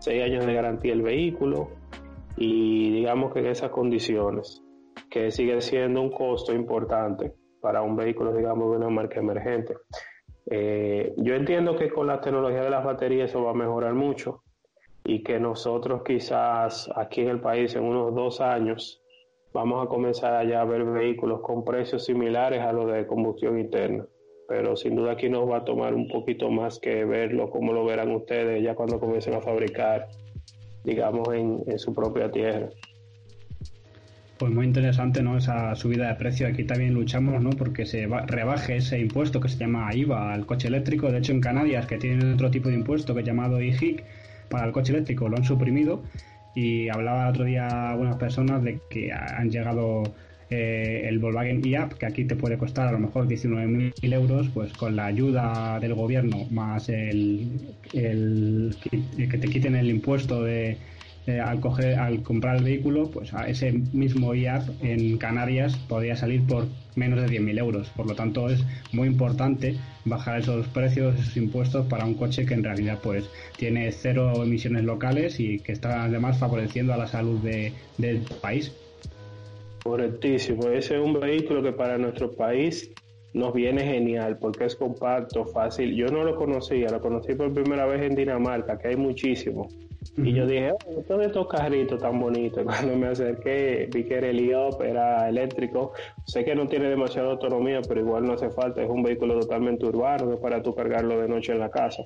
6 0.01 0.25
años 0.25 0.45
de 0.45 0.53
garantía 0.53 0.93
el 0.93 1.03
vehículo 1.03 1.71
y 2.37 2.91
digamos 2.93 3.33
que 3.33 3.39
en 3.39 3.47
esas 3.47 3.71
condiciones, 3.71 4.63
que 5.09 5.31
sigue 5.31 5.61
siendo 5.61 6.03
un 6.03 6.11
costo 6.11 6.53
importante 6.53 7.33
para 7.61 7.81
un 7.81 7.97
vehículo, 7.97 8.35
digamos, 8.35 8.71
de 8.73 8.77
una 8.77 8.91
marca 8.91 9.21
emergente. 9.21 9.77
Eh, 10.51 11.15
yo 11.17 11.35
entiendo 11.35 11.77
que 11.77 11.91
con 11.91 12.07
la 12.07 12.21
tecnología 12.21 12.63
de 12.63 12.71
las 12.71 12.85
baterías 12.85 13.31
eso 13.31 13.45
va 13.45 13.53
a 13.53 13.55
mejorar 13.55 13.95
mucho 13.95 14.43
y 15.05 15.23
que 15.23 15.39
nosotros 15.39 16.03
quizás 16.05 16.91
aquí 16.97 17.23
en 17.23 17.29
el 17.29 17.41
país 17.41 17.75
en 17.77 17.85
unos 17.85 18.15
dos 18.15 18.41
años 18.41 19.03
vamos 19.53 19.87
a 19.87 19.89
comenzar 19.89 20.47
ya 20.47 20.63
a 20.63 20.65
ver 20.65 20.85
vehículos 20.85 21.41
con 21.41 21.65
precios 21.65 22.05
similares 22.05 22.61
a 22.61 22.73
los 22.73 22.93
de 22.93 23.07
combustión 23.07 23.59
interna. 23.59 24.05
Pero 24.49 24.77
sin 24.77 24.97
duda 24.97 25.13
aquí 25.13 25.31
nos 25.31 25.49
va 25.49 25.59
a 25.59 25.65
tomar 25.65 25.95
un 25.95 26.09
poquito 26.09 26.51
más 26.51 26.79
que 26.79 27.05
verlo, 27.05 27.49
como 27.49 27.73
lo 27.73 27.85
verán 27.85 28.11
ustedes 28.11 28.63
ya 28.63 28.75
cuando 28.75 29.01
comiencen 29.01 29.35
a 29.35 29.41
fabricar, 29.41 30.09
digamos, 30.83 31.29
en, 31.33 31.79
su 31.79 31.95
propia 31.95 32.31
tierra. 32.31 32.69
Pues 34.45 34.53
muy 34.53 34.67
interesante, 34.67 35.23
¿no? 35.23 35.39
Esa 35.39 35.75
subida 35.75 36.09
de 36.09 36.17
precio. 36.17 36.47
Aquí 36.47 36.65
también 36.65 36.93
luchamos, 36.93 37.43
¿no? 37.43 37.49
Porque 37.49 37.87
se 37.87 38.07
rebaje 38.27 38.77
ese 38.77 38.99
impuesto 38.99 39.41
que 39.41 39.49
se 39.49 39.57
llama 39.57 39.89
IVA 39.95 40.35
al 40.35 40.45
coche 40.45 40.69
eléctrico. 40.69 41.11
De 41.11 41.17
hecho, 41.17 41.33
en 41.33 41.41
Canarias, 41.41 41.87
que 41.87 41.97
tienen 41.97 42.35
otro 42.35 42.51
tipo 42.51 42.69
de 42.69 42.75
impuesto 42.75 43.15
que 43.15 43.21
es 43.21 43.27
llamado 43.27 43.63
IGIC 43.63 44.05
para 44.51 44.67
el 44.67 44.73
coche 44.73 44.93
eléctrico, 44.93 45.31
lo 45.31 45.39
han 45.39 45.45
suprimido 45.45 46.03
y 46.55 46.91
hablaba 46.91 47.31
otro 47.31 47.45
día 47.45 47.89
algunas 47.93 48.17
personas 48.17 48.63
de 48.63 48.81
que 48.91 49.11
han 49.15 49.49
llegado 49.49 50.03
eh, 50.51 51.07
el 51.09 51.21
Volkswagen 51.21 51.65
IAP, 51.65 51.95
que 51.95 52.05
aquí 52.05 52.27
te 52.27 52.37
puede 52.37 52.59
costar 52.59 52.89
a 52.89 52.93
lo 52.93 52.99
mejor 52.99 53.27
19.000 53.27 54.13
euros, 54.13 54.51
pues 54.53 54.75
con 54.75 54.95
la 54.95 55.07
ayuda 55.07 55.81
del 55.81 55.95
gobierno 55.95 56.45
más 56.51 56.91
el, 56.91 57.51
el 57.95 58.77
que 58.83 59.39
te 59.39 59.49
quiten 59.49 59.75
el 59.75 59.89
impuesto 59.89 60.43
de 60.43 60.77
eh, 61.27 61.41
al, 61.41 61.61
coger, 61.61 61.99
al 61.99 62.23
comprar 62.23 62.57
el 62.57 62.65
vehículo, 62.65 63.11
pues 63.11 63.33
a 63.33 63.49
ese 63.49 63.73
mismo 63.73 64.35
IAP 64.35 64.69
en 64.83 65.17
Canarias 65.17 65.77
podría 65.89 66.17
salir 66.17 66.47
por 66.47 66.67
menos 66.97 67.21
de 67.21 67.29
10.000 67.29 67.59
euros. 67.59 67.89
Por 67.97 68.07
lo 68.07 68.15
tanto, 68.15 68.51
es 68.51 68.63
muy 68.93 69.09
importante 69.09 69.77
bajar 70.05 70.41
esos 70.41 70.69
precios, 70.69 71.19
esos 71.19 71.37
impuestos 71.39 71.87
para 71.87 72.05
un 72.05 72.15
coche 72.15 72.45
que 72.45 72.53
en 72.53 72.63
realidad 72.63 72.99
pues 73.03 73.25
tiene 73.57 73.91
cero 73.91 74.43
emisiones 74.43 74.85
locales 74.85 75.41
y 75.41 75.61
que 75.61 75.73
está 75.73 76.05
además 76.05 76.39
favoreciendo 76.39 76.93
a 76.93 76.99
la 76.99 77.07
salud 77.07 77.39
de, 77.41 77.73
del 77.97 78.21
país. 78.43 78.73
Correctísimo. 79.83 80.69
Ese 80.69 80.97
es 80.97 81.01
un 81.01 81.19
vehículo 81.19 81.63
que 81.63 81.73
para 81.73 81.97
nuestro 81.97 82.33
país 82.33 82.91
nos 83.33 83.53
viene 83.53 83.83
genial 83.83 84.39
porque 84.39 84.65
es 84.67 84.77
compacto, 84.77 85.47
fácil. 85.47 85.95
Yo 85.95 86.07
no 86.09 86.23
lo 86.23 86.37
conocía, 86.37 86.89
lo 86.91 87.01
conocí 87.01 87.35
por 87.35 87.53
primera 87.53 87.87
vez 87.87 88.03
en 88.03 88.15
Dinamarca, 88.15 88.79
que 88.79 88.89
hay 88.89 88.97
muchísimo. 88.97 89.69
Y 90.17 90.33
yo 90.33 90.47
dije, 90.47 90.73
oh, 90.73 91.03
todos 91.07 91.27
estos 91.27 91.49
carritos 91.49 92.01
tan 92.01 92.21
bonitos. 92.21 92.65
Cuando 92.65 92.97
me 92.97 93.09
acerqué, 93.09 93.89
vi 93.93 94.05
que 94.05 94.15
era 94.15 94.29
el 94.29 94.41
IOP, 94.41 94.81
era 94.83 95.29
eléctrico. 95.29 95.93
Sé 96.25 96.45
que 96.45 96.55
no 96.55 96.67
tiene 96.69 96.89
demasiada 96.89 97.31
autonomía, 97.31 97.81
pero 97.87 98.01
igual 98.01 98.25
no 98.25 98.35
hace 98.35 98.51
falta. 98.51 98.83
Es 98.83 98.91
un 98.91 99.03
vehículo 99.03 99.39
totalmente 99.41 99.87
urbano, 99.87 100.39
para 100.39 100.63
tú 100.63 100.75
cargarlo 100.75 101.21
de 101.21 101.29
noche 101.29 101.53
en 101.53 101.61
la 101.61 101.71
casa. 101.71 102.03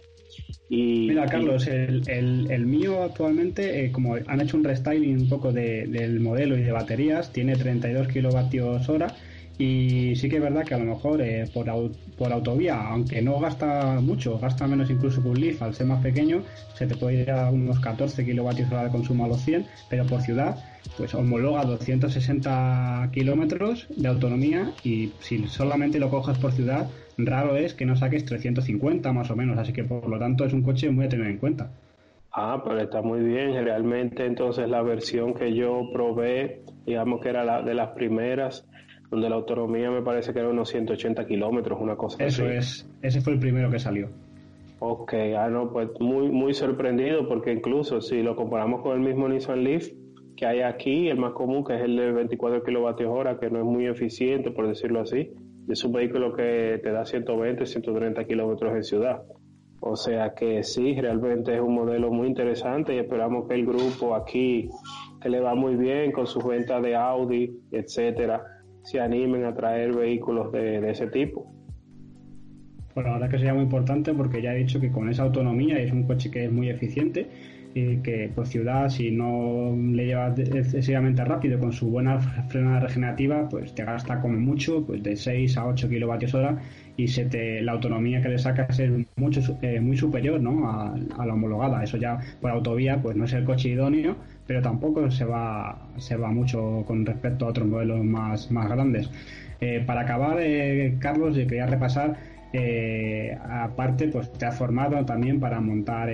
Y, 0.68 1.08
Mira, 1.08 1.26
Carlos, 1.26 1.66
el, 1.66 2.02
el, 2.06 2.66
mío 2.66 3.02
actualmente, 3.02 3.84
eh, 3.84 3.92
como 3.92 4.16
han 4.26 4.40
hecho 4.40 4.56
un 4.56 4.64
restyling 4.64 5.22
un 5.22 5.28
poco 5.28 5.50
de, 5.50 5.86
del 5.86 6.20
modelo 6.20 6.58
y 6.58 6.62
de 6.62 6.72
baterías, 6.72 7.32
tiene 7.32 7.56
32 7.56 8.08
kilovatios 8.08 8.86
hora 8.88 9.14
y 9.58 10.14
sí 10.14 10.28
que 10.28 10.36
es 10.36 10.42
verdad 10.42 10.64
que 10.64 10.74
a 10.74 10.78
lo 10.78 10.84
mejor 10.84 11.20
eh, 11.20 11.44
por, 11.52 11.66
por 12.16 12.32
autovía, 12.32 12.80
aunque 12.80 13.20
no 13.20 13.40
gasta 13.40 14.00
mucho, 14.00 14.38
gasta 14.38 14.68
menos 14.68 14.88
incluso 14.88 15.20
que 15.20 15.28
un 15.28 15.40
Leaf 15.40 15.60
al 15.62 15.74
ser 15.74 15.86
más 15.86 16.00
pequeño, 16.00 16.44
se 16.74 16.86
te 16.86 16.96
puede 16.96 17.22
ir 17.22 17.30
a 17.32 17.50
unos 17.50 17.80
14 17.80 18.24
kilovatios 18.24 18.70
hora 18.70 18.84
de 18.84 18.90
consumo 18.90 19.24
a 19.24 19.28
los 19.28 19.40
100, 19.40 19.66
pero 19.90 20.06
por 20.06 20.22
ciudad, 20.22 20.56
pues 20.96 21.12
homologa 21.14 21.64
260 21.64 23.10
kilómetros 23.12 23.88
de 23.96 24.08
autonomía 24.08 24.72
y 24.84 25.12
si 25.20 25.48
solamente 25.48 25.98
lo 25.98 26.08
cojas 26.08 26.38
por 26.38 26.52
ciudad, 26.52 26.88
raro 27.16 27.56
es 27.56 27.74
que 27.74 27.84
no 27.84 27.96
saques 27.96 28.24
350 28.24 29.12
más 29.12 29.30
o 29.30 29.36
menos, 29.36 29.58
así 29.58 29.72
que 29.72 29.82
por 29.82 30.08
lo 30.08 30.20
tanto 30.20 30.44
es 30.44 30.52
un 30.52 30.62
coche 30.62 30.88
muy 30.90 31.06
a 31.06 31.08
tener 31.08 31.26
en 31.26 31.38
cuenta. 31.38 31.70
Ah, 32.32 32.62
pero 32.62 32.80
está 32.80 33.02
muy 33.02 33.20
bien. 33.20 33.52
Realmente 33.64 34.24
entonces 34.24 34.68
la 34.68 34.82
versión 34.82 35.34
que 35.34 35.54
yo 35.54 35.90
probé, 35.92 36.62
digamos 36.86 37.20
que 37.20 37.30
era 37.30 37.44
la 37.44 37.62
de 37.62 37.74
las 37.74 37.88
primeras, 37.90 38.67
donde 39.10 39.28
la 39.28 39.36
autonomía 39.36 39.90
me 39.90 40.02
parece 40.02 40.32
que 40.32 40.40
era 40.40 40.48
unos 40.48 40.68
180 40.68 41.26
kilómetros, 41.26 41.78
una 41.80 41.96
cosa 41.96 42.24
Eso 42.24 42.44
así. 42.44 42.52
Eso 42.56 42.58
es, 42.58 42.90
ese 43.02 43.20
fue 43.20 43.34
el 43.34 43.38
primero 43.38 43.70
que 43.70 43.78
salió. 43.78 44.08
Ok, 44.80 45.14
ah, 45.36 45.48
no, 45.48 45.72
pues 45.72 45.88
muy, 45.98 46.28
muy 46.30 46.54
sorprendido 46.54 47.26
porque 47.26 47.52
incluso 47.52 48.00
si 48.00 48.22
lo 48.22 48.36
comparamos 48.36 48.82
con 48.82 48.92
el 48.92 49.00
mismo 49.00 49.28
Nissan 49.28 49.64
Leaf 49.64 49.88
que 50.36 50.46
hay 50.46 50.60
aquí, 50.60 51.08
el 51.08 51.18
más 51.18 51.32
común, 51.32 51.64
que 51.64 51.74
es 51.74 51.82
el 51.82 51.96
de 51.96 52.12
24 52.12 52.62
kilovatios 52.62 53.10
hora, 53.10 53.40
que 53.40 53.50
no 53.50 53.58
es 53.58 53.64
muy 53.64 53.86
eficiente, 53.86 54.52
por 54.52 54.68
decirlo 54.68 55.00
así, 55.00 55.32
es 55.68 55.84
un 55.84 55.92
vehículo 55.92 56.32
que 56.32 56.80
te 56.80 56.92
da 56.92 57.04
120, 57.04 57.66
130 57.66 58.24
kilómetros 58.24 58.76
en 58.76 58.84
ciudad. 58.84 59.22
O 59.80 59.96
sea 59.96 60.34
que 60.34 60.62
sí, 60.62 60.94
realmente 61.00 61.54
es 61.54 61.60
un 61.60 61.74
modelo 61.74 62.10
muy 62.10 62.28
interesante 62.28 62.94
y 62.94 62.98
esperamos 62.98 63.48
que 63.48 63.54
el 63.54 63.66
grupo 63.66 64.14
aquí, 64.14 64.68
que 65.20 65.28
le 65.28 65.40
va 65.40 65.56
muy 65.56 65.74
bien 65.74 66.12
con 66.12 66.28
sus 66.28 66.46
ventas 66.46 66.82
de 66.82 66.94
Audi, 66.94 67.58
etcétera, 67.72 68.44
se 68.90 69.00
animen 69.00 69.44
a 69.44 69.52
traer 69.52 69.92
vehículos 69.94 70.50
de, 70.50 70.90
ese 70.90 71.08
tipo. 71.08 71.52
Bueno, 72.94 73.10
la 73.10 73.16
verdad 73.16 73.30
que 73.30 73.36
sería 73.36 73.52
muy 73.52 73.64
importante 73.64 74.14
porque 74.14 74.40
ya 74.40 74.54
he 74.54 74.58
dicho 74.58 74.80
que 74.80 74.90
con 74.90 75.10
esa 75.10 75.24
autonomía 75.24 75.78
es 75.78 75.92
un 75.92 76.04
coche 76.04 76.30
que 76.30 76.46
es 76.46 76.50
muy 76.50 76.70
eficiente 76.70 77.28
y 77.74 77.98
que 77.98 78.32
por 78.34 78.46
ciudad 78.46 78.88
si 78.88 79.10
no 79.10 79.76
le 79.76 80.06
llevas 80.06 80.38
excesivamente 80.38 81.22
rápido 81.22 81.58
con 81.58 81.70
su 81.70 81.90
buena 81.90 82.18
frenada 82.48 82.80
regenerativa 82.80 83.46
pues 83.50 83.74
te 83.74 83.84
gasta 83.84 84.22
como 84.22 84.38
mucho 84.38 84.86
pues 84.86 85.02
de 85.02 85.16
6 85.16 85.58
a 85.58 85.66
8 85.66 85.88
kilovatios 85.90 86.32
hora 86.32 86.58
y 86.98 87.06
se 87.06 87.24
te, 87.26 87.62
la 87.62 87.72
autonomía 87.72 88.20
que 88.20 88.28
le 88.28 88.38
sacas 88.40 88.80
es 88.80 88.90
mucho, 89.16 89.40
eh, 89.62 89.80
muy 89.80 89.96
superior 89.96 90.40
¿no? 90.40 90.68
a, 90.68 90.96
la 91.24 91.32
homologada. 91.32 91.84
Eso 91.84 91.96
ya 91.96 92.18
por 92.40 92.50
autovía 92.50 93.00
pues 93.00 93.16
no 93.16 93.24
es 93.24 93.32
el 93.34 93.44
coche 93.44 93.68
idóneo, 93.68 94.16
pero 94.48 94.60
tampoco 94.62 95.08
se 95.08 95.24
va, 95.24 95.90
se 95.96 96.16
va 96.16 96.32
mucho 96.32 96.82
con 96.88 97.06
respecto 97.06 97.46
a 97.46 97.50
otros 97.50 97.68
modelos 97.68 98.04
más, 98.04 98.50
más 98.50 98.68
grandes. 98.68 99.08
Eh, 99.60 99.84
para 99.86 100.00
acabar, 100.00 100.38
eh, 100.40 100.96
Carlos, 100.98 101.36
quería 101.36 101.66
repasar, 101.66 102.16
aparte, 103.48 104.08
pues 104.08 104.32
te 104.32 104.46
has 104.46 104.58
formado 104.58 105.04
también 105.04 105.38
para 105.38 105.60
montar, 105.60 106.08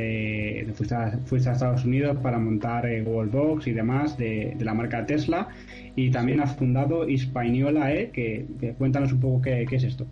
fuiste, 0.75 0.95
a, 0.95 1.19
fuiste, 1.25 1.49
a, 1.49 1.53
Estados 1.53 1.87
Unidos 1.87 2.19
para 2.23 2.39
montar 2.39 2.85
Wallbox 3.07 3.69
y 3.69 3.73
demás 3.73 4.19
de, 4.19 4.55
la 4.61 4.75
marca 4.75 5.07
Tesla 5.07 5.49
y 5.97 6.11
también 6.11 6.41
has 6.41 6.55
fundado 6.57 7.09
Hispaniola 7.09 7.95
E, 7.95 8.11
que, 8.11 8.75
cuéntanos 8.77 9.13
un 9.13 9.21
poco 9.21 9.41
qué, 9.41 9.65
qué 9.67 9.77
es 9.77 9.85
esto. 9.85 10.07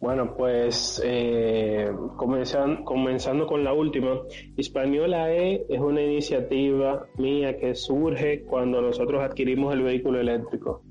Bueno, 0.00 0.34
pues 0.34 0.98
eh, 1.04 1.92
comenzando, 2.16 3.46
con 3.46 3.62
la 3.62 3.74
última, 3.74 4.22
Hispaniola 4.56 5.30
E 5.30 5.66
es 5.68 5.78
una 5.78 6.00
iniciativa 6.00 7.06
mía 7.18 7.58
que 7.58 7.74
surge 7.74 8.44
cuando 8.44 8.80
nosotros 8.80 9.22
adquirimos 9.22 9.74
el 9.74 9.82
vehículo 9.82 10.18
eléctrico. 10.18 10.82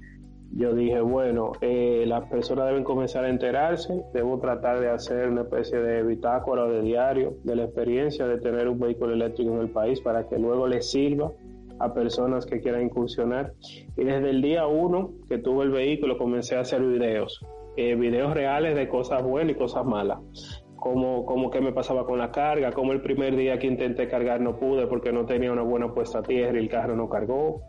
Yo 0.52 0.76
dije, 0.76 1.02
bueno, 1.02 1.54
eh, 1.62 2.04
las 2.06 2.30
personas 2.30 2.68
deben 2.68 2.84
comenzar 2.84 3.26
a 3.26 3.30
enterarse, 3.30 4.00
debo 4.14 4.40
tratar 4.40 4.80
de 4.80 4.92
hacer 4.92 5.28
una 5.28 5.42
especie 5.42 5.80
de 5.80 6.04
bitácora 6.04 6.66
o 6.66 6.70
de 6.70 6.84
diario 6.84 7.34
de 7.44 7.56
la 7.56 7.64
experiencia 7.64 8.28
de 8.28 8.38
tener 8.38 8.68
un 8.68 8.78
vehículo 8.78 9.14
eléctrico 9.14 9.56
en 9.56 9.62
el 9.62 9.72
país 9.72 10.00
para 10.02 10.28
que 10.28 10.38
luego 10.38 10.68
les 10.68 10.92
sirva 10.92 11.32
a 11.80 11.96
personas 11.96 12.46
que 12.46 12.60
quieran 12.60 12.84
incursionar. 12.84 13.54
Y 13.98 14.04
desde 14.04 14.30
el 14.30 14.44
día 14.44 14.68
uno 14.68 15.14
que 15.28 15.40
tuve 15.40 15.64
el 15.64 15.72
vehículo 15.72 16.16
comencé 16.16 16.58
a 16.58 16.60
hacer 16.60 16.84
videos 16.84 17.44
eh, 17.78 17.96
videos 17.96 18.34
reales 18.34 18.76
de 18.76 18.88
cosas 18.88 19.24
buenas 19.24 19.56
y 19.56 19.58
cosas 19.58 19.86
malas. 19.86 20.20
Como, 20.76 21.26
como 21.26 21.50
que 21.50 21.60
me 21.60 21.74
pasaba 21.74 22.06
con 22.06 22.20
la 22.20 22.32
carga, 22.32 22.72
como 22.72 22.94
el 22.94 23.02
primer 23.02 23.36
día 23.36 23.60
que 23.60 23.68
intenté 23.68 24.08
cargar 24.08 24.40
no 24.40 24.56
pude 24.58 24.88
porque 24.88 25.12
no 25.12 25.26
tenía 25.26 25.52
una 25.52 25.62
buena 25.62 25.94
puesta 25.94 26.20
a 26.20 26.24
tierra 26.24 26.58
y 26.58 26.64
el 26.64 26.70
carro 26.70 26.96
no 26.96 27.10
cargó. 27.10 27.64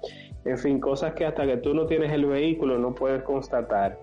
En 0.44 0.57
fin, 0.57 0.78
cosas 0.78 1.14
que 1.14 1.26
hasta 1.26 1.44
que 1.44 1.57
tú 1.57 1.74
no 1.74 1.86
tienes 1.86 2.12
el 2.12 2.26
vehículo 2.26 2.78
no 2.78 2.94
puedes 2.94 3.22
constatar. 3.24 3.98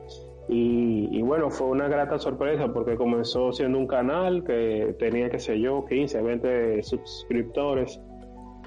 Y, 0.50 1.10
y, 1.12 1.22
bueno, 1.22 1.50
fue 1.50 1.68
una 1.68 1.88
grata 1.88 2.18
sorpresa 2.20 2.72
porque 2.74 2.96
comenzó 2.96 3.52
siendo 3.52 3.78
un 3.78 3.88
canal 3.88 4.44
que 4.46 4.96
tenía, 4.98 5.30
qué 5.30 5.40
sé 5.40 5.60
yo, 5.60 5.86
15, 5.86 6.22
20 6.22 6.84
suscriptores 6.84 8.02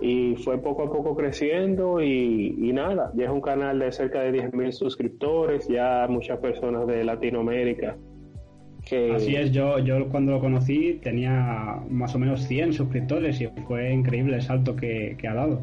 y 0.01 0.37
fue 0.37 0.59
poco 0.59 0.85
a 0.85 0.93
poco 0.93 1.15
creciendo 1.17 2.03
y, 2.03 2.73
nada, 2.73 3.13
ya 3.15 3.25
es 3.25 3.31
un 3.31 3.41
canal 3.41 3.79
de 3.79 3.93
cerca 3.93 4.21
de 4.21 4.33
10.000 4.33 4.73
suscriptores, 4.73 5.69
ya 5.69 6.07
muchas 6.09 6.39
personas 6.39 6.87
de 6.87 7.05
Latinoamérica. 7.05 7.97
Que... 8.85 9.13
Así 9.13 9.37
es, 9.37 9.53
yo, 9.53 9.79
yo 9.79 10.09
cuando 10.09 10.33
lo 10.33 10.41
conocí 10.41 10.99
tenía 11.03 11.83
más 11.91 12.15
o 12.15 12.19
menos 12.19 12.43
100 12.45 12.73
suscriptores 12.73 13.41
y 13.41 13.49
fue 13.67 13.93
increíble 13.93 14.37
el 14.37 14.43
salto 14.43 14.75
que, 14.75 15.17
que 15.19 15.29
ha 15.29 15.35
dado. 15.35 15.61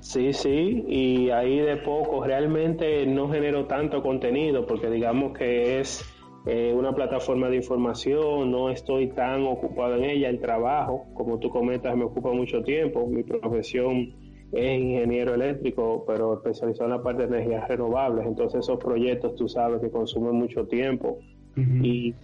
Sí, 0.00 0.34
sí, 0.34 0.84
y 0.86 1.30
ahí 1.30 1.60
de 1.60 1.76
poco 1.76 2.24
realmente 2.24 3.06
no 3.06 3.30
genero 3.30 3.64
tanto 3.64 4.02
contenido 4.02 4.66
porque 4.66 4.90
digamos 4.90 5.32
que 5.38 5.80
es 5.80 6.04
eh, 6.46 6.74
una 6.76 6.94
plataforma 6.94 7.48
de 7.48 7.56
información, 7.56 8.50
no 8.50 8.68
estoy 8.68 9.08
tan 9.08 9.46
ocupado 9.46 9.96
en 9.96 10.04
ella, 10.04 10.28
el 10.28 10.40
trabajo, 10.40 11.06
como 11.14 11.38
tú 11.38 11.48
comentas, 11.48 11.96
me 11.96 12.04
ocupa 12.04 12.32
mucho 12.32 12.62
tiempo, 12.62 13.06
mi 13.06 13.22
profesión 13.22 14.12
es 14.52 14.78
ingeniero 14.78 15.34
eléctrico, 15.34 16.04
pero 16.06 16.34
especializado 16.34 16.90
en 16.90 16.96
la 16.96 17.02
parte 17.02 17.26
de 17.26 17.36
energías 17.36 17.66
renovables, 17.66 18.26
entonces 18.26 18.60
esos 18.60 18.78
proyectos 18.78 19.34
tú 19.36 19.48
sabes 19.48 19.80
que 19.80 19.90
consumen 19.90 20.34
mucho 20.34 20.66
tiempo. 20.66 21.18
Y, 21.56 22.14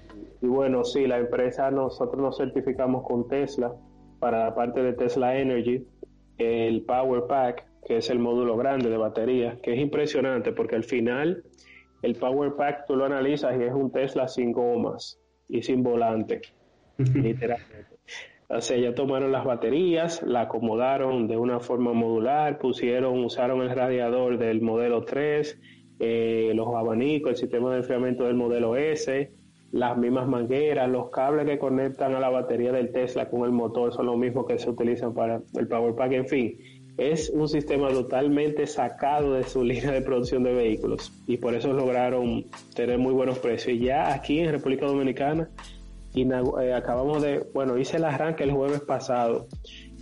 y, 0.43 0.47
bueno, 0.47 0.83
sí, 0.85 1.07
la 1.07 1.19
empresa, 1.19 1.71
nosotros 1.71 2.21
nos 2.21 2.37
certificamos 2.37 3.05
con 3.07 3.29
Tesla 3.29 3.73
para 4.19 4.45
la 4.45 4.55
parte 4.57 4.83
de 4.83 4.93
Tesla 4.93 5.39
Energy, 5.39 5.87
el 6.39 6.83
Power 6.83 7.25
Pack, 7.29 7.65
que 7.87 7.99
es 7.99 8.11
el 8.11 8.19
módulo 8.19 8.57
grande 8.57 8.91
de 8.91 8.97
batería, 8.97 9.59
que 9.63 9.73
es 9.73 9.79
impresionante 9.79 10.53
porque 10.53 10.77
al 10.77 10.85
final 10.85 11.45
el 12.03 12.15
Power 12.15 12.55
Pack 12.55 12.87
tú 12.87 12.97
lo 12.97 13.05
analizas 13.05 13.59
y 13.59 13.65
es 13.65 13.73
un 13.73 13.91
Tesla 13.91 14.29
sin 14.29 14.53
gomas 14.53 15.19
y 15.49 15.63
sin 15.63 15.83
volante, 15.83 16.41
literalmente. 16.99 17.99
O 18.49 18.61
sea, 18.61 18.77
ya 18.79 18.95
tomaron 18.95 19.31
las 19.31 19.45
baterías, 19.45 20.23
la 20.25 20.43
acomodaron 20.43 21.29
de 21.29 21.37
una 21.37 21.61
forma 21.61 21.93
modular, 21.93 22.59
pusieron, 22.59 23.25
usaron 23.25 23.63
el 23.63 23.71
radiador 23.71 24.39
del 24.39 24.61
modelo 24.61 25.05
3, 25.05 25.61
eh, 26.01 26.53
los 26.55 26.75
abanicos, 26.75 27.31
el 27.31 27.37
sistema 27.37 27.71
de 27.71 27.79
enfriamiento 27.79 28.25
del 28.25 28.35
modelo 28.35 28.75
S, 28.75 29.33
las 29.71 29.97
mismas 29.97 30.27
mangueras, 30.27 30.91
los 30.91 31.11
cables 31.11 31.47
que 31.47 31.61
conectan 31.61 32.17
a 32.17 32.21
la 32.21 32.29
batería 32.29 32.73
del 32.73 32.91
Tesla 32.91 33.31
con 33.31 33.45
el 33.45 33.53
motor 33.53 33.93
son 33.93 34.07
los 34.07 34.17
mismos 34.17 34.47
que 34.47 34.59
se 34.59 34.69
utilizan 34.69 35.15
para 35.15 35.41
el 35.57 35.69
Power 35.69 35.95
Pack, 35.95 36.13
en 36.13 36.27
fin 36.27 36.59
es 37.01 37.31
un 37.31 37.49
sistema 37.49 37.89
totalmente 37.89 38.67
sacado 38.67 39.33
de 39.33 39.45
su 39.45 39.65
línea 39.65 39.91
de 39.91 40.03
producción 40.03 40.43
de 40.43 40.53
vehículos 40.53 41.11
y 41.27 41.39
por 41.39 41.55
eso 41.55 41.73
lograron 41.73 42.45
tener 42.75 42.99
muy 42.99 43.15
buenos 43.15 43.39
precios. 43.39 43.79
Y 43.79 43.87
ya 43.87 44.13
aquí 44.13 44.41
en 44.41 44.53
República 44.53 44.85
Dominicana 44.85 45.49
eh, 46.15 46.75
acabamos 46.75 47.23
de, 47.23 47.47
bueno, 47.55 47.79
hice 47.79 47.97
el 47.97 48.05
arranque 48.05 48.45
el 48.45 48.53
jueves 48.53 48.81
pasado 48.81 49.47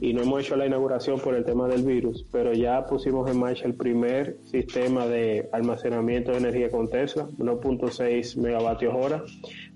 y 0.00 0.12
no 0.12 0.22
hemos 0.22 0.42
hecho 0.42 0.56
la 0.56 0.66
inauguración 0.66 1.20
por 1.20 1.36
el 1.36 1.44
tema 1.44 1.68
del 1.68 1.82
virus, 1.82 2.26
pero 2.32 2.52
ya 2.52 2.84
pusimos 2.86 3.30
en 3.30 3.38
marcha 3.38 3.66
el 3.66 3.74
primer 3.74 4.38
sistema 4.44 5.06
de 5.06 5.48
almacenamiento 5.52 6.32
de 6.32 6.38
energía 6.38 6.68
con 6.70 6.88
Tesla, 6.88 7.28
1.6 7.38 8.36
megavatios 8.38 8.94
hora 8.96 9.22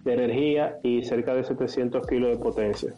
de 0.05 0.13
energía 0.13 0.79
y 0.83 1.05
cerca 1.05 1.35
de 1.35 1.45
700 1.45 2.05
kilos 2.07 2.31
de 2.31 2.37
potencia. 2.43 2.95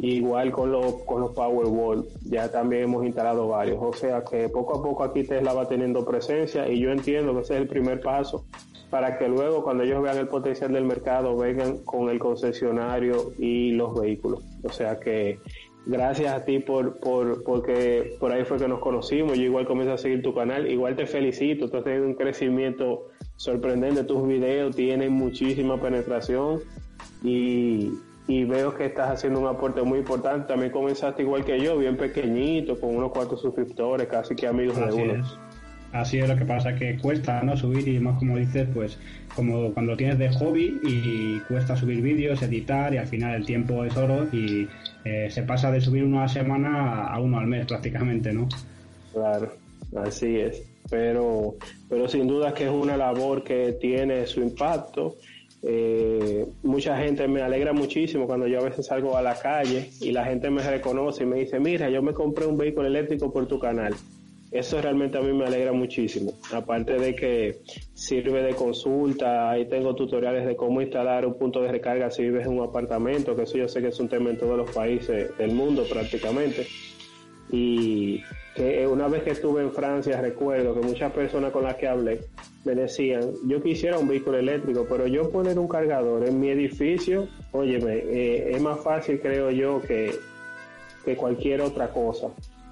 Igual 0.00 0.52
con 0.52 0.70
los, 0.70 1.02
con 1.04 1.20
los 1.22 1.32
Powerwall, 1.32 2.06
ya 2.24 2.50
también 2.52 2.84
hemos 2.84 3.04
instalado 3.04 3.48
varios. 3.48 3.78
O 3.80 3.92
sea 3.92 4.22
que 4.22 4.48
poco 4.48 4.78
a 4.78 4.82
poco 4.82 5.02
aquí 5.02 5.24
Tesla 5.24 5.52
va 5.52 5.66
teniendo 5.66 6.04
presencia 6.04 6.68
y 6.68 6.78
yo 6.78 6.92
entiendo 6.92 7.34
que 7.34 7.40
ese 7.40 7.56
es 7.56 7.62
el 7.62 7.68
primer 7.68 8.00
paso 8.00 8.44
para 8.90 9.18
que 9.18 9.28
luego 9.28 9.62
cuando 9.62 9.82
ellos 9.82 10.02
vean 10.02 10.18
el 10.18 10.28
potencial 10.28 10.72
del 10.72 10.84
mercado 10.84 11.36
vengan 11.36 11.78
con 11.78 12.08
el 12.08 12.18
concesionario 12.18 13.32
y 13.38 13.72
los 13.72 13.98
vehículos. 14.00 14.42
O 14.62 14.70
sea 14.70 14.98
que 15.00 15.40
gracias 15.86 16.32
a 16.32 16.44
ti 16.44 16.60
por, 16.60 17.00
por 17.00 17.42
porque 17.42 18.16
por 18.20 18.30
ahí 18.30 18.44
fue 18.44 18.58
que 18.58 18.68
nos 18.68 18.78
conocimos. 18.78 19.36
Yo 19.36 19.44
igual 19.44 19.66
comienzo 19.66 19.94
a 19.94 19.98
seguir 19.98 20.22
tu 20.22 20.32
canal. 20.34 20.70
Igual 20.70 20.96
te 20.96 21.06
felicito. 21.06 21.68
Tú 21.68 21.76
has 21.76 21.84
tenido 21.84 22.06
un 22.06 22.14
crecimiento 22.14 23.08
sorprendente. 23.36 24.04
Tus 24.04 24.26
videos 24.26 24.76
tienen 24.76 25.12
muchísima 25.12 25.80
penetración 25.80 26.60
y, 27.22 27.92
y 28.28 28.44
veo 28.44 28.74
que 28.74 28.84
estás 28.84 29.10
haciendo 29.10 29.40
un 29.40 29.48
aporte 29.48 29.82
muy 29.82 30.00
importante. 30.00 30.48
También 30.48 30.70
comenzaste 30.70 31.22
igual 31.22 31.44
que 31.44 31.58
yo, 31.58 31.78
bien 31.78 31.96
pequeñito, 31.96 32.78
con 32.78 32.94
unos 32.94 33.10
cuantos 33.10 33.40
suscriptores, 33.40 34.06
casi 34.06 34.36
que 34.36 34.46
amigos 34.46 34.76
de 34.76 34.92
uno. 34.92 35.24
Así 35.92 36.18
es 36.18 36.28
lo 36.28 36.36
que 36.36 36.44
pasa, 36.44 36.74
que 36.74 36.98
cuesta 36.98 37.42
no 37.42 37.56
subir 37.56 37.88
y 37.88 37.98
más 37.98 38.18
como 38.18 38.36
dices, 38.36 38.68
pues 38.74 38.98
como 39.34 39.72
cuando 39.72 39.96
tienes 39.96 40.18
de 40.18 40.28
hobby 40.28 40.78
y 40.82 41.40
cuesta 41.48 41.74
subir 41.74 42.02
vídeos, 42.02 42.42
editar 42.42 42.92
y 42.92 42.98
al 42.98 43.06
final 43.06 43.34
el 43.34 43.46
tiempo 43.46 43.82
es 43.84 43.96
oro 43.96 44.26
y 44.30 44.68
eh, 45.06 45.28
se 45.30 45.42
pasa 45.44 45.72
de 45.72 45.80
subir 45.80 46.04
uno 46.04 46.18
a 46.18 46.22
la 46.22 46.28
semana 46.28 47.06
a 47.06 47.18
uno 47.18 47.38
al 47.38 47.46
mes 47.46 47.66
prácticamente, 47.66 48.34
¿no? 48.34 48.46
Claro, 49.14 49.54
así 50.04 50.38
es. 50.38 50.62
Pero, 50.90 51.54
pero 51.88 52.06
sin 52.06 52.28
duda 52.28 52.52
que 52.52 52.64
es 52.64 52.70
una 52.70 52.98
labor 52.98 53.42
que 53.42 53.72
tiene 53.80 54.26
su 54.26 54.42
impacto 54.42 55.16
eh, 55.62 56.46
mucha 56.62 56.96
gente 56.98 57.26
me 57.26 57.42
alegra 57.42 57.72
muchísimo 57.72 58.26
cuando 58.26 58.46
yo 58.46 58.60
a 58.60 58.64
veces 58.64 58.86
salgo 58.86 59.16
a 59.16 59.22
la 59.22 59.34
calle 59.38 59.90
y 60.00 60.12
la 60.12 60.24
gente 60.24 60.50
me 60.50 60.62
reconoce 60.62 61.24
y 61.24 61.26
me 61.26 61.38
dice, 61.38 61.58
mira, 61.58 61.90
yo 61.90 62.02
me 62.02 62.12
compré 62.12 62.46
un 62.46 62.56
vehículo 62.56 62.86
eléctrico 62.86 63.32
por 63.32 63.46
tu 63.48 63.58
canal. 63.58 63.94
Eso 64.50 64.80
realmente 64.80 65.18
a 65.18 65.20
mí 65.20 65.32
me 65.32 65.44
alegra 65.44 65.72
muchísimo. 65.72 66.32
Aparte 66.52 66.94
de 66.94 67.14
que 67.14 67.60
sirve 67.92 68.42
de 68.42 68.54
consulta, 68.54 69.50
ahí 69.50 69.66
tengo 69.66 69.94
tutoriales 69.94 70.46
de 70.46 70.56
cómo 70.56 70.80
instalar 70.80 71.26
un 71.26 71.36
punto 71.36 71.60
de 71.60 71.70
recarga 71.70 72.10
si 72.10 72.22
vives 72.22 72.46
en 72.46 72.58
un 72.58 72.66
apartamento, 72.66 73.36
que 73.36 73.42
eso 73.42 73.58
yo 73.58 73.68
sé 73.68 73.82
que 73.82 73.88
es 73.88 74.00
un 74.00 74.08
tema 74.08 74.30
en 74.30 74.38
todos 74.38 74.56
los 74.56 74.70
países 74.70 75.36
del 75.36 75.52
mundo 75.52 75.84
prácticamente. 75.90 76.66
Y, 77.50 78.22
que 78.54 78.86
una 78.86 79.08
vez 79.08 79.22
que 79.22 79.30
estuve 79.30 79.62
en 79.62 79.72
Francia 79.72 80.20
recuerdo 80.20 80.74
que 80.74 80.86
muchas 80.86 81.12
personas 81.12 81.52
con 81.52 81.64
las 81.64 81.76
que 81.76 81.86
hablé 81.86 82.20
me 82.64 82.74
decían, 82.74 83.32
yo 83.46 83.62
quisiera 83.62 83.98
un 83.98 84.08
vehículo 84.08 84.38
eléctrico, 84.38 84.86
pero 84.88 85.06
yo 85.06 85.30
poner 85.30 85.58
un 85.58 85.68
cargador 85.68 86.26
en 86.26 86.40
mi 86.40 86.50
edificio, 86.50 87.28
óyeme, 87.52 87.96
eh, 87.96 88.50
es 88.52 88.60
más 88.60 88.80
fácil 88.80 89.20
creo 89.20 89.50
yo 89.50 89.80
que, 89.80 90.12
que 91.04 91.16
cualquier 91.16 91.60
otra 91.60 91.88
cosa. 91.90 92.28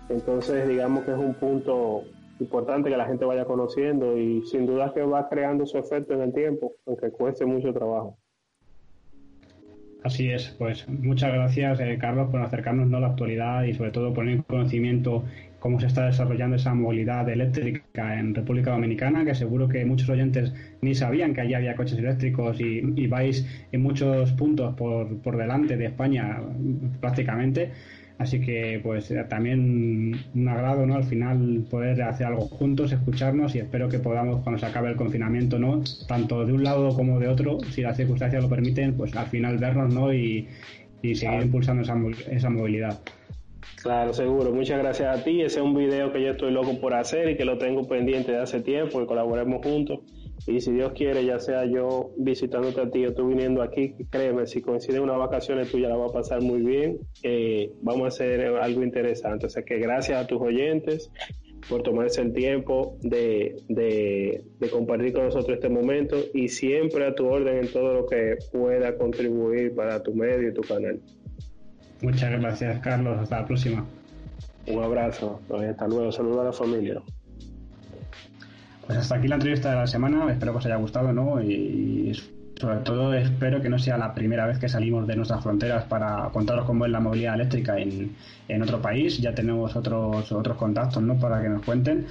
Entonces 0.08 0.68
digamos 0.68 1.04
que 1.04 1.12
es 1.12 1.18
un 1.18 1.34
punto 1.34 2.04
importante 2.40 2.90
que 2.90 2.96
la 2.96 3.06
gente 3.06 3.24
vaya 3.24 3.44
conociendo 3.44 4.18
y 4.18 4.42
sin 4.46 4.66
duda 4.66 4.92
que 4.94 5.02
va 5.02 5.28
creando 5.28 5.66
su 5.66 5.78
efecto 5.78 6.14
en 6.14 6.22
el 6.22 6.32
tiempo, 6.32 6.72
aunque 6.86 7.10
cueste 7.10 7.46
mucho 7.46 7.72
trabajo. 7.72 8.18
Así 10.04 10.30
es, 10.30 10.54
pues 10.58 10.88
muchas 10.88 11.32
gracias 11.32 11.80
eh, 11.80 11.98
Carlos 12.00 12.30
por 12.30 12.40
acercarnos 12.40 12.92
a 12.92 13.00
la 13.00 13.08
actualidad 13.08 13.64
y 13.64 13.74
sobre 13.74 13.90
todo 13.90 14.14
poner 14.14 14.34
en 14.36 14.42
conocimiento 14.42 15.24
cómo 15.58 15.80
se 15.80 15.86
está 15.86 16.06
desarrollando 16.06 16.56
esa 16.56 16.74
movilidad 16.74 17.28
eléctrica 17.28 18.18
en 18.18 18.34
República 18.34 18.70
Dominicana, 18.70 19.24
que 19.24 19.34
seguro 19.34 19.68
que 19.68 19.84
muchos 19.84 20.08
oyentes 20.08 20.52
ni 20.80 20.94
sabían 20.94 21.34
que 21.34 21.40
allí 21.40 21.54
había 21.54 21.76
coches 21.76 21.98
eléctricos 21.98 22.60
y, 22.60 23.06
vais 23.06 23.46
en 23.72 23.82
muchos 23.82 24.32
puntos 24.32 24.74
por, 24.74 25.18
por 25.18 25.36
delante 25.36 25.76
de 25.76 25.86
España 25.86 26.40
prácticamente. 27.00 27.72
Así 28.18 28.40
que 28.40 28.80
pues 28.82 29.12
también 29.28 30.16
un 30.34 30.48
agrado, 30.48 30.86
¿no? 30.86 30.94
Al 30.94 31.04
final 31.04 31.66
poder 31.68 32.00
hacer 32.02 32.28
algo 32.28 32.42
juntos, 32.42 32.92
escucharnos 32.92 33.54
y 33.54 33.58
espero 33.58 33.88
que 33.90 33.98
podamos 33.98 34.42
cuando 34.42 34.58
se 34.58 34.66
acabe 34.66 34.88
el 34.88 34.96
confinamiento, 34.96 35.58
¿no? 35.58 35.82
Tanto 36.08 36.46
de 36.46 36.52
un 36.54 36.64
lado 36.64 36.94
como 36.94 37.18
de 37.18 37.28
otro, 37.28 37.58
si 37.70 37.82
las 37.82 37.96
circunstancias 37.96 38.42
lo 38.42 38.48
permiten, 38.48 38.94
pues 38.94 39.14
al 39.16 39.26
final 39.26 39.58
vernos, 39.58 39.92
¿no? 39.92 40.12
Y, 40.12 40.48
seguir 41.02 41.42
impulsando 41.42 41.82
esa, 41.82 41.96
esa 42.32 42.50
movilidad. 42.50 42.98
Claro, 43.86 44.12
seguro. 44.12 44.52
Muchas 44.52 44.80
gracias 44.80 45.16
a 45.16 45.22
ti. 45.22 45.42
Ese 45.42 45.60
es 45.60 45.64
un 45.64 45.72
video 45.72 46.12
que 46.12 46.20
yo 46.20 46.32
estoy 46.32 46.50
loco 46.50 46.80
por 46.80 46.92
hacer 46.92 47.30
y 47.30 47.36
que 47.36 47.44
lo 47.44 47.56
tengo 47.56 47.86
pendiente 47.86 48.32
de 48.32 48.38
hace 48.38 48.60
tiempo, 48.60 48.98
que 48.98 49.06
colaboremos 49.06 49.64
juntos. 49.64 50.00
Y 50.48 50.60
si 50.60 50.72
Dios 50.72 50.92
quiere, 50.92 51.24
ya 51.24 51.38
sea 51.38 51.64
yo 51.66 52.10
visitándote 52.16 52.80
a 52.80 52.90
ti 52.90 53.06
o 53.06 53.14
tú 53.14 53.28
viniendo 53.28 53.62
aquí, 53.62 53.94
créeme, 54.10 54.48
si 54.48 54.60
coinciden 54.60 55.02
unas 55.02 55.18
vacaciones 55.18 55.70
tuyas 55.70 55.88
la 55.88 55.96
va 55.98 56.06
a 56.06 56.12
pasar 56.12 56.42
muy 56.42 56.62
bien. 56.62 56.98
Eh, 57.22 57.70
vamos 57.80 58.06
a 58.06 58.08
hacer 58.08 58.44
algo 58.56 58.82
interesante. 58.82 59.46
O 59.46 59.48
sea 59.48 59.62
que 59.62 59.78
gracias 59.78 60.20
a 60.20 60.26
tus 60.26 60.42
oyentes 60.42 61.12
por 61.68 61.84
tomarse 61.84 62.22
el 62.22 62.32
tiempo 62.32 62.98
de, 63.02 63.54
compartir 64.72 65.12
con 65.12 65.26
nosotros 65.26 65.58
este 65.58 65.68
momento 65.68 66.16
y 66.34 66.48
siempre 66.48 67.06
a 67.06 67.14
tu 67.14 67.28
orden 67.28 67.58
en 67.58 67.72
todo 67.72 67.94
lo 67.94 68.06
que 68.06 68.34
pueda 68.50 68.98
contribuir 68.98 69.76
para 69.76 70.02
tu 70.02 70.12
medio 70.12 70.48
y 70.48 70.54
tu 70.54 70.62
canal. 70.62 71.00
Muchas 72.02 72.30
gracias, 72.30 72.80
Carlos. 72.80 73.18
Hasta 73.18 73.40
la 73.40 73.46
próxima. 73.46 73.84
Un 74.66 74.82
abrazo. 74.82 75.40
Hasta 75.48 75.88
luego. 75.88 76.12
Saludos 76.12 76.40
a 76.40 76.44
la 76.44 76.52
familia. 76.52 77.02
Pues 78.86 78.98
hasta 78.98 79.16
aquí 79.16 79.26
la 79.26 79.34
entrevista 79.36 79.70
de 79.70 79.76
la 79.76 79.86
semana, 79.86 80.30
espero 80.30 80.52
que 80.52 80.58
os 80.58 80.66
haya 80.66 80.76
gustado, 80.76 81.12
¿no? 81.12 81.42
Y 81.42 82.12
sobre 82.60 82.78
todo 82.78 83.14
espero 83.14 83.60
que 83.60 83.68
no 83.68 83.78
sea 83.78 83.98
la 83.98 84.14
primera 84.14 84.46
vez 84.46 84.58
que 84.58 84.68
salimos 84.68 85.06
de 85.06 85.16
nuestras 85.16 85.42
fronteras 85.42 85.84
para 85.84 86.30
contaros 86.32 86.64
cómo 86.64 86.86
es 86.86 86.90
la 86.90 87.00
movilidad 87.00 87.34
eléctrica 87.34 87.78
en, 87.78 88.16
en 88.48 88.62
otro 88.62 88.80
país. 88.80 89.18
Ya 89.18 89.34
tenemos 89.34 89.76
otros 89.76 90.32
otros 90.32 90.56
contactos, 90.56 91.02
¿no? 91.02 91.18
Para 91.18 91.42
que 91.42 91.48
nos 91.48 91.62
cuenten. 91.62 92.06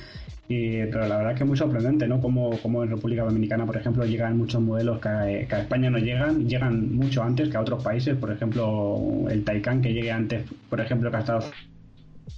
Y, 0.48 0.84
pero 0.86 1.08
la 1.08 1.18
verdad 1.18 1.32
es 1.32 1.38
que 1.40 1.44
es 1.44 1.48
muy 1.48 1.58
sorprendente, 1.58 2.08
¿no? 2.08 2.22
Como, 2.22 2.58
como 2.60 2.84
en 2.84 2.92
República 2.92 3.24
Dominicana, 3.24 3.66
por 3.66 3.78
ejemplo, 3.78 4.06
llegan 4.06 4.38
muchos 4.38 4.62
modelos 4.62 5.00
que 5.00 5.10
a, 5.10 5.60
España 5.60 5.90
no 5.90 5.98
llegan, 5.98 6.48
llegan 6.48 6.96
mucho 6.96 7.24
antes 7.24 7.50
que 7.50 7.58
a 7.58 7.62
otros 7.62 7.84
países. 7.84 8.16
Por 8.16 8.32
ejemplo, 8.32 9.26
el 9.30 9.44
Taycan 9.44 9.82
que 9.82 9.94
llegue 9.94 10.12
antes, 10.12 10.46
por 10.70 10.80
ejemplo, 10.80 11.10
que 11.10 11.18
a 11.18 11.20
Estados 11.22 11.52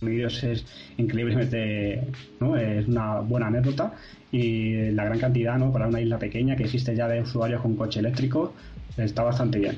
Unidos 0.01 0.43
es 0.43 0.65
increíblemente, 0.97 2.03
¿no? 2.39 2.55
Es 2.57 2.87
una 2.87 3.19
buena 3.19 3.47
anécdota 3.47 3.93
y 4.31 4.91
la 4.91 5.05
gran 5.05 5.19
cantidad, 5.19 5.57
¿no? 5.57 5.71
Para 5.71 5.87
una 5.87 6.01
isla 6.01 6.19
pequeña 6.19 6.55
que 6.55 6.63
existe 6.63 6.95
ya 6.95 7.07
de 7.07 7.21
usuarios 7.21 7.61
con 7.61 7.75
coche 7.75 7.99
eléctrico, 7.99 8.53
está 8.97 9.23
bastante 9.23 9.59
bien. 9.59 9.77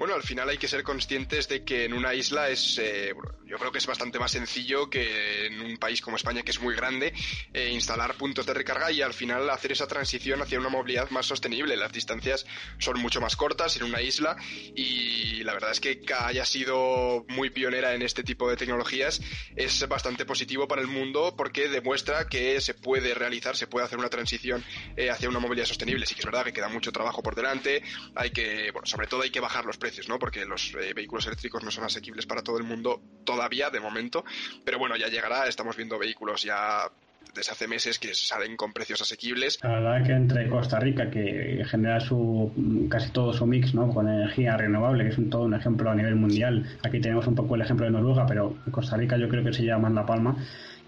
Bueno, 0.00 0.14
al 0.14 0.22
final 0.22 0.48
hay 0.48 0.56
que 0.56 0.66
ser 0.66 0.82
conscientes 0.82 1.46
de 1.46 1.62
que 1.62 1.84
en 1.84 1.92
una 1.92 2.14
isla 2.14 2.48
es, 2.48 2.78
eh, 2.78 3.12
yo 3.44 3.58
creo 3.58 3.70
que 3.70 3.76
es 3.76 3.86
bastante 3.86 4.18
más 4.18 4.32
sencillo 4.32 4.88
que 4.88 5.44
en 5.44 5.60
un 5.60 5.76
país 5.76 6.00
como 6.00 6.16
España, 6.16 6.42
que 6.42 6.52
es 6.52 6.58
muy 6.58 6.74
grande, 6.74 7.12
eh, 7.52 7.68
instalar 7.68 8.14
puntos 8.14 8.46
de 8.46 8.54
recarga 8.54 8.90
y 8.90 9.02
al 9.02 9.12
final 9.12 9.50
hacer 9.50 9.72
esa 9.72 9.86
transición 9.86 10.40
hacia 10.40 10.58
una 10.58 10.70
movilidad 10.70 11.10
más 11.10 11.26
sostenible. 11.26 11.76
Las 11.76 11.92
distancias 11.92 12.46
son 12.78 12.98
mucho 12.98 13.20
más 13.20 13.36
cortas 13.36 13.76
en 13.76 13.82
una 13.82 14.00
isla 14.00 14.38
y 14.74 15.42
la 15.42 15.52
verdad 15.52 15.72
es 15.72 15.80
que 15.80 16.00
haya 16.18 16.46
sido 16.46 17.26
muy 17.28 17.50
pionera 17.50 17.94
en 17.94 18.00
este 18.00 18.22
tipo 18.24 18.48
de 18.48 18.56
tecnologías 18.56 19.20
es 19.54 19.86
bastante 19.86 20.24
positivo 20.24 20.66
para 20.66 20.80
el 20.80 20.88
mundo 20.88 21.34
porque 21.36 21.68
demuestra 21.68 22.26
que 22.26 22.58
se 22.62 22.72
puede 22.72 23.12
realizar, 23.12 23.54
se 23.54 23.66
puede 23.66 23.84
hacer 23.84 23.98
una 23.98 24.08
transición 24.08 24.64
eh, 24.96 25.10
hacia 25.10 25.28
una 25.28 25.40
movilidad 25.40 25.66
sostenible. 25.66 26.06
Sí 26.06 26.14
que 26.14 26.20
es 26.20 26.26
verdad 26.26 26.44
que 26.44 26.54
queda 26.54 26.70
mucho 26.70 26.90
trabajo 26.90 27.22
por 27.22 27.34
delante, 27.34 27.82
hay 28.14 28.30
que, 28.30 28.70
bueno, 28.72 28.86
sobre 28.86 29.06
todo 29.06 29.20
hay 29.20 29.30
que 29.30 29.40
bajar 29.40 29.66
los 29.66 29.76
precios 29.76 29.89
¿no? 30.08 30.18
Porque 30.18 30.44
los 30.44 30.74
eh, 30.74 30.92
vehículos 30.94 31.26
eléctricos 31.26 31.62
no 31.64 31.70
son 31.70 31.84
asequibles 31.84 32.26
para 32.26 32.42
todo 32.42 32.58
el 32.58 32.64
mundo 32.64 33.00
todavía, 33.24 33.70
de 33.70 33.80
momento. 33.80 34.24
Pero 34.64 34.78
bueno, 34.78 34.96
ya 34.96 35.08
llegará. 35.08 35.46
Estamos 35.46 35.76
viendo 35.76 35.98
vehículos 35.98 36.42
ya 36.42 36.90
desde 37.34 37.52
hace 37.52 37.68
meses 37.68 37.98
que 37.98 38.14
salen 38.14 38.56
con 38.56 38.72
precios 38.72 39.00
asequibles. 39.02 39.58
La 39.62 39.80
verdad 39.80 40.06
que 40.06 40.12
entre 40.12 40.48
Costa 40.48 40.80
Rica, 40.80 41.10
que 41.10 41.64
genera 41.68 42.00
su 42.00 42.88
casi 42.90 43.10
todo 43.10 43.32
su 43.32 43.46
mix 43.46 43.74
¿no? 43.74 43.92
con 43.92 44.08
energía 44.08 44.56
renovable, 44.56 45.04
que 45.04 45.10
es 45.10 45.18
un, 45.18 45.30
todo 45.30 45.42
un 45.42 45.54
ejemplo 45.54 45.90
a 45.90 45.94
nivel 45.94 46.16
mundial. 46.16 46.78
Aquí 46.82 47.00
tenemos 47.00 47.26
un 47.26 47.34
poco 47.34 47.54
el 47.54 47.62
ejemplo 47.62 47.86
de 47.86 47.92
Noruega, 47.92 48.26
pero 48.26 48.56
Costa 48.70 48.96
Rica 48.96 49.16
yo 49.16 49.28
creo 49.28 49.44
que 49.44 49.52
se 49.52 49.64
llama 49.64 49.90
la 49.90 50.06
palma 50.06 50.36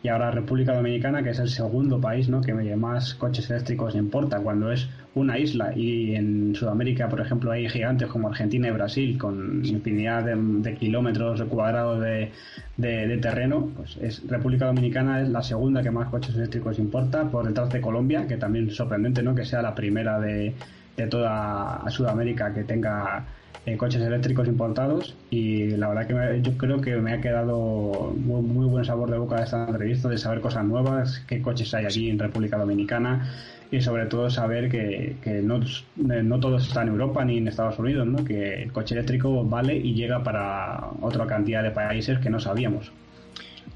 y 0.03 0.09
ahora 0.09 0.33
República 0.33 0.75
Dominicana, 0.75 1.23
que 1.23 1.31
es 1.31 1.39
el 1.39 1.49
segundo 1.49 2.01
país 2.01 2.29
¿no? 2.29 2.41
que 2.41 2.53
más 2.53 3.15
coches 3.15 3.49
eléctricos 3.51 3.95
importa, 3.95 4.41
cuando 4.41 4.73
es 4.73 4.89
una 5.15 5.39
isla. 5.39 5.73
Y 5.77 6.17
en 6.17 6.55
Sudamérica, 6.57 7.09
por 7.09 7.21
ejemplo, 7.21 7.53
hay 7.53 7.69
gigantes 7.69 8.09
como 8.09 8.29
Argentina 8.29 8.67
y 8.67 8.71
Brasil, 8.73 9.17
con 9.17 9.65
infinidad 9.65 10.25
de, 10.25 10.75
kilómetros 10.75 11.43
cuadrados 11.45 12.01
de, 12.01 12.33
de, 12.77 13.19
terreno. 13.19 13.71
Pues 13.77 13.97
es, 13.99 14.27
República 14.29 14.67
Dominicana 14.67 15.23
es 15.23 15.29
la 15.29 15.43
segunda 15.43 15.83
que 15.83 15.93
más 15.93 16.09
coches 16.09 16.35
eléctricos 16.35 16.81
importa, 16.81 17.31
por 17.31 17.47
detrás 17.47 17.71
de 17.71 17.81
Colombia, 17.81 18.27
que 18.27 18.37
también 18.37 18.69
es 18.69 18.77
sorprendente 18.77 19.23
¿no? 19.23 19.37
que 19.37 19.45
sea 19.45 19.63
la 19.63 19.75
primera 19.75 20.19
de, 20.19 20.53
de 20.97 21.07
toda 21.07 21.85
Sudamérica 21.91 22.53
que 22.53 22.65
tenga 22.65 23.25
en 23.65 23.79
coches 23.79 24.03
eléctricos 24.03 24.49
importados 24.49 25.17
y 25.31 25.69
la 25.77 25.89
verdad 25.89 26.07
que 26.07 26.43
yo 26.43 26.57
creo 26.59 26.81
que 26.81 26.97
me 26.97 27.13
ha 27.13 27.21
quedado 27.21 28.15
muy, 28.17 28.43
muy, 28.43 28.67
buen 28.67 28.85
sabor 28.85 29.11
de 29.11 29.19
boca 29.19 29.37
de 29.37 29.45
esta 29.45 29.67
entrevista, 29.67 30.09
de 30.09 30.19
saber 30.19 30.41
cosas 30.41 30.65
nuevas, 30.65 31.25
qué 31.29 31.41
coches 31.41 31.73
hay 31.75 31.87
aquí 31.87 32.11
en 32.11 32.19
República 32.19 32.59
Dominicana 32.59 33.31
y 33.71 33.81
sobre 33.81 34.07
todo 34.07 34.29
saber 34.31 34.69
que, 34.69 35.17
que 35.23 35.43
no, 35.43 35.61
no 35.97 36.41
todo 36.41 36.59
está 36.59 36.83
en 36.83 36.89
Europa 36.89 37.25
ni 37.25 37.39
en 37.39 37.49
Estados 37.49 37.79
Unidos, 37.79 38.07
¿no? 38.07 38.25
que 38.25 38.63
el 38.63 38.73
coche 38.73 38.95
eléctrico 38.95 39.45
vale 39.45 39.77
y 39.77 39.95
llega 39.95 40.23
para 40.23 40.89
otra 41.01 41.27
cantidad 41.27 41.63
de 41.63 41.71
países 41.71 42.19
que 42.19 42.31
no 42.31 42.41
sabíamos. 42.41 42.93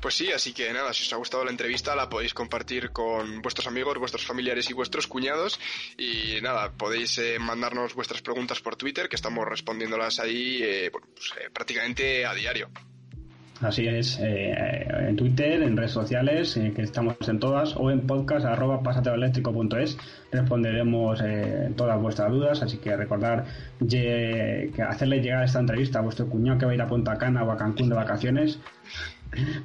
Pues 0.07 0.15
sí, 0.15 0.31
así 0.31 0.53
que 0.53 0.73
nada, 0.73 0.93
si 0.93 1.03
os 1.03 1.13
ha 1.15 1.17
gustado 1.17 1.45
la 1.45 1.51
entrevista 1.51 1.97
la 1.97 2.09
podéis 2.09 2.33
compartir 2.33 2.93
con 2.93 3.43
vuestros 3.43 3.67
amigos, 3.67 3.99
vuestros 3.99 4.25
familiares 4.25 4.71
y 4.71 4.73
vuestros 4.73 5.09
cuñados 5.09 5.59
y 5.99 6.41
nada, 6.43 6.71
podéis 6.71 7.19
eh, 7.19 7.41
mandarnos 7.41 7.93
vuestras 7.97 8.23
preguntas 8.23 8.61
por 8.61 8.77
Twitter 8.77 9.09
que 9.09 9.17
estamos 9.17 9.45
respondiéndolas 9.49 10.21
ahí 10.21 10.61
eh, 10.63 10.93
pues, 10.93 11.33
eh, 11.41 11.51
prácticamente 11.53 12.25
a 12.25 12.35
diario. 12.35 12.69
Así 13.63 13.89
es, 13.89 14.19
en 14.21 15.17
Twitter, 15.17 15.63
en 15.63 15.77
redes 15.77 15.93
sociales, 15.93 16.55
que 16.55 16.83
estamos 16.83 17.17
en 17.27 17.41
todas, 17.41 17.75
o 17.75 17.91
en 17.91 18.07
podcast 18.07 18.45
arroba 18.45 18.83
pasateoeléctrico.es, 18.83 19.97
responderemos 20.31 21.21
todas 21.75 21.99
vuestras 21.99 22.31
dudas, 22.31 22.63
así 22.63 22.77
que 22.77 22.95
recordar 22.95 23.47
que 23.89 24.71
hacerle 24.87 25.23
llegar 25.23 25.45
esta 25.45 25.61
entrevista 25.61 26.01
a 26.01 26.03
vuestro 26.03 26.29
cuñado 26.29 26.59
que 26.59 26.67
va 26.67 26.73
a 26.73 26.75
ir 26.75 26.83
a 26.83 26.87
Punta 26.87 27.17
Cana 27.17 27.45
o 27.45 27.51
a 27.51 27.57
Cancún 27.57 27.89
de 27.89 27.95
vacaciones, 27.95 28.61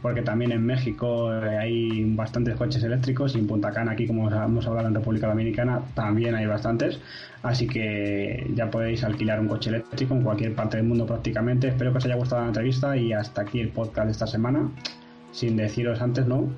porque 0.01 0.22
también 0.22 0.51
en 0.51 0.65
México 0.65 1.34
eh, 1.34 1.57
hay 1.57 2.05
bastantes 2.15 2.55
coches 2.55 2.84
eléctricos 2.84 3.36
y 3.36 3.39
en 3.39 3.47
Punta 3.47 3.72
Cana, 3.72 3.91
aquí 3.91 4.07
como 4.07 4.30
hemos 4.30 4.67
hablado 4.67 4.88
en 4.88 4.95
República 4.95 5.28
Dominicana, 5.28 5.82
también 5.93 6.36
hay 6.36 6.45
bastantes. 6.45 6.99
Así 7.43 7.67
que 7.67 8.51
ya 8.53 8.69
podéis 8.69 9.03
alquilar 9.03 9.39
un 9.39 9.47
coche 9.47 9.69
eléctrico 9.69 10.13
en 10.13 10.24
cualquier 10.24 10.53
parte 10.53 10.78
del 10.78 10.86
mundo 10.86 11.05
prácticamente. 11.05 11.70
Espero 11.70 11.91
que 11.91 11.97
os 11.97 12.05
haya 12.05 12.16
gustado 12.16 12.41
la 12.41 12.50
entrevista 12.50 12.96
y 12.96 13.13
hasta 13.13 13.41
aquí 13.41 13.59
el 13.59 13.70
podcast 13.70 14.05
de 14.05 14.12
esta 14.12 14.28
semana. 14.28 14.70
Sin 15.32 15.58
deciros 15.58 16.01
antes, 16.01 16.28
¿no? 16.28 16.50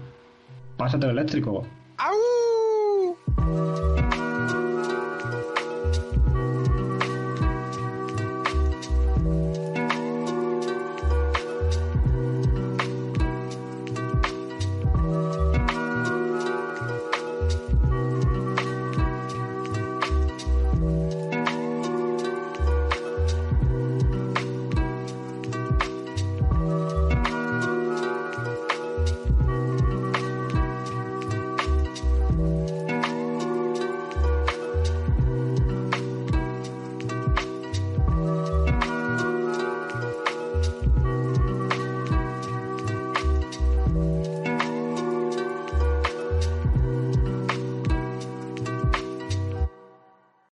Pásate 0.78 1.08
eléctrico. 1.08 1.66